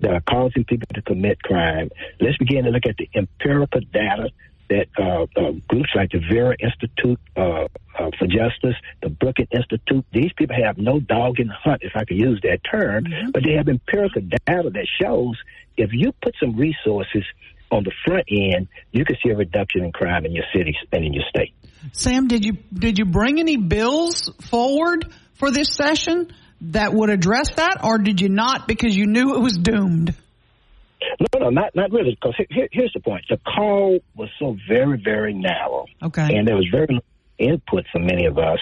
that 0.00 0.12
are 0.14 0.22
causing 0.22 0.64
people 0.64 0.86
to 0.94 1.02
commit 1.02 1.42
crime. 1.42 1.90
Let's 2.20 2.38
begin 2.38 2.64
to 2.64 2.70
look 2.70 2.86
at 2.86 2.96
the 2.96 3.10
empirical 3.14 3.80
data 3.92 4.30
that 4.70 4.88
uh, 4.98 5.26
uh, 5.38 5.52
groups 5.68 5.90
like 5.94 6.12
the 6.12 6.20
Vera 6.20 6.56
Institute 6.58 7.20
uh, 7.36 7.66
uh 7.98 8.10
for 8.18 8.26
Justice, 8.26 8.76
the 9.02 9.10
Brookings 9.10 9.48
Institute, 9.52 10.06
these 10.12 10.32
people 10.34 10.56
have 10.56 10.78
no 10.78 10.98
dog 10.98 11.40
in 11.40 11.48
the 11.48 11.54
hunt, 11.54 11.82
if 11.82 11.92
I 11.94 12.04
could 12.06 12.16
use 12.16 12.40
that 12.42 12.60
term, 12.64 13.04
mm-hmm. 13.04 13.30
but 13.32 13.42
they 13.44 13.52
have 13.52 13.68
empirical 13.68 14.22
data 14.22 14.70
that 14.70 14.86
shows 15.00 15.36
if 15.76 15.90
you 15.92 16.12
put 16.22 16.34
some 16.40 16.56
resources 16.56 17.24
on 17.72 17.84
the 17.84 17.92
front 18.04 18.24
end, 18.30 18.68
you 18.92 19.04
can 19.04 19.16
see 19.22 19.30
a 19.30 19.36
reduction 19.36 19.84
in 19.84 19.92
crime 19.92 20.24
in 20.24 20.32
your 20.32 20.44
city 20.54 20.76
and 20.92 21.04
in 21.04 21.12
your 21.12 21.24
state. 21.28 21.54
Sam, 21.92 22.28
did 22.28 22.44
you 22.44 22.58
did 22.72 22.98
you 22.98 23.04
bring 23.04 23.40
any 23.40 23.56
bills 23.56 24.30
forward 24.50 25.12
for 25.34 25.50
this 25.50 25.74
session 25.74 26.32
that 26.60 26.92
would 26.92 27.10
address 27.10 27.54
that, 27.56 27.82
or 27.82 27.98
did 27.98 28.20
you 28.20 28.28
not 28.28 28.68
because 28.68 28.96
you 28.96 29.06
knew 29.06 29.34
it 29.34 29.40
was 29.40 29.58
doomed? 29.58 30.14
No, 31.20 31.40
no, 31.40 31.50
not 31.50 31.74
not 31.74 31.90
really. 31.90 32.12
Because 32.12 32.34
here, 32.48 32.68
here's 32.70 32.92
the 32.92 33.00
point: 33.00 33.24
the 33.28 33.38
call 33.38 33.98
was 34.14 34.28
so 34.38 34.56
very, 34.68 35.00
very 35.02 35.34
narrow. 35.34 35.86
Okay. 36.00 36.36
And 36.36 36.46
there 36.46 36.56
was 36.56 36.68
very 36.70 36.86
little 36.88 37.04
input 37.38 37.86
from 37.92 38.06
many 38.06 38.26
of 38.26 38.38
us 38.38 38.60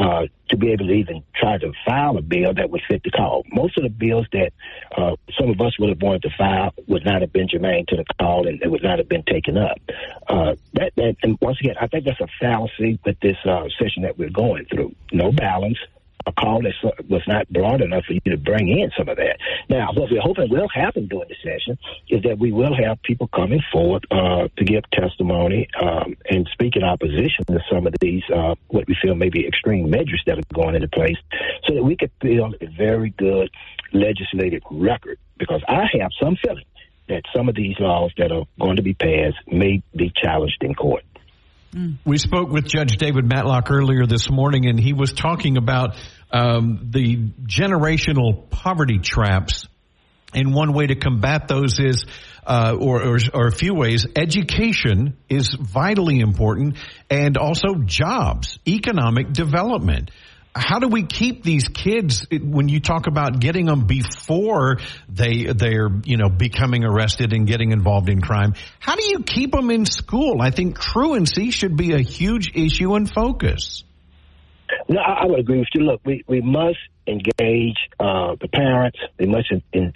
uh, 0.00 0.26
to 0.48 0.56
be 0.56 0.72
able 0.72 0.86
to 0.86 0.92
even 0.92 1.22
try 1.34 1.58
to 1.58 1.72
file 1.86 2.16
a 2.16 2.22
bill 2.22 2.54
that 2.54 2.70
would 2.70 2.80
fit 2.88 3.02
the 3.02 3.10
call. 3.10 3.44
Most 3.52 3.76
of 3.76 3.84
the 3.84 3.90
bills 3.90 4.26
that 4.32 4.52
uh, 4.96 5.14
some 5.38 5.50
of 5.50 5.60
us 5.60 5.78
would 5.78 5.90
have 5.90 6.00
wanted 6.00 6.22
to 6.22 6.30
file 6.38 6.72
would 6.86 7.04
not 7.04 7.20
have 7.20 7.32
been 7.32 7.48
germane 7.48 7.84
to 7.88 7.96
the 7.96 8.04
call, 8.18 8.48
and 8.48 8.62
it 8.62 8.70
would 8.70 8.82
not 8.82 8.98
have 8.98 9.08
been 9.08 9.24
taken 9.24 9.58
up. 9.58 9.78
Uh, 10.26 10.54
that, 10.72 10.92
that, 10.96 11.16
and 11.22 11.36
once 11.42 11.60
again, 11.60 11.74
I 11.78 11.86
think 11.86 12.06
that's 12.06 12.20
a 12.20 12.28
fallacy 12.40 12.98
with 13.04 13.20
this 13.20 13.36
uh, 13.44 13.68
session 13.78 14.02
that 14.04 14.16
we're 14.16 14.30
going 14.30 14.64
through. 14.64 14.94
No 15.12 15.32
balance, 15.32 15.78
a 16.26 16.32
call 16.32 16.62
that 16.62 16.74
was 17.08 17.22
not 17.26 17.48
broad 17.48 17.80
enough 17.80 18.04
for 18.04 18.12
you 18.12 18.20
to 18.26 18.36
bring 18.36 18.68
in 18.68 18.90
some 18.96 19.08
of 19.08 19.16
that. 19.16 19.38
Now, 19.68 19.92
what 19.92 20.10
we're 20.10 20.20
hoping 20.20 20.50
will 20.50 20.68
happen 20.68 21.06
during 21.06 21.28
the 21.28 21.36
session 21.42 21.78
is 22.08 22.22
that 22.22 22.38
we 22.38 22.52
will 22.52 22.74
have 22.74 23.02
people 23.02 23.28
coming 23.28 23.62
forward 23.72 24.06
uh, 24.10 24.48
to 24.56 24.64
give 24.64 24.84
testimony 24.90 25.68
um, 25.80 26.16
and 26.28 26.48
speak 26.52 26.76
in 26.76 26.84
opposition 26.84 27.44
to 27.46 27.60
some 27.70 27.86
of 27.86 27.94
these, 28.00 28.22
uh, 28.34 28.54
what 28.68 28.86
we 28.86 28.96
feel 29.00 29.14
may 29.14 29.30
be 29.30 29.46
extreme 29.46 29.90
measures 29.90 30.22
that 30.26 30.38
are 30.38 30.54
going 30.54 30.74
into 30.74 30.88
place, 30.88 31.16
so 31.64 31.74
that 31.74 31.82
we 31.82 31.96
could 31.96 32.12
build 32.20 32.56
a 32.60 32.66
very 32.66 33.10
good 33.10 33.50
legislative 33.92 34.62
record. 34.70 35.18
Because 35.38 35.62
I 35.68 35.86
have 36.00 36.10
some 36.20 36.36
feeling 36.36 36.64
that 37.08 37.22
some 37.34 37.48
of 37.48 37.54
these 37.54 37.78
laws 37.80 38.12
that 38.18 38.30
are 38.30 38.44
going 38.60 38.76
to 38.76 38.82
be 38.82 38.94
passed 38.94 39.36
may 39.46 39.82
be 39.96 40.12
challenged 40.14 40.62
in 40.62 40.74
court. 40.74 41.02
We 42.04 42.18
spoke 42.18 42.50
with 42.50 42.66
Judge 42.66 42.96
David 42.96 43.28
Matlock 43.28 43.70
earlier 43.70 44.04
this 44.04 44.28
morning, 44.28 44.66
and 44.66 44.78
he 44.78 44.92
was 44.92 45.12
talking 45.12 45.56
about 45.56 45.96
um, 46.32 46.88
the 46.90 47.16
generational 47.44 48.50
poverty 48.50 48.98
traps. 48.98 49.68
And 50.34 50.52
one 50.52 50.72
way 50.72 50.88
to 50.88 50.96
combat 50.96 51.46
those 51.46 51.78
is, 51.78 52.06
uh, 52.44 52.76
or, 52.78 53.02
or, 53.02 53.18
or 53.34 53.46
a 53.46 53.52
few 53.52 53.74
ways, 53.74 54.06
education 54.16 55.16
is 55.28 55.54
vitally 55.54 56.18
important, 56.18 56.76
and 57.08 57.36
also 57.36 57.74
jobs, 57.84 58.58
economic 58.66 59.32
development 59.32 60.10
how 60.54 60.80
do 60.80 60.88
we 60.88 61.04
keep 61.04 61.44
these 61.44 61.68
kids 61.68 62.26
when 62.30 62.68
you 62.68 62.80
talk 62.80 63.06
about 63.06 63.38
getting 63.38 63.66
them 63.66 63.86
before 63.86 64.78
they 65.08 65.44
they're 65.44 65.90
you 66.04 66.16
know 66.16 66.28
becoming 66.28 66.84
arrested 66.84 67.32
and 67.32 67.46
getting 67.46 67.70
involved 67.70 68.08
in 68.08 68.20
crime 68.20 68.54
how 68.78 68.96
do 68.96 69.04
you 69.04 69.20
keep 69.22 69.52
them 69.52 69.70
in 69.70 69.86
school? 69.86 70.40
I 70.42 70.50
think 70.50 70.80
truancy 70.80 71.50
should 71.50 71.76
be 71.76 71.92
a 71.92 72.00
huge 72.00 72.52
issue 72.54 72.94
and 72.94 73.08
focus. 73.08 73.84
No 74.88 75.00
i 75.00 75.26
would 75.26 75.38
agree 75.38 75.58
with 75.58 75.68
you. 75.74 75.82
Look 75.82 76.00
we 76.04 76.24
we 76.26 76.40
must 76.40 76.78
engage 77.06 77.76
uh, 77.98 78.36
the 78.40 78.48
parents. 78.52 78.98
They 79.18 79.26
must 79.26 79.50
in, 79.50 79.62
in, 79.72 79.92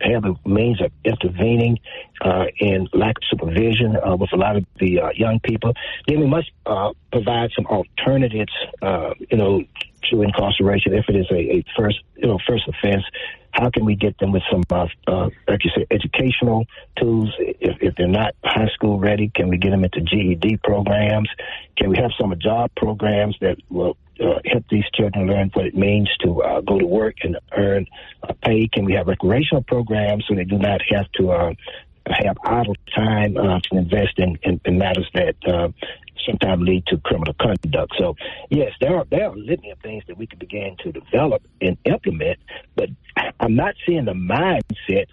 have 0.00 0.24
a 0.24 0.48
means 0.48 0.80
of 0.80 0.92
intervening 1.04 1.78
uh, 2.24 2.44
in 2.58 2.88
lack 2.92 3.16
of 3.16 3.22
supervision 3.30 3.96
uh, 3.96 4.16
with 4.16 4.32
a 4.32 4.36
lot 4.36 4.56
of 4.56 4.64
the 4.78 5.00
uh, 5.00 5.08
young 5.14 5.40
people. 5.40 5.72
Then 6.06 6.20
we 6.20 6.26
must 6.26 6.50
uh, 6.66 6.90
provide 7.10 7.50
some 7.56 7.66
alternatives 7.66 8.52
uh, 8.80 9.10
you 9.30 9.36
know 9.36 9.62
to 10.10 10.22
incarceration 10.22 10.94
if 10.94 11.04
it 11.08 11.16
is 11.16 11.26
a, 11.30 11.56
a 11.56 11.64
first 11.76 12.00
you 12.16 12.26
know 12.26 12.38
first 12.46 12.68
offense. 12.68 13.04
How 13.52 13.68
can 13.68 13.84
we 13.84 13.96
get 13.96 14.16
them 14.16 14.32
with 14.32 14.42
some, 14.50 14.62
uh, 14.70 14.86
uh, 15.06 15.28
like 15.46 15.62
you 15.62 15.70
said, 15.74 15.86
educational 15.90 16.64
tools? 16.98 17.28
If, 17.38 17.76
if 17.82 17.94
they're 17.96 18.08
not 18.08 18.34
high 18.42 18.68
school 18.72 18.98
ready, 18.98 19.30
can 19.34 19.48
we 19.48 19.58
get 19.58 19.72
them 19.72 19.84
into 19.84 20.00
GED 20.00 20.60
programs? 20.64 21.28
Can 21.76 21.90
we 21.90 21.98
have 21.98 22.12
some 22.18 22.32
job 22.38 22.70
programs 22.74 23.36
that 23.42 23.58
will 23.68 23.98
uh, 24.20 24.38
help 24.46 24.64
these 24.70 24.84
children 24.94 25.26
learn 25.26 25.50
what 25.52 25.66
it 25.66 25.74
means 25.74 26.08
to 26.22 26.42
uh, 26.42 26.60
go 26.62 26.78
to 26.78 26.86
work 26.86 27.16
and 27.24 27.36
earn 27.54 27.86
uh, 28.22 28.32
pay? 28.42 28.68
Can 28.68 28.86
we 28.86 28.94
have 28.94 29.06
recreational 29.06 29.62
programs 29.62 30.24
so 30.26 30.34
they 30.34 30.44
do 30.44 30.58
not 30.58 30.80
have 30.90 31.12
to 31.12 31.30
uh, 31.32 31.52
have 32.08 32.36
idle 32.44 32.76
time 32.94 33.36
uh, 33.36 33.60
to 33.60 33.78
invest 33.78 34.18
in, 34.18 34.38
in, 34.42 34.60
in 34.64 34.78
matters 34.78 35.08
that 35.14 35.34
uh, 35.46 35.68
sometimes 36.26 36.62
lead 36.62 36.84
to 36.86 36.98
criminal 36.98 37.34
conduct. 37.34 37.92
So, 37.98 38.14
yes, 38.50 38.72
there 38.80 38.96
are 38.96 39.04
there 39.10 39.28
are 39.28 39.34
a 39.34 39.38
litany 39.38 39.70
of 39.70 39.78
things 39.80 40.04
that 40.08 40.16
we 40.16 40.26
can 40.26 40.38
begin 40.38 40.76
to 40.84 40.92
develop 40.92 41.42
and 41.60 41.76
implement, 41.84 42.38
but 42.76 42.88
I'm 43.40 43.54
not 43.54 43.74
seeing 43.86 44.04
the 44.04 44.12
mindset 44.12 45.06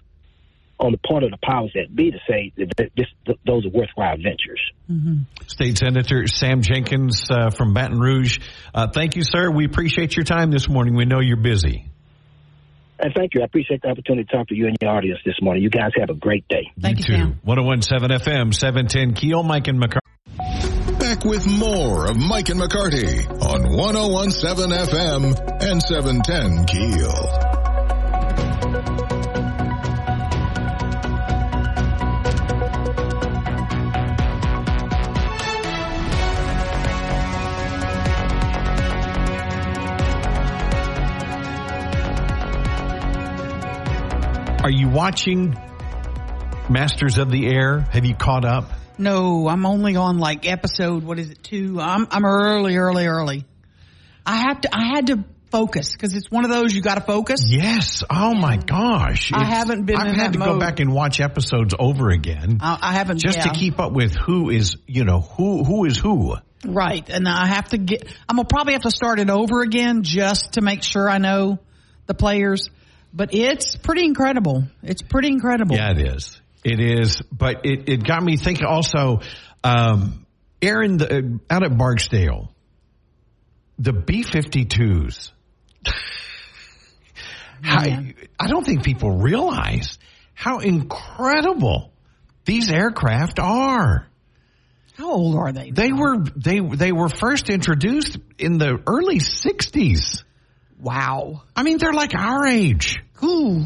on 0.78 0.92
the 0.92 0.98
part 0.98 1.22
of 1.22 1.30
the 1.30 1.38
powers 1.42 1.70
that 1.74 1.94
be 1.94 2.10
to 2.10 2.18
say 2.26 2.52
that 2.56 2.90
this, 2.96 3.06
those 3.44 3.66
are 3.66 3.68
worthwhile 3.68 4.16
ventures. 4.16 4.60
Mm-hmm. 4.90 5.22
State 5.46 5.76
Senator 5.76 6.26
Sam 6.26 6.62
Jenkins 6.62 7.30
uh, 7.30 7.50
from 7.50 7.74
Baton 7.74 8.00
Rouge, 8.00 8.38
uh, 8.74 8.88
thank 8.88 9.14
you, 9.14 9.22
sir. 9.22 9.50
We 9.50 9.66
appreciate 9.66 10.16
your 10.16 10.24
time 10.24 10.50
this 10.50 10.68
morning. 10.68 10.96
We 10.96 11.04
know 11.04 11.20
you're 11.20 11.36
busy. 11.36 11.90
And 13.02 13.14
thank 13.14 13.34
you. 13.34 13.40
I 13.40 13.44
appreciate 13.44 13.82
the 13.82 13.88
opportunity 13.88 14.24
to 14.24 14.36
talk 14.36 14.48
to 14.48 14.54
you 14.54 14.66
and 14.66 14.76
your 14.80 14.90
audience 14.90 15.20
this 15.24 15.36
morning. 15.40 15.62
You 15.62 15.70
guys 15.70 15.92
have 15.98 16.10
a 16.10 16.14
great 16.14 16.46
day. 16.48 16.70
Thank 16.80 17.08
you, 17.08 17.16
you 17.16 17.24
too. 17.24 17.34
1017 17.42 18.18
FM, 18.18 18.54
710 18.54 19.14
Keel, 19.14 19.42
Mike 19.42 19.68
and 19.68 19.82
McCarty. 19.82 20.00
Back 20.98 21.24
with 21.24 21.46
more 21.46 22.10
of 22.10 22.16
Mike 22.16 22.50
and 22.50 22.60
McCarty 22.60 23.26
on 23.42 23.74
1017 23.74 24.70
FM 24.70 25.62
and 25.62 25.82
710 25.82 26.66
Keel. 26.66 27.49
Are 44.62 44.70
you 44.70 44.90
watching 44.90 45.58
Masters 46.68 47.16
of 47.16 47.30
the 47.30 47.46
Air? 47.46 47.80
Have 47.92 48.04
you 48.04 48.14
caught 48.14 48.44
up? 48.44 48.70
No, 48.98 49.48
I'm 49.48 49.64
only 49.64 49.96
on 49.96 50.18
like 50.18 50.46
episode. 50.46 51.02
What 51.02 51.18
is 51.18 51.30
it? 51.30 51.42
Two. 51.42 51.80
I'm 51.80 52.06
I'm 52.10 52.26
early, 52.26 52.76
early, 52.76 53.06
early. 53.06 53.46
I 54.26 54.36
have 54.36 54.60
to. 54.60 54.68
I 54.70 54.94
had 54.94 55.06
to 55.06 55.24
focus 55.50 55.92
because 55.92 56.14
it's 56.14 56.30
one 56.30 56.44
of 56.44 56.50
those 56.50 56.74
you 56.74 56.82
got 56.82 56.96
to 56.96 57.00
focus. 57.00 57.40
Yes. 57.48 58.04
Oh 58.10 58.34
my 58.34 58.58
gosh. 58.58 59.32
I 59.32 59.44
haven't 59.46 59.86
been. 59.86 59.96
I've 59.96 60.14
had 60.14 60.34
to 60.34 60.38
mode. 60.38 60.48
go 60.48 60.58
back 60.58 60.78
and 60.78 60.92
watch 60.92 61.22
episodes 61.22 61.74
over 61.78 62.10
again. 62.10 62.58
I, 62.60 62.78
I 62.82 62.92
haven't 62.92 63.20
just 63.20 63.38
yeah. 63.38 63.44
to 63.44 63.58
keep 63.58 63.80
up 63.80 63.92
with 63.92 64.14
who 64.14 64.50
is 64.50 64.76
you 64.86 65.04
know 65.04 65.20
who 65.20 65.64
who 65.64 65.86
is 65.86 65.96
who. 65.96 66.36
Right, 66.66 67.08
and 67.08 67.26
I 67.26 67.46
have 67.46 67.70
to 67.70 67.78
get. 67.78 68.06
I'm 68.28 68.36
gonna 68.36 68.46
probably 68.46 68.74
have 68.74 68.82
to 68.82 68.90
start 68.90 69.20
it 69.20 69.30
over 69.30 69.62
again 69.62 70.02
just 70.02 70.52
to 70.52 70.60
make 70.60 70.82
sure 70.82 71.08
I 71.08 71.16
know 71.16 71.60
the 72.04 72.14
players 72.14 72.68
but 73.12 73.34
it's 73.34 73.76
pretty 73.76 74.04
incredible. 74.04 74.64
It's 74.82 75.02
pretty 75.02 75.28
incredible. 75.28 75.76
Yeah, 75.76 75.90
it 75.92 75.98
is. 75.98 76.40
It 76.64 76.80
is. 76.80 77.22
But 77.32 77.64
it, 77.64 77.88
it 77.88 78.04
got 78.04 78.22
me 78.22 78.36
thinking 78.36 78.66
also, 78.66 79.20
um, 79.64 80.26
Aaron, 80.62 80.98
the, 80.98 81.16
uh, 81.16 81.54
out 81.54 81.64
at 81.64 81.76
Barksdale, 81.76 82.52
the 83.78 83.92
B 83.92 84.22
52s. 84.24 85.32
I 87.62 88.14
don't 88.46 88.64
think 88.64 88.84
people 88.84 89.18
realize 89.18 89.98
how 90.34 90.58
incredible 90.60 91.92
these 92.44 92.70
aircraft 92.70 93.38
are. 93.38 94.06
How 94.96 95.12
old 95.12 95.36
are 95.36 95.52
they? 95.52 95.70
They 95.70 95.92
were 95.92 96.18
they 96.36 96.60
they 96.60 96.92
were 96.92 97.08
first 97.08 97.48
introduced 97.48 98.18
in 98.38 98.58
the 98.58 98.82
early 98.86 99.18
60s. 99.18 100.24
Wow. 100.80 101.42
I 101.54 101.62
mean, 101.62 101.78
they're 101.78 101.92
like 101.92 102.14
our 102.14 102.46
age. 102.46 103.02
Ooh, 103.22 103.64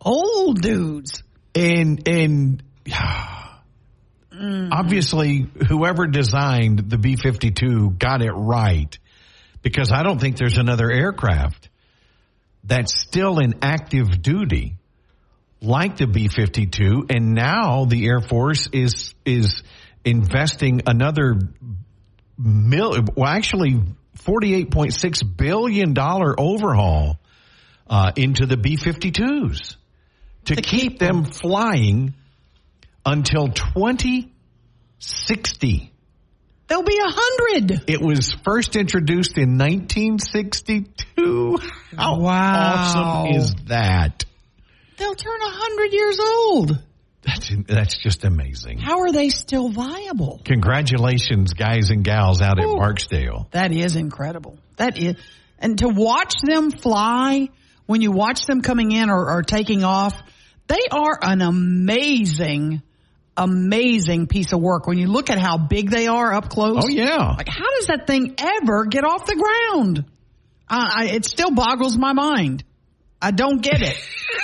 old 0.00 0.60
dudes. 0.60 1.22
And, 1.54 2.08
and, 2.08 2.62
mm. 4.32 4.68
obviously 4.72 5.46
whoever 5.68 6.06
designed 6.06 6.90
the 6.90 6.98
B-52 6.98 7.98
got 7.98 8.22
it 8.22 8.32
right 8.32 8.96
because 9.62 9.90
I 9.92 10.02
don't 10.02 10.20
think 10.20 10.36
there's 10.36 10.58
another 10.58 10.90
aircraft 10.90 11.68
that's 12.64 12.98
still 12.98 13.38
in 13.38 13.54
active 13.62 14.22
duty 14.22 14.76
like 15.60 15.96
the 15.96 16.06
B-52 16.06 17.10
and 17.14 17.34
now 17.34 17.84
the 17.86 18.06
Air 18.06 18.20
Force 18.20 18.68
is 18.72 19.14
is 19.24 19.62
investing 20.04 20.82
another 20.86 21.38
mil 22.36 23.04
well 23.16 23.28
actually 23.28 23.80
$48.6 24.18 25.36
billion 25.36 25.98
overhaul 25.98 27.18
uh, 27.88 28.12
into 28.16 28.46
the 28.46 28.56
B 28.56 28.76
52s 28.76 29.76
to, 30.44 30.54
to 30.54 30.62
keep, 30.62 30.64
keep 30.64 30.98
them, 30.98 31.22
them 31.22 31.32
flying 31.32 32.14
until 33.04 33.48
2060. 33.48 35.90
They'll 36.66 36.82
be 36.82 36.98
a 36.98 37.06
hundred. 37.06 37.84
It 37.88 38.00
was 38.00 38.32
first 38.42 38.74
introduced 38.76 39.36
in 39.36 39.58
1962. 39.58 41.58
How 41.96 42.20
wow. 42.20 42.74
awesome 42.76 43.36
is 43.36 43.54
that? 43.66 44.24
They'll 44.96 45.14
turn 45.14 45.42
a 45.42 45.50
hundred 45.50 45.92
years 45.92 46.18
old. 46.20 46.82
That's 47.24 47.52
that's 47.66 47.98
just 47.98 48.24
amazing. 48.24 48.78
How 48.78 49.00
are 49.00 49.12
they 49.12 49.28
still 49.30 49.70
viable? 49.70 50.40
Congratulations, 50.44 51.54
guys 51.54 51.90
and 51.90 52.04
gals 52.04 52.40
out 52.42 52.58
Ooh, 52.58 52.72
at 52.72 52.76
Barksdale. 52.76 53.48
That 53.52 53.72
is 53.72 53.96
incredible. 53.96 54.58
That 54.76 54.98
is, 54.98 55.16
and 55.58 55.78
to 55.78 55.88
watch 55.88 56.34
them 56.42 56.70
fly 56.70 57.48
when 57.86 58.02
you 58.02 58.12
watch 58.12 58.44
them 58.46 58.60
coming 58.60 58.90
in 58.90 59.10
or, 59.10 59.30
or 59.30 59.42
taking 59.42 59.84
off, 59.84 60.14
They 60.66 60.80
are 60.90 61.18
an 61.20 61.42
amazing, 61.42 62.82
amazing 63.36 64.26
piece 64.26 64.52
of 64.52 64.60
work 64.60 64.86
when 64.86 64.98
you 64.98 65.08
look 65.08 65.30
at 65.30 65.38
how 65.38 65.58
big 65.58 65.90
they 65.90 66.06
are 66.06 66.32
up 66.32 66.48
close. 66.48 66.84
Oh 66.84 66.88
yeah. 66.88 67.34
Like 67.36 67.48
how 67.48 67.70
does 67.78 67.86
that 67.88 68.06
thing 68.06 68.34
ever 68.38 68.86
get 68.86 69.04
off 69.04 69.26
the 69.26 69.36
ground? 69.36 70.04
Uh, 70.68 70.90
I, 70.94 71.04
it 71.06 71.24
still 71.26 71.50
boggles 71.50 71.98
my 71.98 72.14
mind. 72.14 72.64
I 73.20 73.30
don't 73.30 73.62
get 73.62 73.82
it. 73.82 73.96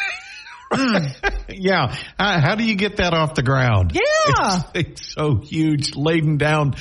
yeah. 1.48 1.96
How, 2.18 2.40
how, 2.40 2.54
do 2.54 2.64
you 2.64 2.76
get 2.76 2.96
that 2.96 3.12
off 3.12 3.34
the 3.34 3.42
ground? 3.42 3.92
Yeah. 3.94 4.00
It's, 4.28 4.64
it's 4.74 5.14
so 5.14 5.36
huge, 5.36 5.96
laden 5.96 6.36
down. 6.36 6.74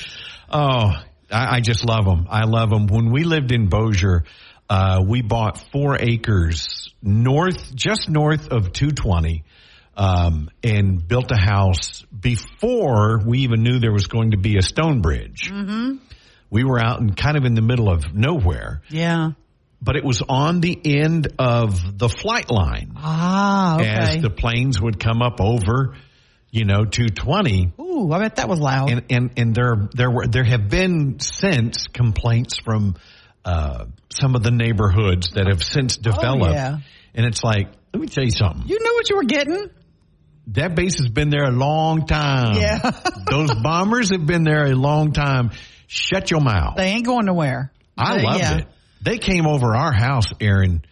Oh, 0.50 0.92
I, 1.30 1.56
I, 1.56 1.60
just 1.60 1.84
love 1.84 2.04
them. 2.04 2.26
I 2.30 2.44
love 2.44 2.70
them. 2.70 2.86
When 2.86 3.10
we 3.10 3.24
lived 3.24 3.52
in 3.52 3.68
Bossier, 3.68 4.24
uh, 4.68 5.02
we 5.06 5.22
bought 5.22 5.58
four 5.72 5.96
acres 6.00 6.92
north, 7.02 7.74
just 7.74 8.08
north 8.08 8.48
of 8.48 8.72
220, 8.72 9.44
um, 9.96 10.50
and 10.62 11.06
built 11.06 11.32
a 11.32 11.36
house 11.36 12.02
before 12.02 13.20
we 13.24 13.40
even 13.40 13.62
knew 13.62 13.80
there 13.80 13.92
was 13.92 14.06
going 14.06 14.32
to 14.32 14.38
be 14.38 14.56
a 14.56 14.62
stone 14.62 15.00
bridge. 15.00 15.50
Mm-hmm. 15.50 15.96
We 16.48 16.64
were 16.64 16.80
out 16.80 17.00
and 17.00 17.16
kind 17.16 17.36
of 17.36 17.44
in 17.44 17.54
the 17.54 17.62
middle 17.62 17.88
of 17.88 18.14
nowhere. 18.14 18.82
Yeah 18.88 19.32
but 19.82 19.96
it 19.96 20.04
was 20.04 20.22
on 20.28 20.60
the 20.60 20.78
end 20.84 21.28
of 21.38 21.98
the 21.98 22.08
flight 22.08 22.50
line. 22.50 22.92
Ah, 22.96 23.76
okay. 23.76 23.88
As 23.88 24.22
the 24.22 24.30
planes 24.30 24.80
would 24.80 25.00
come 25.00 25.22
up 25.22 25.40
over, 25.40 25.96
you 26.50 26.64
know, 26.64 26.84
220. 26.84 27.72
Ooh, 27.80 28.12
I 28.12 28.18
bet 28.18 28.36
that 28.36 28.48
was 28.48 28.60
loud. 28.60 28.90
And 28.90 29.04
and 29.10 29.30
and 29.36 29.54
there 29.54 29.88
there 29.94 30.10
were 30.10 30.26
there 30.26 30.44
have 30.44 30.68
been 30.68 31.18
since 31.20 31.86
complaints 31.86 32.58
from 32.58 32.96
uh, 33.44 33.86
some 34.10 34.34
of 34.34 34.42
the 34.42 34.50
neighborhoods 34.50 35.30
that 35.34 35.46
have 35.48 35.62
since 35.62 35.96
developed. 35.96 36.50
Oh, 36.50 36.52
yeah. 36.52 36.78
And 37.14 37.26
it's 37.26 37.42
like, 37.42 37.68
let 37.92 38.00
me 38.00 38.06
tell 38.06 38.24
you 38.24 38.30
something. 38.30 38.68
You 38.68 38.78
know 38.82 38.94
what 38.94 39.08
you 39.10 39.16
were 39.16 39.24
getting. 39.24 39.70
That 40.48 40.74
base 40.74 40.98
has 40.98 41.08
been 41.08 41.30
there 41.30 41.44
a 41.44 41.50
long 41.50 42.06
time. 42.06 42.56
Yeah. 42.56 42.90
Those 43.30 43.54
bombers 43.54 44.10
have 44.10 44.26
been 44.26 44.44
there 44.44 44.66
a 44.66 44.74
long 44.74 45.12
time. 45.12 45.50
Shut 45.86 46.30
your 46.30 46.40
mouth. 46.40 46.76
They 46.76 46.88
ain't 46.88 47.06
going 47.06 47.26
nowhere. 47.26 47.72
I 47.96 48.16
loved 48.18 48.40
yeah. 48.40 48.58
it. 48.58 48.66
They 49.02 49.18
came 49.18 49.46
over 49.46 49.74
our 49.74 49.92
house, 49.92 50.26
Aaron, 50.40 50.84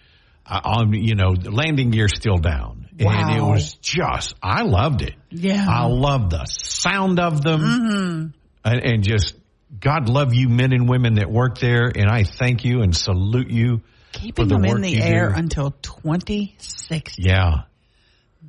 uh, 0.46 0.60
on, 0.64 0.92
you 0.94 1.14
know, 1.14 1.34
the 1.34 1.50
landing 1.50 1.90
gear 1.90 2.08
still 2.08 2.38
down. 2.38 2.88
Wow. 2.98 3.12
And 3.12 3.36
it 3.36 3.42
was 3.42 3.74
just, 3.74 4.34
I 4.42 4.62
loved 4.62 5.02
it. 5.02 5.14
Yeah. 5.30 5.64
I 5.68 5.86
loved 5.86 6.30
the 6.30 6.46
sound 6.46 7.20
of 7.20 7.42
them. 7.42 7.60
Mm-hmm. 7.60 8.26
And, 8.64 8.84
and 8.84 9.02
just, 9.04 9.34
God 9.78 10.08
love 10.08 10.34
you 10.34 10.48
men 10.48 10.72
and 10.72 10.88
women 10.88 11.14
that 11.14 11.30
work 11.30 11.58
there. 11.58 11.92
And 11.94 12.10
I 12.10 12.24
thank 12.24 12.64
you 12.64 12.82
and 12.82 12.96
salute 12.96 13.50
you. 13.50 13.82
Keeping 14.12 14.48
the 14.48 14.56
them 14.56 14.64
in 14.64 14.80
the 14.80 15.00
air 15.00 15.28
do. 15.28 15.36
until 15.36 15.70
2060. 15.82 17.22
Yeah. 17.22 17.64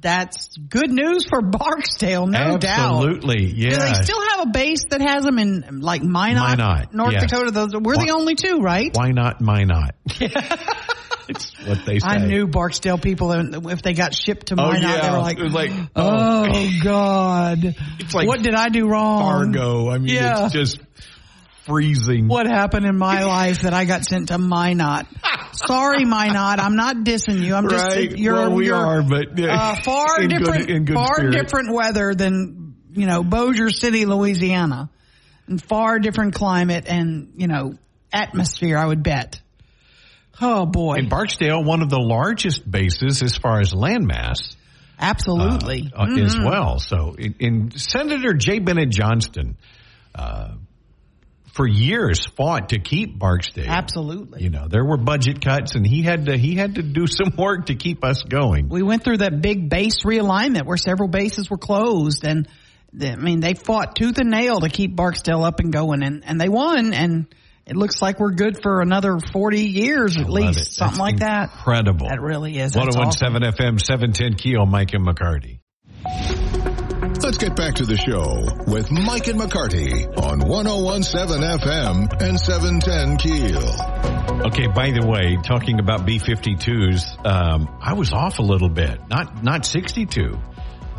That's 0.01 0.55
good 0.57 0.89
news 0.89 1.26
for 1.28 1.41
Barksdale, 1.41 2.26
no 2.26 2.55
Absolutely, 2.55 2.60
doubt. 2.60 2.95
Absolutely, 2.95 3.45
yeah. 3.53 3.70
Do 3.72 3.80
they 3.80 3.93
still 4.03 4.22
have 4.40 4.48
a 4.48 4.52
base 4.52 4.86
that 4.90 5.02
has 5.02 5.24
them 5.24 5.40
in 5.40 5.82
like 5.82 6.02
Minot, 6.02 6.58
Minot 6.58 6.94
North 6.94 7.14
yes. 7.14 7.30
Dakota? 7.30 7.52
Those 7.52 7.74
we're 7.74 7.96
why, 7.96 8.06
the 8.06 8.12
only 8.12 8.36
two, 8.36 8.60
right? 8.60 8.96
Why 8.96 9.12
not 9.12 9.42
Minot? 9.42 9.96
it's 11.30 11.66
what 11.66 11.86
they 11.86 12.00
say. 12.00 12.08
I 12.08 12.26
knew 12.26 12.48
Barksdale 12.48 12.98
people 12.98 13.32
and 13.32 13.68
if 13.68 13.82
they 13.82 13.94
got 13.94 14.14
shipped 14.14 14.48
to 14.48 14.56
Minot, 14.56 14.84
oh, 14.84 14.88
yeah. 14.88 15.02
they 15.02 15.12
were 15.12 15.18
like, 15.20 15.40
like 15.40 15.72
"Oh, 15.96 16.48
oh 16.50 16.70
God, 16.84 17.76
it's 18.00 18.14
like 18.14 18.28
what 18.28 18.42
did 18.42 18.56
I 18.56 18.70
do 18.70 18.88
wrong?" 18.88 19.22
Fargo. 19.22 19.90
I 19.90 19.98
mean, 19.98 20.16
yeah. 20.16 20.46
it's 20.46 20.54
just 20.54 20.80
freezing. 21.70 22.28
What 22.28 22.48
happened 22.48 22.86
in 22.86 22.98
my 22.98 23.24
life 23.24 23.62
that 23.62 23.74
I 23.74 23.86
got 23.86 24.04
sent 24.06 24.30
to 24.30 24.38
Minot? 24.38 25.06
Sorry, 25.54 26.06
Minot. 26.06 26.60
I'm 26.60 26.76
not 26.76 26.98
dissing 26.98 27.44
you. 27.44 27.54
I'm 27.54 27.70
just 27.70 27.86
right. 27.86 28.18
you're 28.18 28.34
well, 28.34 28.54
we 28.54 28.68
you're, 28.68 28.76
are, 28.76 29.04
but 29.04 29.40
uh, 29.40 29.76
far 29.84 30.22
in 30.22 30.30
different, 30.30 30.68
good, 30.68 30.86
good 30.88 30.94
far 30.96 31.16
spirit. 31.16 31.32
different 31.34 31.74
weather 31.74 32.16
than 32.16 32.59
you 33.00 33.08
know 33.08 33.24
Bossier 33.24 33.70
City, 33.70 34.06
Louisiana, 34.06 34.89
and 35.47 35.62
far 35.62 36.00
different 36.00 36.36
climate 36.36 36.86
and 36.88 37.34
you 37.38 37.47
know 37.47 37.74
atmosphere. 38.12 38.78
I 38.78 38.86
would 38.86 39.04
bet. 39.04 39.41
Oh 40.41 40.66
boy! 40.66 40.95
In 40.95 41.10
Barksdale, 41.10 41.64
one 41.64 41.82
of 41.82 41.89
the 41.89 42.00
largest 42.00 42.70
bases 42.70 43.22
as 43.22 43.38
far 43.38 43.60
as 43.60 43.72
landmass. 43.72 44.56
Absolutely, 45.00 45.91
uh, 45.95 46.06
mm-hmm. 46.06 46.26
as 46.26 46.38
well. 46.38 46.80
So, 46.80 47.16
in, 47.18 47.36
in 47.39 47.72
Senator 47.72 48.34
J. 48.34 48.60
Bennett 48.60 48.89
Johnston. 48.89 49.58
Uh, 50.14 50.56
for 51.60 51.68
years 51.68 52.26
fought 52.38 52.70
to 52.70 52.80
keep 52.80 53.20
Barksdale. 53.20 53.68
Absolutely. 53.68 54.43
You 54.43 54.50
know, 54.50 54.70
there 54.70 54.86
were 54.86 54.95
budget 54.95 55.43
cuts 55.43 55.76
and 55.76 55.86
he 55.86 56.04
had 56.04 56.28
to 56.28 56.38
he 56.38 56.56
had 56.56 56.76
to 56.76 56.84
do 56.84 57.06
some 57.08 57.34
work 57.38 57.66
to 57.66 57.76
keep 57.76 58.06
us 58.06 58.24
going. 58.24 58.70
We 58.70 58.82
went 58.82 59.04
through 59.04 59.18
that 59.18 59.41
big 59.41 59.70
base 59.70 60.04
realignment 60.06 60.66
where 60.66 60.78
several 60.78 61.10
bases 61.10 61.50
were 61.50 61.58
closed 61.58 62.24
and 62.24 62.47
I 62.94 63.16
mean 63.16 63.40
they 63.40 63.54
fought 63.54 63.96
tooth 63.96 64.18
and 64.18 64.30
nail 64.30 64.62
to 64.62 64.70
keep 64.70 64.96
Barksdale 64.96 65.44
up 65.44 65.60
and 65.60 65.72
going 65.72 66.04
and 66.04 66.24
and 66.26 66.40
they 66.40 66.50
won 66.50 66.94
and 66.94 67.28
it 67.66 67.76
looks 67.76 68.02
like 68.02 68.20
we're 68.20 68.32
good 68.32 68.62
for 68.64 68.82
another 68.82 69.20
40 69.20 69.62
years 69.62 70.18
at 70.18 70.28
least, 70.28 70.60
it. 70.60 70.66
something 70.72 70.98
That's 70.98 71.00
like 71.00 71.20
that. 71.20 71.52
Incredible. 71.52 72.08
That 72.10 72.20
really 72.20 72.58
is. 72.58 72.76
1017 72.76 73.44
awesome. 73.44 73.76
FM 73.76 73.80
710 73.80 74.34
Keel, 74.36 74.66
Mike 74.66 74.94
and 74.94 75.06
McCarty. 75.06 75.60
Let's 77.22 77.38
get 77.38 77.56
back 77.56 77.76
to 77.76 77.86
the 77.86 77.96
show 77.96 78.48
with 78.66 78.90
Mike 78.90 79.28
and 79.28 79.40
McCarty 79.40 80.08
on 80.18 80.40
1017 80.40 81.48
FM 81.60 82.22
and 82.22 82.40
710 82.40 83.18
Keel. 83.18 84.48
Okay, 84.48 84.68
by 84.68 84.90
the 84.90 85.06
way, 85.06 85.38
talking 85.44 85.80
about 85.80 86.06
B-52s, 86.06 87.26
um, 87.26 87.78
I 87.82 87.94
was 87.94 88.14
off 88.14 88.40
a 88.40 88.42
little 88.42 88.70
bit. 88.70 89.00
Not, 89.10 89.44
not 89.44 89.66
62. 89.66 90.40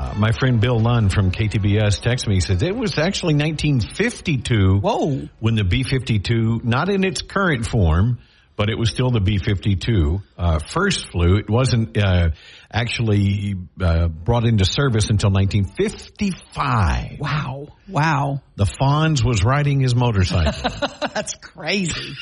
Uh, 0.01 0.15
my 0.17 0.33
friend 0.33 0.63
Bill 0.63 0.81
Lunn 0.81 1.11
from 1.11 1.31
KTBS 1.31 2.01
texted 2.01 2.29
me. 2.29 2.37
He 2.37 2.41
says 2.41 2.63
it 2.63 2.75
was 2.75 2.97
actually 2.97 3.35
1952. 3.35 4.79
Whoa! 4.79 5.29
When 5.41 5.57
the 5.57 5.65
B-52, 5.65 6.65
not 6.65 6.89
in 6.89 7.05
its 7.05 7.21
current 7.21 7.67
form, 7.67 8.19
but 8.61 8.69
it 8.69 8.79
was 8.79 8.91
still 8.91 9.11
the 9.11 9.21
B-52 9.21 10.23
uh, 10.37 10.59
first 10.59 11.11
flew. 11.11 11.37
It 11.37 11.49
wasn't 11.49 11.97
uh, 11.97 12.33
actually 12.71 13.55
uh, 13.81 14.09
brought 14.09 14.45
into 14.45 14.67
service 14.67 15.09
until 15.09 15.31
1955. 15.31 17.21
Wow! 17.21 17.69
Wow! 17.89 18.43
The 18.57 18.67
Fonz 18.67 19.25
was 19.25 19.43
riding 19.43 19.81
his 19.81 19.95
motorcycle. 19.95 20.73
That's 21.15 21.37
crazy. 21.37 22.13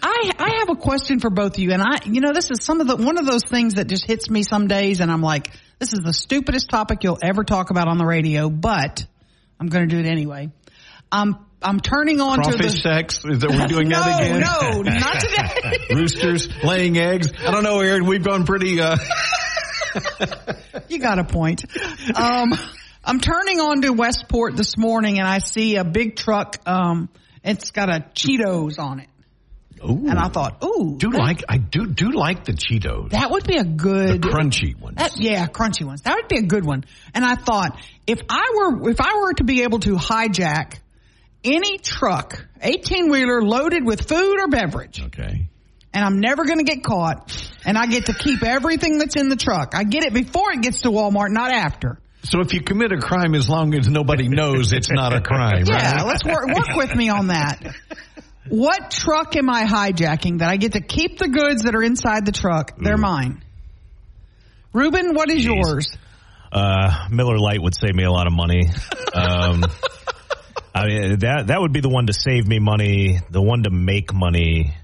I 0.00 0.30
I 0.38 0.60
have 0.60 0.70
a 0.70 0.76
question 0.76 1.20
for 1.20 1.28
both 1.28 1.56
of 1.56 1.58
you, 1.58 1.72
and 1.72 1.82
I 1.82 1.98
you 2.06 2.22
know 2.22 2.32
this 2.32 2.50
is 2.50 2.64
some 2.64 2.80
of 2.80 2.86
the 2.86 2.96
one 2.96 3.18
of 3.18 3.26
those 3.26 3.44
things 3.44 3.74
that 3.74 3.86
just 3.86 4.06
hits 4.06 4.30
me 4.30 4.44
some 4.44 4.68
days, 4.68 5.00
and 5.00 5.12
I'm 5.12 5.20
like, 5.20 5.52
this 5.78 5.92
is 5.92 6.00
the 6.00 6.14
stupidest 6.14 6.70
topic 6.70 7.04
you'll 7.04 7.18
ever 7.22 7.44
talk 7.44 7.68
about 7.68 7.86
on 7.86 7.98
the 7.98 8.06
radio, 8.06 8.48
but 8.48 9.04
I'm 9.60 9.66
going 9.66 9.86
to 9.86 9.94
do 9.94 10.00
it 10.00 10.10
anyway. 10.10 10.48
Um, 11.12 11.45
I'm 11.62 11.80
turning 11.80 12.20
on 12.20 12.42
Crawfish 12.42 12.56
to 12.56 12.62
the 12.62 12.70
sex. 12.70 13.24
Is 13.24 13.40
that 13.40 13.50
we're 13.50 13.66
doing 13.66 13.88
no, 13.90 14.00
that 14.00 14.20
again? 14.20 14.40
No, 14.40 14.82
not 14.82 15.20
today. 15.20 15.94
Roosters 15.94 16.48
laying 16.62 16.98
eggs. 16.98 17.32
I 17.38 17.50
don't 17.50 17.64
know, 17.64 17.80
Aaron. 17.80 18.06
We've 18.06 18.22
gone 18.22 18.44
pretty. 18.44 18.80
Uh... 18.80 18.96
you 20.88 20.98
got 20.98 21.18
a 21.18 21.24
point. 21.24 21.64
Um, 22.14 22.52
I'm 23.04 23.20
turning 23.20 23.60
on 23.60 23.82
to 23.82 23.92
Westport 23.92 24.56
this 24.56 24.76
morning, 24.76 25.18
and 25.18 25.26
I 25.26 25.38
see 25.38 25.76
a 25.76 25.84
big 25.84 26.16
truck. 26.16 26.56
Um, 26.66 27.08
it's 27.42 27.70
got 27.70 27.88
a 27.88 28.04
Cheetos 28.14 28.78
on 28.78 29.00
it. 29.00 29.08
Ooh. 29.84 30.08
And 30.08 30.18
I 30.18 30.28
thought, 30.28 30.64
ooh, 30.64 30.96
do 30.98 31.10
that, 31.10 31.18
like 31.18 31.44
I 31.48 31.58
do 31.58 31.86
do 31.86 32.10
like 32.12 32.44
the 32.44 32.52
Cheetos. 32.52 33.10
That 33.10 33.30
would 33.30 33.46
be 33.46 33.56
a 33.56 33.64
good 33.64 34.22
the 34.22 34.28
crunchy 34.28 34.78
ones. 34.78 34.96
That, 34.96 35.16
yeah, 35.18 35.46
crunchy 35.46 35.84
ones. 35.84 36.02
That 36.02 36.14
would 36.14 36.28
be 36.28 36.38
a 36.38 36.42
good 36.42 36.64
one. 36.64 36.84
And 37.14 37.24
I 37.24 37.34
thought 37.34 37.78
if 38.06 38.20
I 38.28 38.52
were 38.56 38.90
if 38.90 39.00
I 39.00 39.18
were 39.18 39.34
to 39.34 39.44
be 39.44 39.62
able 39.62 39.80
to 39.80 39.96
hijack 39.96 40.78
any 41.46 41.78
truck, 41.78 42.46
18 42.60 43.10
wheeler 43.10 43.42
loaded 43.42 43.84
with 43.84 44.08
food 44.08 44.38
or 44.40 44.48
beverage. 44.48 45.02
Okay. 45.02 45.48
And 45.92 46.04
I'm 46.04 46.20
never 46.20 46.44
going 46.44 46.58
to 46.58 46.64
get 46.64 46.84
caught 46.84 47.50
and 47.64 47.78
I 47.78 47.86
get 47.86 48.06
to 48.06 48.14
keep 48.14 48.42
everything 48.42 48.98
that's 48.98 49.16
in 49.16 49.28
the 49.28 49.36
truck. 49.36 49.74
I 49.74 49.84
get 49.84 50.04
it 50.04 50.12
before 50.12 50.52
it 50.52 50.60
gets 50.60 50.82
to 50.82 50.90
Walmart, 50.90 51.30
not 51.30 51.50
after. 51.50 51.98
So 52.22 52.40
if 52.40 52.52
you 52.52 52.60
commit 52.60 52.92
a 52.92 52.98
crime, 52.98 53.34
as 53.34 53.48
long 53.48 53.74
as 53.74 53.88
nobody 53.88 54.28
knows 54.28 54.72
it's 54.72 54.90
not 54.90 55.14
a 55.14 55.20
crime, 55.20 55.64
yeah, 55.68 55.92
right? 55.92 56.06
let's 56.06 56.24
work, 56.24 56.46
work 56.48 56.76
with 56.76 56.94
me 56.94 57.08
on 57.08 57.28
that. 57.28 57.74
What 58.48 58.90
truck 58.90 59.36
am 59.36 59.48
I 59.48 59.64
hijacking 59.64 60.38
that 60.38 60.48
I 60.48 60.56
get 60.56 60.72
to 60.72 60.80
keep 60.80 61.18
the 61.18 61.28
goods 61.28 61.62
that 61.62 61.74
are 61.74 61.82
inside 61.82 62.26
the 62.26 62.32
truck? 62.32 62.76
They're 62.78 62.94
Ooh. 62.94 62.98
mine. 62.98 63.44
Ruben, 64.72 65.14
what 65.14 65.30
is 65.30 65.44
Jeez. 65.44 65.56
yours? 65.56 65.96
Uh, 66.52 67.08
Miller 67.10 67.38
Lite 67.38 67.62
would 67.62 67.74
save 67.74 67.94
me 67.94 68.04
a 68.04 68.10
lot 68.10 68.26
of 68.26 68.32
money. 68.32 68.70
Um, 69.16 69.64
I 70.76 70.86
mean, 70.86 71.18
that 71.20 71.46
that 71.46 71.60
would 71.60 71.72
be 71.72 71.80
the 71.80 71.88
one 71.88 72.06
to 72.06 72.12
save 72.12 72.46
me 72.46 72.58
money. 72.58 73.20
The 73.30 73.40
one 73.40 73.62
to 73.62 73.70
make 73.70 74.12
money. 74.12 74.74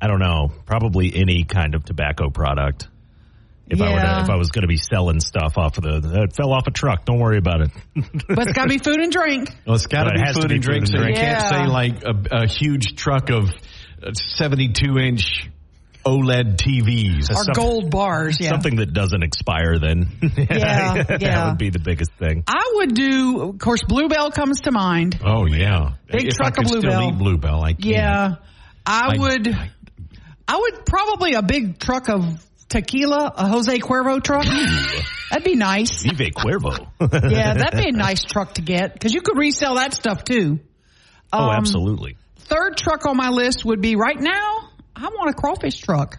I 0.00 0.08
don't 0.08 0.18
know. 0.18 0.50
Probably 0.66 1.14
any 1.14 1.44
kind 1.44 1.74
of 1.74 1.84
tobacco 1.84 2.30
product. 2.30 2.88
If 3.70 3.80
I 3.82 3.92
were 3.92 4.00
to, 4.00 4.20
if 4.22 4.30
I 4.30 4.36
was 4.36 4.50
going 4.50 4.62
to 4.62 4.68
be 4.68 4.78
selling 4.78 5.20
stuff 5.20 5.58
off 5.58 5.76
of 5.76 5.84
the, 5.84 6.22
it 6.22 6.34
fell 6.34 6.52
off 6.52 6.66
a 6.66 6.70
truck. 6.70 7.04
Don't 7.04 7.18
worry 7.20 7.36
about 7.36 7.60
it. 7.60 7.70
But 7.94 8.38
it's 8.46 8.52
got 8.52 8.62
to 8.62 8.68
be 8.68 8.78
food 8.78 9.00
and 9.00 9.12
drink. 9.12 9.50
Well, 9.66 9.76
it's 9.76 9.86
got 9.86 10.04
to 10.04 10.14
be 10.14 10.20
has 10.20 10.36
to 10.36 10.42
food 10.42 10.52
and 10.52 10.62
drink, 10.62 10.84
and 10.84 10.88
so 10.88 10.96
you 10.96 11.04
drink. 11.04 11.18
can't 11.18 11.48
say 11.48 11.66
like 11.66 12.02
a, 12.02 12.44
a 12.44 12.48
huge 12.48 12.96
truck 12.96 13.28
of 13.28 13.50
72 14.14 14.98
inch 14.98 15.50
OLED 16.08 16.56
TVs. 16.56 17.30
Or 17.30 17.52
gold 17.52 17.90
bars, 17.90 18.38
yeah. 18.40 18.50
Something 18.50 18.76
that 18.76 18.92
doesn't 18.92 19.22
expire 19.22 19.78
then. 19.78 20.06
Yeah, 20.38 20.94
yeah, 20.96 21.16
that 21.18 21.48
would 21.50 21.58
be 21.58 21.70
the 21.70 21.78
biggest 21.78 22.12
thing. 22.18 22.44
I 22.46 22.72
would 22.76 22.94
do, 22.94 23.42
of 23.50 23.58
course, 23.58 23.82
Bluebell 23.86 24.30
comes 24.30 24.62
to 24.62 24.72
mind. 24.72 25.20
Oh 25.24 25.46
yeah, 25.46 25.92
Big 26.06 26.28
if 26.28 26.34
truck 26.34 26.58
I 26.58 26.62
of 26.62 26.68
could 26.70 26.78
still 26.80 26.80
Bluebell. 26.82 27.08
eat 27.10 27.18
Bluebell, 27.18 27.62
I 27.62 27.72
can't. 27.74 27.84
Yeah. 27.84 28.34
I 28.86 29.14
I- 29.14 29.18
would, 29.18 29.48
I 30.48 30.56
would 30.56 30.86
probably 30.86 31.34
a 31.34 31.42
big 31.42 31.78
truck 31.78 32.08
of 32.08 32.24
tequila, 32.68 33.32
a 33.36 33.48
Jose 33.48 33.78
Cuervo 33.78 34.22
truck. 34.22 34.44
That'd 35.30 35.44
be 35.44 35.56
nice. 35.56 36.02
Vive 36.04 36.30
Cuervo. 36.34 36.86
Yeah, 37.30 37.54
that'd 37.54 37.80
be 37.82 37.88
a 37.90 37.92
nice 37.96 38.24
truck 38.24 38.54
to 38.54 38.62
get 38.62 38.92
because 38.94 39.12
you 39.12 39.20
could 39.20 39.36
resell 39.36 39.74
that 39.76 39.92
stuff 39.94 40.24
too. 40.24 40.60
oh, 41.32 41.38
Um, 41.38 41.50
absolutely. 41.50 42.16
Third 42.38 42.76
truck 42.78 43.04
on 43.06 43.16
my 43.16 43.28
list 43.28 43.64
would 43.64 43.80
be 43.82 43.96
right 43.96 44.18
now. 44.18 44.67
I 44.98 45.08
want 45.08 45.30
a 45.30 45.34
crawfish 45.34 45.78
truck. 45.78 46.18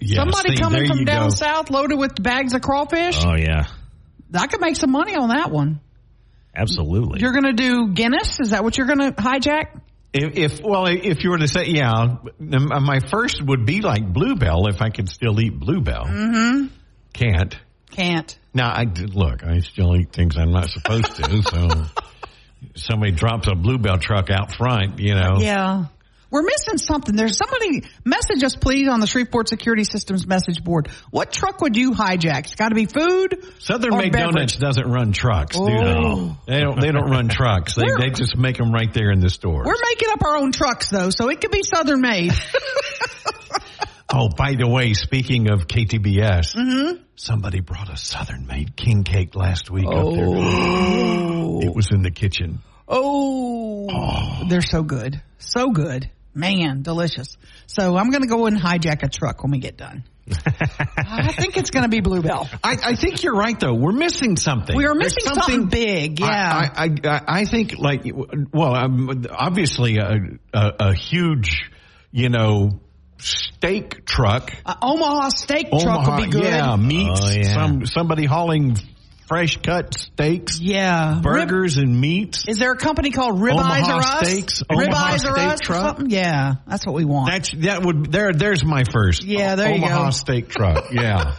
Yes, 0.00 0.16
Somebody 0.16 0.56
see, 0.56 0.62
coming 0.62 0.86
from 0.86 1.04
down 1.04 1.28
go. 1.28 1.34
south 1.34 1.70
loaded 1.70 1.98
with 1.98 2.20
bags 2.20 2.54
of 2.54 2.60
crawfish. 2.62 3.22
Oh 3.24 3.36
yeah, 3.36 3.66
I 4.34 4.46
could 4.48 4.60
make 4.60 4.76
some 4.76 4.90
money 4.90 5.14
on 5.14 5.28
that 5.28 5.50
one. 5.50 5.80
absolutely. 6.54 7.20
You're 7.20 7.32
going 7.32 7.44
to 7.44 7.52
do 7.52 7.92
Guinness? 7.92 8.40
Is 8.40 8.50
that 8.50 8.64
what 8.64 8.76
you're 8.76 8.88
going 8.88 8.98
to 8.98 9.12
hijack? 9.12 9.80
If, 10.12 10.36
if 10.36 10.60
well, 10.60 10.86
if 10.86 11.22
you 11.22 11.30
were 11.30 11.38
to 11.38 11.46
say, 11.46 11.66
yeah, 11.66 12.16
my 12.40 12.98
first 12.98 13.40
would 13.44 13.64
be 13.64 13.80
like 13.80 14.12
Bluebell 14.12 14.66
if 14.66 14.82
I 14.82 14.90
could 14.90 15.08
still 15.08 15.40
eat 15.40 15.56
Bluebell. 15.56 16.04
Mm-hmm. 16.04 16.66
Can't. 17.12 17.56
Can't. 17.92 18.36
Now, 18.52 18.72
I 18.74 18.84
did, 18.86 19.14
look. 19.14 19.44
I 19.44 19.60
still 19.60 19.96
eat 19.96 20.12
things 20.12 20.36
I'm 20.36 20.50
not 20.50 20.68
supposed 20.70 21.14
to. 21.14 21.42
so 21.42 21.84
somebody 22.74 23.12
drops 23.12 23.46
a 23.46 23.54
Bluebell 23.54 23.98
truck 23.98 24.30
out 24.30 24.52
front, 24.54 24.98
you 24.98 25.14
know. 25.14 25.38
Yeah. 25.38 25.84
We're 26.30 26.42
missing 26.42 26.78
something. 26.78 27.16
There's 27.16 27.36
somebody 27.36 27.82
message 28.04 28.44
us 28.44 28.54
please 28.54 28.88
on 28.88 29.00
the 29.00 29.06
Shreveport 29.06 29.48
Security 29.48 29.82
Systems 29.84 30.26
message 30.26 30.62
board. 30.62 30.88
What 31.10 31.32
truck 31.32 31.60
would 31.60 31.76
you 31.76 31.90
hijack? 31.92 32.40
It's 32.44 32.54
got 32.54 32.68
to 32.68 32.74
be 32.76 32.86
food. 32.86 33.44
Southern 33.58 33.96
Made. 33.96 34.12
Donuts 34.12 34.56
doesn't 34.56 34.88
run 34.88 35.10
trucks, 35.12 35.56
do 35.56 35.64
Oh. 35.68 36.36
they? 36.46 36.54
They 36.54 36.60
don't. 36.60 36.80
They 36.80 36.92
don't 36.92 37.10
run 37.10 37.28
trucks. 37.28 37.74
They, 37.74 37.86
they 37.98 38.10
just 38.10 38.36
make 38.36 38.56
them 38.58 38.72
right 38.72 38.92
there 38.94 39.10
in 39.10 39.18
the 39.20 39.28
store. 39.30 39.64
We're 39.64 39.74
making 39.90 40.08
up 40.12 40.22
our 40.24 40.36
own 40.36 40.52
trucks 40.52 40.88
though, 40.90 41.10
so 41.10 41.28
it 41.30 41.40
could 41.40 41.50
be 41.50 41.62
Southern 41.62 42.00
made. 42.00 42.32
Oh, 44.12 44.28
by 44.28 44.56
the 44.56 44.66
way, 44.66 44.92
speaking 44.94 45.50
of 45.52 45.68
KTBS, 45.68 46.56
Mm-hmm. 46.56 47.02
somebody 47.14 47.60
brought 47.60 47.88
a 47.92 47.96
Southern 47.96 48.44
Made 48.44 48.74
king 48.76 49.04
cake 49.04 49.36
last 49.36 49.70
week 49.70 49.86
up 49.86 49.92
Oh. 49.94 51.60
there. 51.60 51.68
It 51.68 51.74
was 51.76 51.90
in 51.92 52.02
the 52.02 52.10
kitchen. 52.10 52.58
oh, 52.88 54.46
they're 54.48 54.62
so 54.62 54.82
good. 54.82 55.22
So 55.38 55.70
good. 55.70 56.10
Man, 56.34 56.82
delicious. 56.82 57.36
So 57.66 57.96
I'm 57.96 58.10
going 58.10 58.22
to 58.22 58.28
go 58.28 58.46
and 58.46 58.56
hijack 58.56 59.02
a 59.02 59.08
truck 59.08 59.42
when 59.42 59.50
we 59.52 59.58
get 59.58 59.76
done. 59.76 60.04
I 60.96 61.32
think 61.32 61.56
it's 61.56 61.70
going 61.70 61.82
to 61.82 61.88
be 61.88 62.00
Bluebell. 62.00 62.48
I, 62.62 62.76
I 62.84 62.94
think 62.94 63.22
you're 63.24 63.34
right, 63.34 63.58
though. 63.58 63.74
We're 63.74 63.92
missing 63.92 64.36
something. 64.36 64.76
We 64.76 64.86
are 64.86 64.94
missing 64.94 65.24
something 65.24 65.66
big, 65.66 66.20
yeah. 66.20 66.26
I, 66.28 66.84
I, 66.84 66.88
I, 67.04 67.20
I 67.40 67.44
think, 67.46 67.78
like, 67.78 68.02
well, 68.52 68.74
um, 68.74 69.26
obviously, 69.30 69.96
a, 69.98 70.18
a, 70.54 70.72
a 70.78 70.94
huge, 70.94 71.70
you 72.12 72.28
know, 72.28 72.80
steak 73.18 74.04
truck. 74.06 74.52
Uh, 74.64 74.74
Omaha 74.80 75.30
steak 75.30 75.68
truck 75.70 76.06
would 76.06 76.24
be 76.24 76.30
good. 76.30 76.44
yeah, 76.44 76.76
meats. 76.76 77.20
Oh, 77.22 77.30
yeah. 77.30 77.54
Some 77.54 77.86
somebody 77.86 78.24
hauling 78.24 78.76
fresh 79.30 79.58
cut 79.58 79.94
steaks, 79.96 80.58
Yeah. 80.60 81.14
Rib- 81.14 81.22
burgers, 81.22 81.76
and 81.76 82.00
meats. 82.00 82.46
Is 82.48 82.58
there 82.58 82.72
a 82.72 82.76
company 82.76 83.10
called 83.12 83.38
Ribeyes 83.38 83.52
Omaha 83.52 83.96
or 83.96 84.00
Us? 84.00 84.28
Steaks, 84.28 84.62
Ribeyes 84.64 84.86
Omaha 84.88 85.14
or 85.14 85.18
Steak 85.18 85.38
Us 85.38 85.52
or 85.60 85.64
Truck. 85.64 85.86
something? 85.96 86.10
Yeah, 86.10 86.54
that's 86.66 86.84
what 86.84 86.96
we 86.96 87.04
want. 87.04 87.30
That's 87.30 87.50
that 87.58 87.84
would 87.84 88.10
there. 88.10 88.32
There's 88.32 88.64
my 88.64 88.82
first. 88.92 89.22
Yeah, 89.22 89.54
there 89.54 89.68
you 89.68 89.76
Omaha 89.76 90.04
go. 90.06 90.10
steak 90.10 90.48
truck. 90.48 90.86
Yeah. 90.92 91.36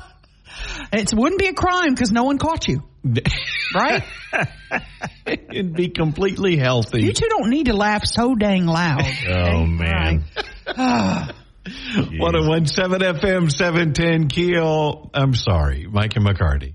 it 0.92 1.10
wouldn't 1.14 1.38
be 1.40 1.46
a 1.46 1.54
crime 1.54 1.94
because 1.94 2.10
no 2.12 2.24
one 2.24 2.36
caught 2.36 2.68
you, 2.68 2.82
right? 3.74 4.04
It'd 5.26 5.72
be 5.72 5.88
completely 5.88 6.58
healthy. 6.58 7.02
you 7.02 7.14
two 7.14 7.28
don't 7.30 7.48
need 7.48 7.66
to 7.66 7.74
laugh 7.74 8.04
so 8.04 8.34
dang 8.34 8.66
loud. 8.66 9.02
oh 9.28 9.64
man. 9.64 10.24
1017 11.66 13.00
FM 13.20 13.50
710 13.50 14.28
Keel. 14.28 15.10
I'm 15.14 15.34
sorry, 15.34 15.86
Mike 15.90 16.14
and 16.16 16.26
McCarty. 16.26 16.74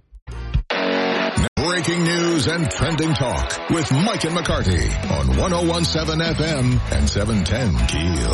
Breaking 1.76 2.06
news 2.06 2.48
and 2.48 2.72
trending 2.72 3.14
talk 3.16 3.70
with 3.70 3.92
Mike 3.92 4.24
and 4.24 4.34
McCarty 4.34 4.90
on 5.12 5.36
1017 5.36 6.26
FM 6.26 6.80
and 6.94 7.10
710 7.10 7.88
Keel. 7.88 8.30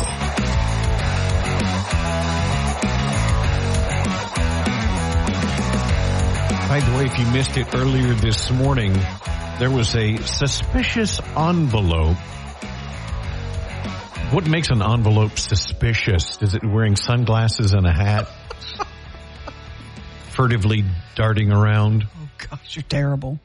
By 6.68 6.78
the 6.78 6.96
way, 6.96 7.06
if 7.06 7.18
you 7.18 7.26
missed 7.32 7.56
it 7.56 7.74
earlier 7.74 8.14
this 8.14 8.48
morning, 8.52 8.92
there 9.58 9.72
was 9.72 9.96
a 9.96 10.18
suspicious 10.18 11.20
envelope. 11.36 12.18
What 14.30 14.48
makes 14.48 14.68
an 14.70 14.82
envelope 14.82 15.36
suspicious? 15.36 16.40
Is 16.40 16.54
it 16.54 16.62
wearing 16.64 16.94
sunglasses 16.94 17.72
and 17.72 17.88
a 17.88 17.92
hat? 17.92 18.28
Furtively 20.30 20.84
darting 21.16 21.50
around? 21.50 22.06
Gosh, 22.50 22.76
you're 22.76 22.82
terrible. 22.82 23.38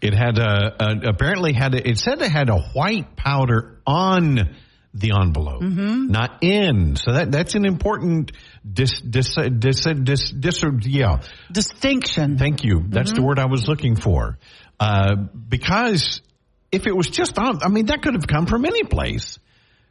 It 0.00 0.14
had 0.14 0.38
a, 0.38 0.76
a 0.78 1.10
apparently 1.10 1.52
had 1.52 1.74
a, 1.74 1.88
it 1.88 1.98
said 1.98 2.22
it 2.22 2.30
had 2.30 2.50
a 2.50 2.58
white 2.58 3.16
powder 3.16 3.80
on 3.86 4.56
the 4.94 5.12
envelope, 5.20 5.62
mm-hmm. 5.62 6.08
not 6.08 6.42
in. 6.42 6.96
So 6.96 7.12
that 7.12 7.30
that's 7.30 7.54
an 7.54 7.64
important 7.64 8.32
dis 8.70 9.00
dis 9.00 9.34
dis 9.58 9.86
dis, 10.02 10.30
dis, 10.30 10.64
yeah. 10.82 11.20
Distinction. 11.50 12.38
Thank 12.38 12.64
you. 12.64 12.84
That's 12.88 13.10
the 13.10 13.16
mm-hmm. 13.16 13.26
word 13.26 13.38
I 13.38 13.46
was 13.46 13.66
looking 13.68 13.96
for. 13.96 14.38
Uh, 14.80 15.16
because 15.16 16.22
if 16.70 16.86
it 16.86 16.96
was 16.96 17.08
just 17.08 17.38
on, 17.38 17.62
I 17.62 17.68
mean, 17.68 17.86
that 17.86 18.02
could 18.02 18.14
have 18.14 18.26
come 18.26 18.46
from 18.46 18.64
any 18.64 18.84
place. 18.84 19.38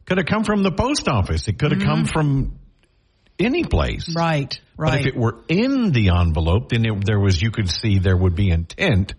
Could 0.06 0.20
have 0.20 0.28
come 0.28 0.46
from 0.46 0.64
the 0.64 0.72
post 0.72 1.10
office. 1.10 1.48
It 1.48 1.60
could 1.60 1.72
have 1.72 1.82
come 1.82 2.06
mm-hmm. 2.06 2.14
from 2.14 2.60
any 3.40 3.64
place. 3.64 4.14
Right, 4.16 4.60
But 4.78 4.84
right. 4.84 5.02
if 5.02 5.08
it 5.08 5.16
were 5.16 5.44
in 5.48 5.92
the 5.92 6.10
envelope, 6.10 6.70
then 6.70 6.86
it, 6.86 7.06
there 7.06 7.20
was, 7.20 7.42
you 7.42 7.52
could 7.52 7.70
see 7.70 8.00
there 8.00 8.18
would 8.18 8.36
be 8.36 8.50
intent 8.50 9.14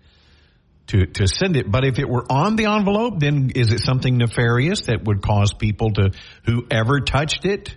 to, 0.88 1.06
to 1.06 1.26
send 1.26 1.56
it. 1.56 1.70
But 1.70 1.84
if 1.84 1.98
it 1.98 2.08
were 2.08 2.24
on 2.30 2.56
the 2.56 2.66
envelope, 2.66 3.20
then 3.20 3.52
is 3.54 3.72
it 3.72 3.80
something 3.80 4.16
nefarious 4.16 4.86
that 4.86 5.04
would 5.04 5.22
cause 5.22 5.52
people 5.52 5.92
to, 5.92 6.12
whoever 6.44 7.00
touched 7.00 7.44
it, 7.44 7.76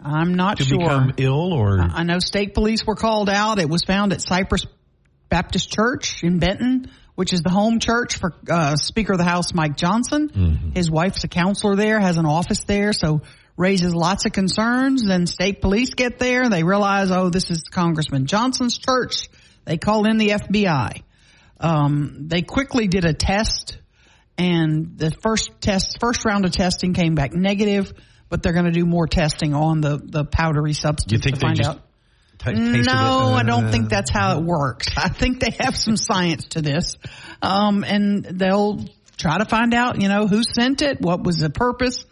I'm 0.00 0.34
not 0.34 0.58
to 0.58 0.64
sure. 0.64 0.78
become 0.78 1.12
ill 1.16 1.52
or? 1.52 1.80
I 1.80 2.04
know 2.04 2.20
state 2.20 2.54
police 2.54 2.86
were 2.86 2.94
called 2.94 3.28
out. 3.28 3.58
It 3.58 3.68
was 3.68 3.82
found 3.82 4.12
at 4.12 4.20
Cypress 4.20 4.64
Baptist 5.28 5.72
Church 5.72 6.22
in 6.22 6.38
Benton, 6.38 6.90
which 7.16 7.32
is 7.32 7.42
the 7.42 7.50
home 7.50 7.80
church 7.80 8.16
for 8.16 8.32
uh, 8.48 8.76
Speaker 8.76 9.14
of 9.14 9.18
the 9.18 9.24
House 9.24 9.52
Mike 9.52 9.76
Johnson. 9.76 10.28
Mm-hmm. 10.28 10.70
His 10.70 10.88
wife's 10.88 11.24
a 11.24 11.28
counselor 11.28 11.74
there, 11.74 11.98
has 11.98 12.16
an 12.16 12.26
office 12.26 12.62
there, 12.62 12.92
so 12.92 13.22
raises 13.58 13.94
lots 13.94 14.24
of 14.24 14.32
concerns. 14.32 15.04
Then 15.06 15.26
state 15.26 15.60
police 15.60 15.92
get 15.92 16.18
there. 16.18 16.48
They 16.48 16.62
realize, 16.64 17.10
oh, 17.10 17.28
this 17.28 17.50
is 17.50 17.64
Congressman 17.70 18.24
Johnson's 18.26 18.78
church. 18.78 19.28
They 19.66 19.76
call 19.76 20.06
in 20.08 20.16
the 20.16 20.30
FBI. 20.30 21.02
Um, 21.60 22.28
they 22.28 22.40
quickly 22.42 22.86
did 22.88 23.04
a 23.04 23.12
test, 23.12 23.78
and 24.38 24.96
the 24.96 25.10
first 25.10 25.50
test, 25.60 25.98
first 26.00 26.24
round 26.24 26.44
of 26.46 26.52
testing 26.52 26.94
came 26.94 27.14
back 27.14 27.34
negative. 27.34 27.92
But 28.30 28.42
they're 28.42 28.52
going 28.52 28.66
to 28.66 28.70
do 28.70 28.84
more 28.86 29.06
testing 29.06 29.54
on 29.54 29.80
the 29.80 29.98
the 30.02 30.24
powdery 30.24 30.74
substance 30.74 31.12
you 31.12 31.18
think 31.18 31.36
to 31.36 31.40
they 31.40 31.46
find 31.46 31.56
just 31.56 31.70
out. 31.70 31.76
it? 31.76 32.84
No, 32.86 33.32
I 33.34 33.42
don't 33.42 33.64
Uh, 33.66 33.70
think 33.72 33.88
that's 33.88 34.10
how 34.10 34.38
it 34.38 34.44
works. 34.44 34.88
I 34.96 35.08
think 35.08 35.40
they 35.40 35.50
have 35.58 35.74
some 35.74 35.96
science 35.96 36.44
to 36.50 36.60
this. 36.62 36.96
Um, 37.42 37.84
and 37.84 38.24
they'll 38.24 38.84
try 39.16 39.38
to 39.38 39.44
find 39.46 39.74
out, 39.74 40.00
you 40.00 40.08
know, 40.08 40.26
who 40.28 40.42
sent 40.44 40.82
it, 40.82 41.00
what 41.00 41.24
was 41.24 41.38
the 41.38 41.50
purpose, 41.50 42.04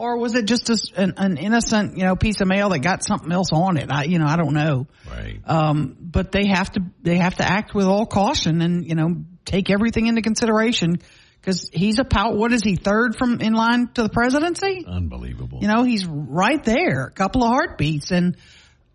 or 0.00 0.16
was 0.16 0.34
it 0.34 0.46
just 0.46 0.70
a 0.70 0.78
an, 0.96 1.14
an 1.18 1.36
innocent, 1.36 1.98
you 1.98 2.04
know, 2.04 2.16
piece 2.16 2.40
of 2.40 2.48
mail 2.48 2.70
that 2.70 2.78
got 2.78 3.04
something 3.04 3.30
else 3.30 3.50
on 3.52 3.76
it? 3.76 3.90
I, 3.90 4.04
you 4.04 4.18
know, 4.18 4.24
I 4.24 4.36
don't 4.36 4.54
know. 4.54 4.86
Right. 5.06 5.38
Um, 5.44 5.94
but 6.00 6.32
they 6.32 6.46
have 6.46 6.72
to, 6.72 6.80
they 7.02 7.18
have 7.18 7.34
to 7.36 7.44
act 7.44 7.74
with 7.74 7.84
all 7.84 8.06
caution 8.06 8.62
and, 8.62 8.86
you 8.88 8.94
know, 8.94 9.14
take 9.44 9.68
everything 9.68 10.06
into 10.06 10.22
consideration 10.22 11.00
because 11.38 11.68
he's 11.70 11.98
a 11.98 12.04
pow, 12.04 12.32
what 12.32 12.50
is 12.54 12.62
he, 12.62 12.76
third 12.76 13.14
from 13.18 13.42
in 13.42 13.52
line 13.52 13.88
to 13.92 14.02
the 14.02 14.08
presidency? 14.08 14.86
Unbelievable. 14.88 15.58
You 15.60 15.68
know, 15.68 15.82
he's 15.82 16.06
right 16.06 16.64
there, 16.64 17.04
a 17.04 17.10
couple 17.10 17.44
of 17.44 17.50
heartbeats. 17.50 18.10
And, 18.10 18.38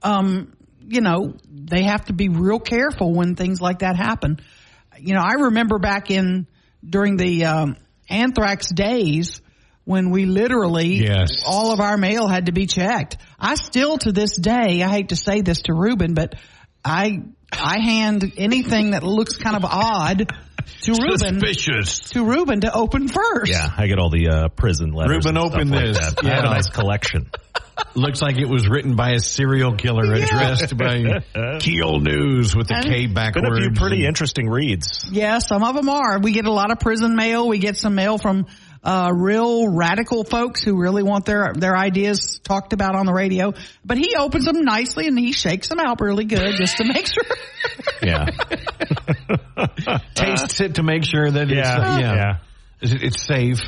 um, 0.01 0.53
you 0.87 1.01
know, 1.01 1.35
they 1.47 1.83
have 1.83 2.05
to 2.05 2.13
be 2.13 2.29
real 2.29 2.59
careful 2.59 3.13
when 3.13 3.35
things 3.35 3.61
like 3.61 3.79
that 3.79 3.95
happen. 3.95 4.39
You 4.97 5.13
know, 5.13 5.21
I 5.21 5.43
remember 5.43 5.77
back 5.77 6.09
in, 6.09 6.47
during 6.83 7.15
the, 7.17 7.45
um, 7.45 7.77
anthrax 8.09 8.69
days 8.71 9.41
when 9.85 10.09
we 10.09 10.25
literally, 10.25 10.95
Yes. 11.03 11.43
all 11.47 11.71
of 11.71 11.79
our 11.79 11.95
mail 11.97 12.27
had 12.27 12.47
to 12.47 12.51
be 12.51 12.65
checked. 12.65 13.17
I 13.39 13.55
still 13.55 13.97
to 13.99 14.11
this 14.11 14.35
day, 14.35 14.83
I 14.83 14.89
hate 14.89 15.09
to 15.09 15.15
say 15.15 15.41
this 15.41 15.61
to 15.63 15.73
Ruben, 15.73 16.13
but 16.13 16.35
I, 16.83 17.21
I 17.51 17.79
hand 17.79 18.33
anything 18.37 18.91
that 18.91 19.03
looks 19.03 19.37
kind 19.37 19.55
of 19.55 19.63
odd 19.63 20.31
to 20.81 20.91
Ruben, 20.99 21.39
Suspicious. 21.39 21.99
to 22.11 22.23
Ruben 22.23 22.61
to 22.61 22.73
open 22.73 23.07
first. 23.07 23.51
Yeah, 23.51 23.69
I 23.77 23.87
get 23.87 23.99
all 23.99 24.09
the 24.09 24.27
uh, 24.29 24.47
prison 24.49 24.91
letters. 24.91 25.23
Ruben, 25.25 25.37
and 25.37 25.47
stuff 25.47 25.59
open 25.59 25.69
like 25.69 25.85
this. 25.85 25.97
that. 25.97 26.25
I 26.25 26.29
have 26.29 26.43
a 26.43 26.47
Yeah. 26.47 26.53
nice 26.53 26.69
collection. 26.69 27.29
Looks 27.93 28.21
like 28.21 28.37
it 28.37 28.47
was 28.47 28.67
written 28.69 28.95
by 28.95 29.11
a 29.11 29.19
serial 29.19 29.75
killer 29.75 30.13
addressed 30.13 30.75
by 30.77 31.21
Keel 31.59 31.99
News 31.99 32.55
with 32.55 32.67
the 32.69 32.81
K 32.83 33.05
backwards. 33.07 33.47
Been 33.49 33.57
a 33.57 33.61
few 33.61 33.71
pretty 33.71 34.05
interesting 34.05 34.49
reads. 34.49 35.05
Yeah, 35.11 35.39
some 35.39 35.61
of 35.63 35.75
them 35.75 35.89
are. 35.89 36.19
We 36.19 36.31
get 36.31 36.45
a 36.45 36.51
lot 36.53 36.71
of 36.71 36.79
prison 36.79 37.15
mail. 37.15 37.47
We 37.47 37.59
get 37.59 37.75
some 37.77 37.93
mail 37.95 38.17
from 38.17 38.47
uh, 38.85 39.11
real 39.11 39.67
radical 39.67 40.23
folks 40.23 40.63
who 40.63 40.79
really 40.79 41.01
want 41.01 41.25
their 41.25 41.53
their 41.55 41.75
ideas 41.75 42.39
talked 42.43 42.71
about 42.71 42.95
on 42.95 43.07
the 43.07 43.13
radio. 43.13 43.53
But 43.83 43.97
he 43.97 44.15
opens 44.15 44.45
them 44.45 44.63
nicely 44.63 45.07
and 45.07 45.17
he 45.17 45.31
shakes 45.31 45.67
them 45.69 45.79
out 45.79 45.99
really 46.01 46.25
good 46.25 46.55
just 46.55 46.77
to 46.77 46.85
make 46.85 47.07
sure. 47.07 47.23
yeah. 48.03 48.27
Tastes 50.15 50.61
it 50.61 50.75
to 50.75 50.83
make 50.83 51.03
sure 51.03 51.29
that 51.29 51.51
it's, 51.51 51.67
uh, 51.67 51.97
yeah. 51.99 52.15
yeah. 52.15 52.37
It's 52.81 53.25
safe. 53.25 53.59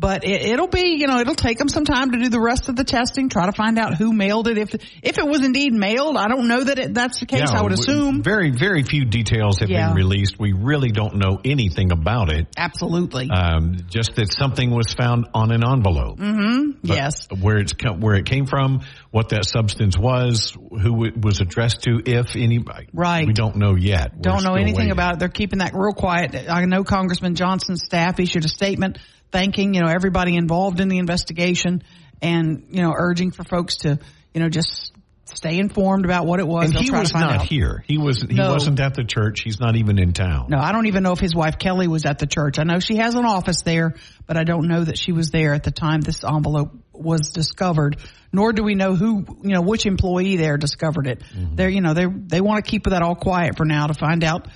But 0.00 0.24
it, 0.24 0.42
it'll 0.42 0.68
be, 0.68 0.96
you 1.00 1.08
know, 1.08 1.18
it'll 1.18 1.34
take 1.34 1.58
them 1.58 1.68
some 1.68 1.84
time 1.84 2.12
to 2.12 2.18
do 2.18 2.28
the 2.28 2.40
rest 2.40 2.68
of 2.68 2.76
the 2.76 2.84
testing, 2.84 3.28
try 3.28 3.46
to 3.46 3.52
find 3.52 3.78
out 3.80 3.96
who 3.96 4.12
mailed 4.12 4.46
it. 4.46 4.56
If 4.56 4.74
if 5.02 5.18
it 5.18 5.26
was 5.26 5.44
indeed 5.44 5.72
mailed, 5.72 6.16
I 6.16 6.28
don't 6.28 6.46
know 6.46 6.62
that 6.62 6.78
it, 6.78 6.94
that's 6.94 7.18
the 7.18 7.26
case. 7.26 7.50
Yeah, 7.52 7.58
I 7.58 7.62
would 7.62 7.72
assume. 7.72 8.22
Very, 8.22 8.50
very 8.52 8.84
few 8.84 9.04
details 9.06 9.58
have 9.58 9.70
Yeah. 9.70 9.88
been 9.88 9.96
released. 9.96 10.38
We 10.38 10.52
really 10.52 10.90
don't 10.92 11.16
know 11.16 11.40
anything 11.44 11.90
about 11.90 12.32
it. 12.32 12.46
Absolutely. 12.56 13.28
Um, 13.28 13.76
just 13.88 14.14
that 14.16 14.32
something 14.32 14.70
was 14.70 14.92
found 14.94 15.26
on 15.34 15.50
an 15.50 15.64
envelope. 15.64 16.18
mm-hmm. 16.18 16.78
Yes. 16.82 17.26
Where 17.40 17.56
it's 17.58 17.74
where 17.98 18.14
it 18.14 18.24
came 18.26 18.46
from, 18.46 18.82
what 19.10 19.30
that 19.30 19.44
substance 19.46 19.98
was, 19.98 20.52
who 20.54 21.06
it 21.06 21.20
was 21.20 21.40
addressed 21.40 21.82
to, 21.82 22.00
if 22.06 22.36
anybody. 22.36 22.86
Right. 22.92 23.26
We 23.26 23.32
don't 23.32 23.56
know 23.56 23.74
yet. 23.74 24.12
We're 24.14 24.20
Don't 24.22 24.44
know 24.44 24.54
anything 24.54 24.76
waiting. 24.76 24.92
about 24.92 25.14
it. 25.14 25.18
They're 25.18 25.28
keeping 25.28 25.58
that 25.58 25.72
real 25.74 25.92
quiet. 25.92 26.36
I 26.48 26.64
know 26.66 26.84
Congressman 26.84 27.34
Johnson's 27.34 27.82
staff 27.84 28.20
issued 28.20 28.44
a 28.44 28.48
statement 28.48 28.98
thanking, 29.32 29.74
you 29.74 29.80
know, 29.82 29.88
everybody 29.88 30.36
involved 30.36 30.80
in 30.80 30.88
the 30.88 30.98
investigation 30.98 31.82
and, 32.22 32.66
you 32.70 32.82
know, 32.82 32.92
urging 32.96 33.30
for 33.30 33.44
folks 33.44 33.78
to, 33.78 33.98
you 34.34 34.40
know, 34.40 34.48
just 34.48 34.92
stay 35.34 35.58
informed 35.58 36.04
about 36.04 36.26
what 36.26 36.40
it 36.40 36.46
was. 36.46 36.70
And 36.70 36.78
he 36.78 36.90
was 36.90 37.12
not 37.12 37.36
out. 37.40 37.42
here. 37.42 37.84
He 37.86 37.98
was. 37.98 38.22
He 38.22 38.34
No. 38.34 38.52
wasn't 38.52 38.80
at 38.80 38.94
the 38.94 39.04
church. 39.04 39.42
He's 39.42 39.60
not 39.60 39.76
even 39.76 39.98
in 39.98 40.12
town. 40.14 40.46
No, 40.48 40.58
I 40.58 40.72
don't 40.72 40.86
even 40.86 41.02
know 41.02 41.12
if 41.12 41.20
his 41.20 41.34
wife 41.34 41.58
Kelly 41.58 41.86
was 41.86 42.06
at 42.06 42.18
the 42.18 42.26
church. 42.26 42.58
I 42.58 42.64
know 42.64 42.80
she 42.80 42.96
has 42.96 43.14
an 43.14 43.24
office 43.26 43.62
there, 43.62 43.94
but 44.26 44.36
I 44.36 44.44
don't 44.44 44.66
know 44.68 44.82
that 44.84 44.98
she 44.98 45.12
was 45.12 45.30
there 45.30 45.52
at 45.54 45.64
the 45.64 45.70
time 45.70 46.00
this 46.00 46.24
envelope 46.24 46.72
was 46.92 47.30
discovered. 47.30 47.98
Nor 48.32 48.52
do 48.52 48.62
we 48.62 48.74
know 48.74 48.94
who, 48.94 49.24
you 49.42 49.54
know, 49.54 49.62
which 49.62 49.86
employee 49.86 50.36
there 50.36 50.56
discovered 50.56 51.06
it. 51.06 51.20
Mm-hmm. 51.20 51.56
They're, 51.56 51.68
you 51.70 51.80
know, 51.80 51.94
they 51.94 52.06
they 52.06 52.40
want 52.40 52.64
to 52.64 52.70
keep 52.70 52.84
that 52.84 53.02
all 53.02 53.14
quiet 53.14 53.56
for 53.56 53.64
now 53.64 53.86
to 53.86 53.94
find 53.94 54.24
out. 54.24 54.48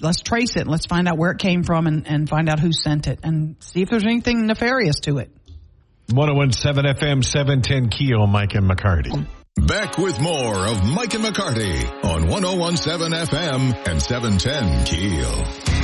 Let's 0.00 0.20
trace 0.20 0.56
it. 0.56 0.66
Let's 0.66 0.86
find 0.86 1.08
out 1.08 1.18
where 1.18 1.30
it 1.30 1.38
came 1.38 1.62
from 1.62 1.86
and, 1.86 2.06
and 2.06 2.28
find 2.28 2.48
out 2.48 2.58
who 2.58 2.72
sent 2.72 3.06
it 3.06 3.20
and 3.22 3.56
see 3.60 3.82
if 3.82 3.90
there's 3.90 4.04
anything 4.04 4.46
nefarious 4.46 5.00
to 5.00 5.18
it. 5.18 5.30
1017 6.12 6.94
FM 6.94 7.24
710 7.24 7.88
Keel, 7.90 8.26
Mike 8.26 8.54
and 8.54 8.68
McCarty. 8.68 9.26
Back 9.56 9.98
with 9.98 10.20
more 10.20 10.66
of 10.66 10.84
Mike 10.84 11.14
and 11.14 11.24
McCarty 11.24 12.04
on 12.04 12.28
1017 12.28 13.12
FM 13.12 13.88
and 13.88 14.02
710 14.02 14.84
Keel. 14.86 15.79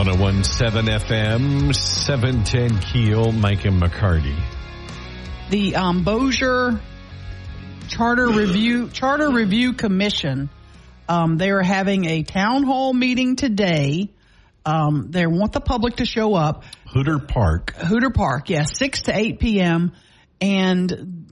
One 0.00 0.06
zero 0.06 0.16
one 0.18 0.44
seven 0.44 0.86
FM 0.86 1.74
seven 1.74 2.42
ten 2.44 2.78
Keel, 2.78 3.32
Mike 3.32 3.66
and 3.66 3.82
McCarty. 3.82 4.34
the 5.50 5.76
um, 5.76 6.04
Bossier 6.04 6.80
Charter 7.88 8.28
Review 8.30 8.88
Charter 8.88 9.30
Review 9.30 9.74
Commission. 9.74 10.48
Um, 11.06 11.36
they 11.36 11.50
are 11.50 11.60
having 11.60 12.06
a 12.06 12.22
town 12.22 12.62
hall 12.62 12.94
meeting 12.94 13.36
today. 13.36 14.08
Um, 14.64 15.10
they 15.10 15.26
want 15.26 15.52
the 15.52 15.60
public 15.60 15.96
to 15.96 16.06
show 16.06 16.32
up. 16.34 16.64
Hooter 16.94 17.18
Park. 17.18 17.74
Hooter 17.74 18.08
Park, 18.08 18.48
yes, 18.48 18.78
six 18.78 19.02
to 19.02 19.14
eight 19.14 19.38
p.m. 19.38 19.92
and 20.40 21.26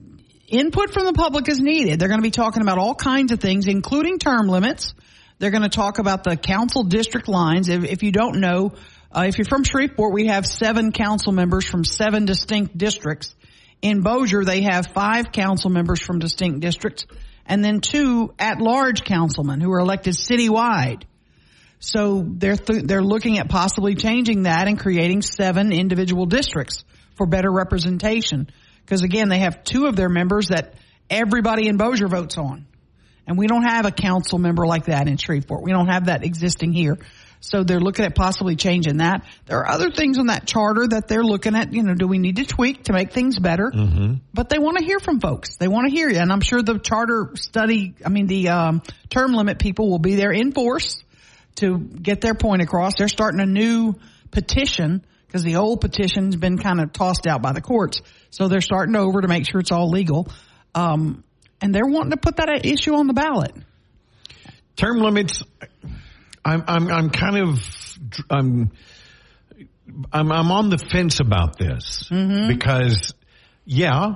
input 0.47 0.93
from 0.93 1.05
the 1.05 1.13
public 1.13 1.49
is 1.49 1.59
needed. 1.59 1.99
They're 1.99 2.07
going 2.07 2.21
to 2.21 2.23
be 2.23 2.29
talking 2.29 2.61
about 2.61 2.77
all 2.77 2.93
kinds 2.93 3.31
of 3.31 3.39
things, 3.39 3.65
including 3.65 4.19
term 4.19 4.47
limits. 4.47 4.93
They're 5.39 5.51
going 5.51 5.63
to 5.63 5.69
talk 5.69 5.99
about 5.99 6.23
the 6.23 6.35
council 6.37 6.83
district 6.83 7.27
lines. 7.27 7.69
If, 7.69 7.83
if 7.83 8.03
you 8.03 8.11
don't 8.11 8.39
know, 8.39 8.73
uh, 9.11 9.25
if 9.27 9.37
you're 9.37 9.45
from 9.45 9.63
Shreveport, 9.63 10.13
we 10.13 10.27
have 10.27 10.45
seven 10.45 10.91
council 10.91 11.31
members 11.31 11.65
from 11.65 11.83
seven 11.83 12.25
distinct 12.25 12.77
districts. 12.77 13.33
In 13.81 14.01
Bossier, 14.01 14.43
they 14.43 14.61
have 14.63 14.87
five 14.93 15.31
council 15.31 15.69
members 15.69 16.01
from 16.01 16.19
distinct 16.19 16.59
districts 16.59 17.05
and 17.45 17.63
then 17.63 17.81
two 17.81 18.33
at-large 18.37 19.03
councilmen 19.03 19.59
who 19.59 19.71
are 19.71 19.79
elected 19.79 20.13
citywide. 20.13 21.03
So 21.79 22.23
they're 22.27 22.57
th- 22.57 22.83
they're 22.83 23.01
looking 23.01 23.39
at 23.39 23.49
possibly 23.49 23.95
changing 23.95 24.43
that 24.43 24.67
and 24.67 24.77
creating 24.77 25.21
seven 25.21 25.71
individual 25.71 26.25
districts 26.25 26.83
for 27.15 27.25
better 27.25 27.51
representation. 27.51 28.49
Because 28.85 29.01
again, 29.01 29.29
they 29.29 29.39
have 29.39 29.63
two 29.63 29.87
of 29.87 29.95
their 29.95 30.09
members 30.09 30.49
that 30.49 30.75
everybody 31.09 31.67
in 31.67 31.77
Bossier 31.77 32.07
votes 32.07 32.37
on, 32.37 32.67
and 33.29 33.37
we 33.37 33.45
don't 33.45 33.61
have 33.61 33.85
a 33.85 33.91
council 33.91 34.39
member 34.39 34.65
like 34.65 34.85
that 34.85 35.07
in 35.07 35.17
Shreveport. 35.17 35.61
We 35.61 35.71
don't 35.71 35.87
have 35.87 36.07
that 36.07 36.25
existing 36.25 36.73
here. 36.73 36.97
So 37.41 37.63
they're 37.63 37.79
looking 37.79 38.03
at 38.03 38.15
possibly 38.15 38.55
changing 38.55 38.97
that. 38.97 39.23
There 39.45 39.59
are 39.59 39.69
other 39.69 39.91
things 39.91 40.17
on 40.17 40.27
that 40.27 40.47
charter 40.47 40.87
that 40.87 41.07
they're 41.07 41.23
looking 41.23 41.55
at. 41.55 41.71
You 41.71 41.83
know, 41.83 41.93
do 41.93 42.07
we 42.07 42.17
need 42.17 42.37
to 42.37 42.45
tweak 42.45 42.85
to 42.85 42.93
make 42.93 43.13
things 43.13 43.37
better? 43.37 43.71
Mm-hmm. 43.71 44.15
But 44.33 44.49
they 44.49 44.57
want 44.57 44.79
to 44.79 44.83
hear 44.83 44.99
from 44.99 45.19
folks. 45.19 45.57
They 45.57 45.67
want 45.67 45.87
to 45.87 45.95
hear 45.95 46.09
you, 46.09 46.17
and 46.17 46.33
I'm 46.33 46.41
sure 46.41 46.63
the 46.63 46.79
charter 46.79 47.29
study, 47.35 47.93
I 48.03 48.09
mean 48.09 48.25
the 48.25 48.49
um, 48.49 48.81
term 49.09 49.33
limit 49.33 49.59
people 49.59 49.89
will 49.89 49.99
be 49.99 50.15
there 50.15 50.31
in 50.31 50.51
force 50.51 51.01
to 51.57 51.77
get 51.77 52.21
their 52.21 52.33
point 52.33 52.63
across. 52.63 52.95
They're 52.97 53.07
starting 53.07 53.39
a 53.41 53.45
new 53.45 53.93
petition 54.31 55.05
because 55.27 55.43
the 55.43 55.57
old 55.57 55.81
petition's 55.81 56.35
been 56.35 56.57
kind 56.57 56.81
of 56.81 56.91
tossed 56.91 57.27
out 57.27 57.43
by 57.43 57.53
the 57.53 57.61
courts. 57.61 58.01
So 58.31 58.47
they're 58.47 58.59
starting 58.59 58.95
over 58.95 59.21
to 59.21 59.27
make 59.27 59.49
sure 59.49 59.61
it's 59.61 59.71
all 59.71 59.89
legal. 59.89 60.27
Um, 60.73 61.23
and 61.61 61.73
they're 61.73 61.85
wanting 61.85 62.11
to 62.11 62.17
put 62.17 62.37
that 62.37 62.65
issue 62.65 62.95
on 62.95 63.07
the 63.07 63.13
ballot. 63.13 63.53
Term 64.75 64.99
limits. 64.99 65.43
I'm 66.43 66.63
I'm 66.67 66.87
I'm 66.89 67.09
kind 67.09 67.37
of 67.37 67.59
I'm 68.29 68.71
I'm 70.11 70.31
I'm 70.31 70.51
on 70.51 70.69
the 70.69 70.77
fence 70.77 71.19
about 71.19 71.57
this 71.57 72.07
because 72.09 73.13
yeah, 73.65 74.15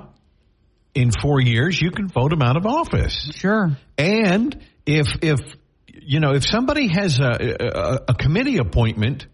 in 0.94 1.10
four 1.10 1.40
years 1.40 1.80
you 1.80 1.90
can 1.90 2.08
vote 2.08 2.30
them 2.30 2.42
out 2.42 2.56
of 2.56 2.66
office. 2.66 3.30
Sure. 3.34 3.76
And 3.98 4.58
if 4.86 5.06
if 5.22 5.40
you 5.92 6.20
know 6.20 6.32
if 6.32 6.46
somebody 6.46 6.88
has 6.88 7.20
a 7.20 7.56
a, 7.60 8.00
a 8.08 8.14
committee 8.14 8.58
appointment, 8.58 9.26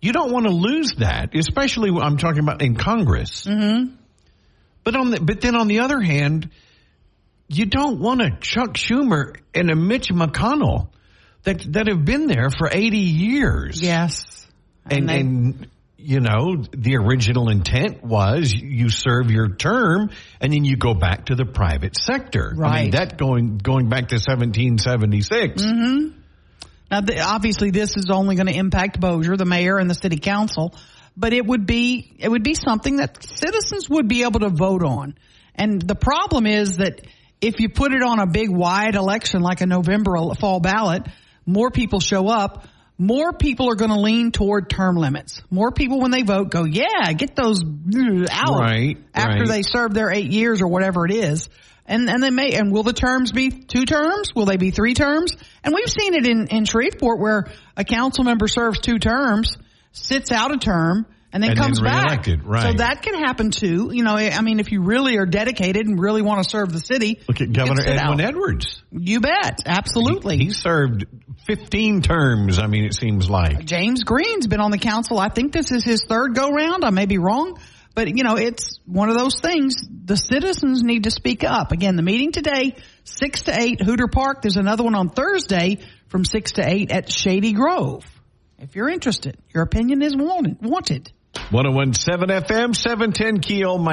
you 0.00 0.12
don't 0.12 0.32
want 0.32 0.46
to 0.46 0.52
lose 0.52 0.94
that, 0.98 1.34
especially 1.34 1.90
I'm 2.00 2.18
talking 2.18 2.40
about 2.40 2.62
in 2.62 2.76
Congress. 2.76 3.46
Mm-hmm. 3.46 3.94
But 4.84 4.96
on 4.96 5.10
the 5.10 5.20
but 5.20 5.40
then 5.40 5.56
on 5.56 5.68
the 5.68 5.80
other 5.80 6.00
hand, 6.00 6.50
you 7.48 7.66
don't 7.66 8.00
want 8.00 8.20
a 8.22 8.30
Chuck 8.40 8.74
Schumer 8.74 9.36
and 9.54 9.70
a 9.70 9.76
Mitch 9.76 10.08
McConnell 10.08 10.88
that 11.44 11.60
that 11.72 11.88
have 11.88 12.04
been 12.04 12.26
there 12.26 12.48
for 12.50 12.68
80 12.70 12.98
years. 12.98 13.82
Yes. 13.82 14.46
And, 14.90 15.08
they- 15.08 15.20
and 15.20 15.68
you 16.04 16.18
know, 16.18 16.64
the 16.72 16.96
original 16.96 17.48
intent 17.48 18.02
was 18.02 18.52
you 18.52 18.88
serve 18.88 19.30
your 19.30 19.54
term 19.54 20.10
and 20.40 20.52
then 20.52 20.64
you 20.64 20.76
go 20.76 20.94
back 20.94 21.26
to 21.26 21.36
the 21.36 21.44
private 21.44 21.96
sector. 21.96 22.48
I 22.50 22.52
mean, 22.54 22.60
Right. 22.60 22.92
that 22.92 23.16
going 23.18 23.58
going 23.58 23.88
back 23.88 24.08
to 24.08 24.16
1776. 24.16 25.62
Mm-hmm. 25.62 26.18
Now, 26.90 27.00
the, 27.00 27.20
obviously, 27.20 27.70
this 27.70 27.96
is 27.96 28.10
only 28.10 28.34
going 28.34 28.48
to 28.48 28.56
impact 28.56 29.00
Bossier, 29.00 29.36
the 29.36 29.44
mayor, 29.46 29.78
and 29.78 29.88
the 29.88 29.94
city 29.94 30.18
council, 30.18 30.74
but 31.16 31.32
it 31.32 31.46
would 31.46 31.66
be 31.66 32.14
it 32.18 32.28
would 32.28 32.42
be 32.42 32.54
something 32.54 32.96
that 32.96 33.22
citizens 33.22 33.88
would 33.88 34.08
be 34.08 34.24
able 34.24 34.40
to 34.40 34.48
vote 34.50 34.82
on. 34.82 35.14
And 35.54 35.80
the 35.80 35.94
problem 35.94 36.46
is 36.46 36.78
that 36.78 37.00
if 37.42 37.60
you 37.60 37.68
put 37.68 37.92
it 37.92 38.02
on 38.02 38.20
a 38.20 38.26
big 38.26 38.48
wide 38.48 38.94
election 38.94 39.42
like 39.42 39.60
a 39.60 39.66
November 39.66 40.16
fall 40.38 40.60
ballot, 40.60 41.02
more 41.44 41.70
people 41.70 42.00
show 42.00 42.28
up. 42.28 42.66
More 42.98 43.32
people 43.32 43.68
are 43.68 43.74
going 43.74 43.90
to 43.90 43.98
lean 43.98 44.30
toward 44.30 44.70
term 44.70 44.96
limits. 44.96 45.42
More 45.50 45.72
people, 45.72 46.00
when 46.00 46.12
they 46.12 46.22
vote, 46.22 46.50
go, 46.50 46.64
"Yeah, 46.64 47.12
get 47.14 47.34
those 47.34 47.60
uh, 47.60 48.26
out." 48.30 48.60
Right, 48.60 48.96
after 49.12 49.40
right. 49.40 49.48
they 49.48 49.62
serve 49.62 49.92
their 49.92 50.10
eight 50.12 50.30
years 50.30 50.62
or 50.62 50.68
whatever 50.68 51.04
it 51.04 51.12
is. 51.12 51.48
And 51.84 52.08
and 52.08 52.22
they 52.22 52.30
may 52.30 52.52
and 52.52 52.70
will 52.70 52.84
the 52.84 52.92
terms 52.92 53.32
be 53.32 53.50
two 53.50 53.86
terms? 53.86 54.34
Will 54.36 54.44
they 54.44 54.56
be 54.56 54.70
three 54.70 54.94
terms? 54.94 55.36
And 55.64 55.74
we've 55.74 55.90
seen 55.90 56.14
it 56.14 56.26
in, 56.26 56.46
in 56.46 56.64
Shreveport 56.64 57.18
where 57.18 57.50
a 57.76 57.84
council 57.84 58.22
member 58.22 58.46
serves 58.46 58.78
two 58.78 59.00
terms, 59.00 59.56
sits 59.90 60.30
out 60.30 60.54
a 60.54 60.58
term, 60.58 61.06
and 61.32 61.42
then 61.42 61.50
And 61.52 61.58
comes 61.58 61.78
then 61.80 61.84
back. 61.90 62.26
right. 62.44 62.62
So 62.72 62.72
that 62.78 63.02
can 63.02 63.14
happen 63.14 63.50
too. 63.50 63.90
You 63.92 64.02
know, 64.04 64.16
I 64.16 64.40
mean, 64.42 64.60
if 64.60 64.70
you 64.70 64.82
really 64.82 65.16
are 65.16 65.26
dedicated 65.26 65.86
and 65.86 65.98
really 65.98 66.22
want 66.22 66.42
to 66.44 66.48
serve 66.50 66.72
the 66.72 66.80
city, 66.80 67.20
Look 67.28 67.40
at 67.40 67.52
Governor 67.52 67.82
Edwin 67.86 67.98
out. 67.98 68.20
Edwards. 68.20 68.82
You 68.92 69.20
bet, 69.20 69.60
absolutely. 69.66 70.38
He 70.38 70.50
served 70.50 71.06
15 71.46 72.02
terms. 72.02 72.58
I 72.58 72.66
mean, 72.66 72.84
it 72.84 72.94
seems 72.94 73.30
like. 73.30 73.64
James 73.64 74.04
Green's 74.04 74.46
been 74.46 74.60
on 74.60 74.70
the 74.70 74.78
council. 74.78 75.18
I 75.18 75.28
think 75.28 75.52
this 75.52 75.70
is 75.72 75.84
his 75.84 76.04
third 76.04 76.34
go 76.34 76.50
round. 76.50 76.84
I 76.84 76.90
may 76.90 77.06
be 77.06 77.18
wrong, 77.18 77.58
But, 77.94 78.08
you 78.16 78.24
know, 78.24 78.36
it's 78.36 78.78
one 78.86 79.08
of 79.10 79.16
those 79.18 79.38
things. 79.40 79.76
The 80.04 80.16
citizens 80.16 80.82
need 80.82 81.04
to 81.04 81.10
speak 81.10 81.44
up. 81.44 81.72
Again, 81.72 81.96
the 81.96 82.02
meeting 82.02 82.32
today, 82.32 82.76
6 83.04 83.42
to 83.44 83.60
8, 83.60 83.82
Hooter 83.82 84.08
Park. 84.08 84.40
There's 84.42 84.56
another 84.56 84.82
one 84.84 84.94
on 84.94 85.08
Thursday 85.10 85.78
from 86.08 86.24
6 86.24 86.52
to 86.52 86.62
8 86.66 86.90
at 86.92 87.10
Shady 87.12 87.52
Grove. 87.52 88.04
If 88.58 88.76
you're 88.76 88.88
interested, 88.88 89.36
your 89.52 89.62
opinion 89.64 90.00
is 90.02 90.16
wanted. 90.16 90.58
wanted. 90.62 91.12
1017 91.34 92.30
FM, 92.30 92.74
710 92.74 93.40
Keel. 93.40 93.78
Mike 93.78 93.90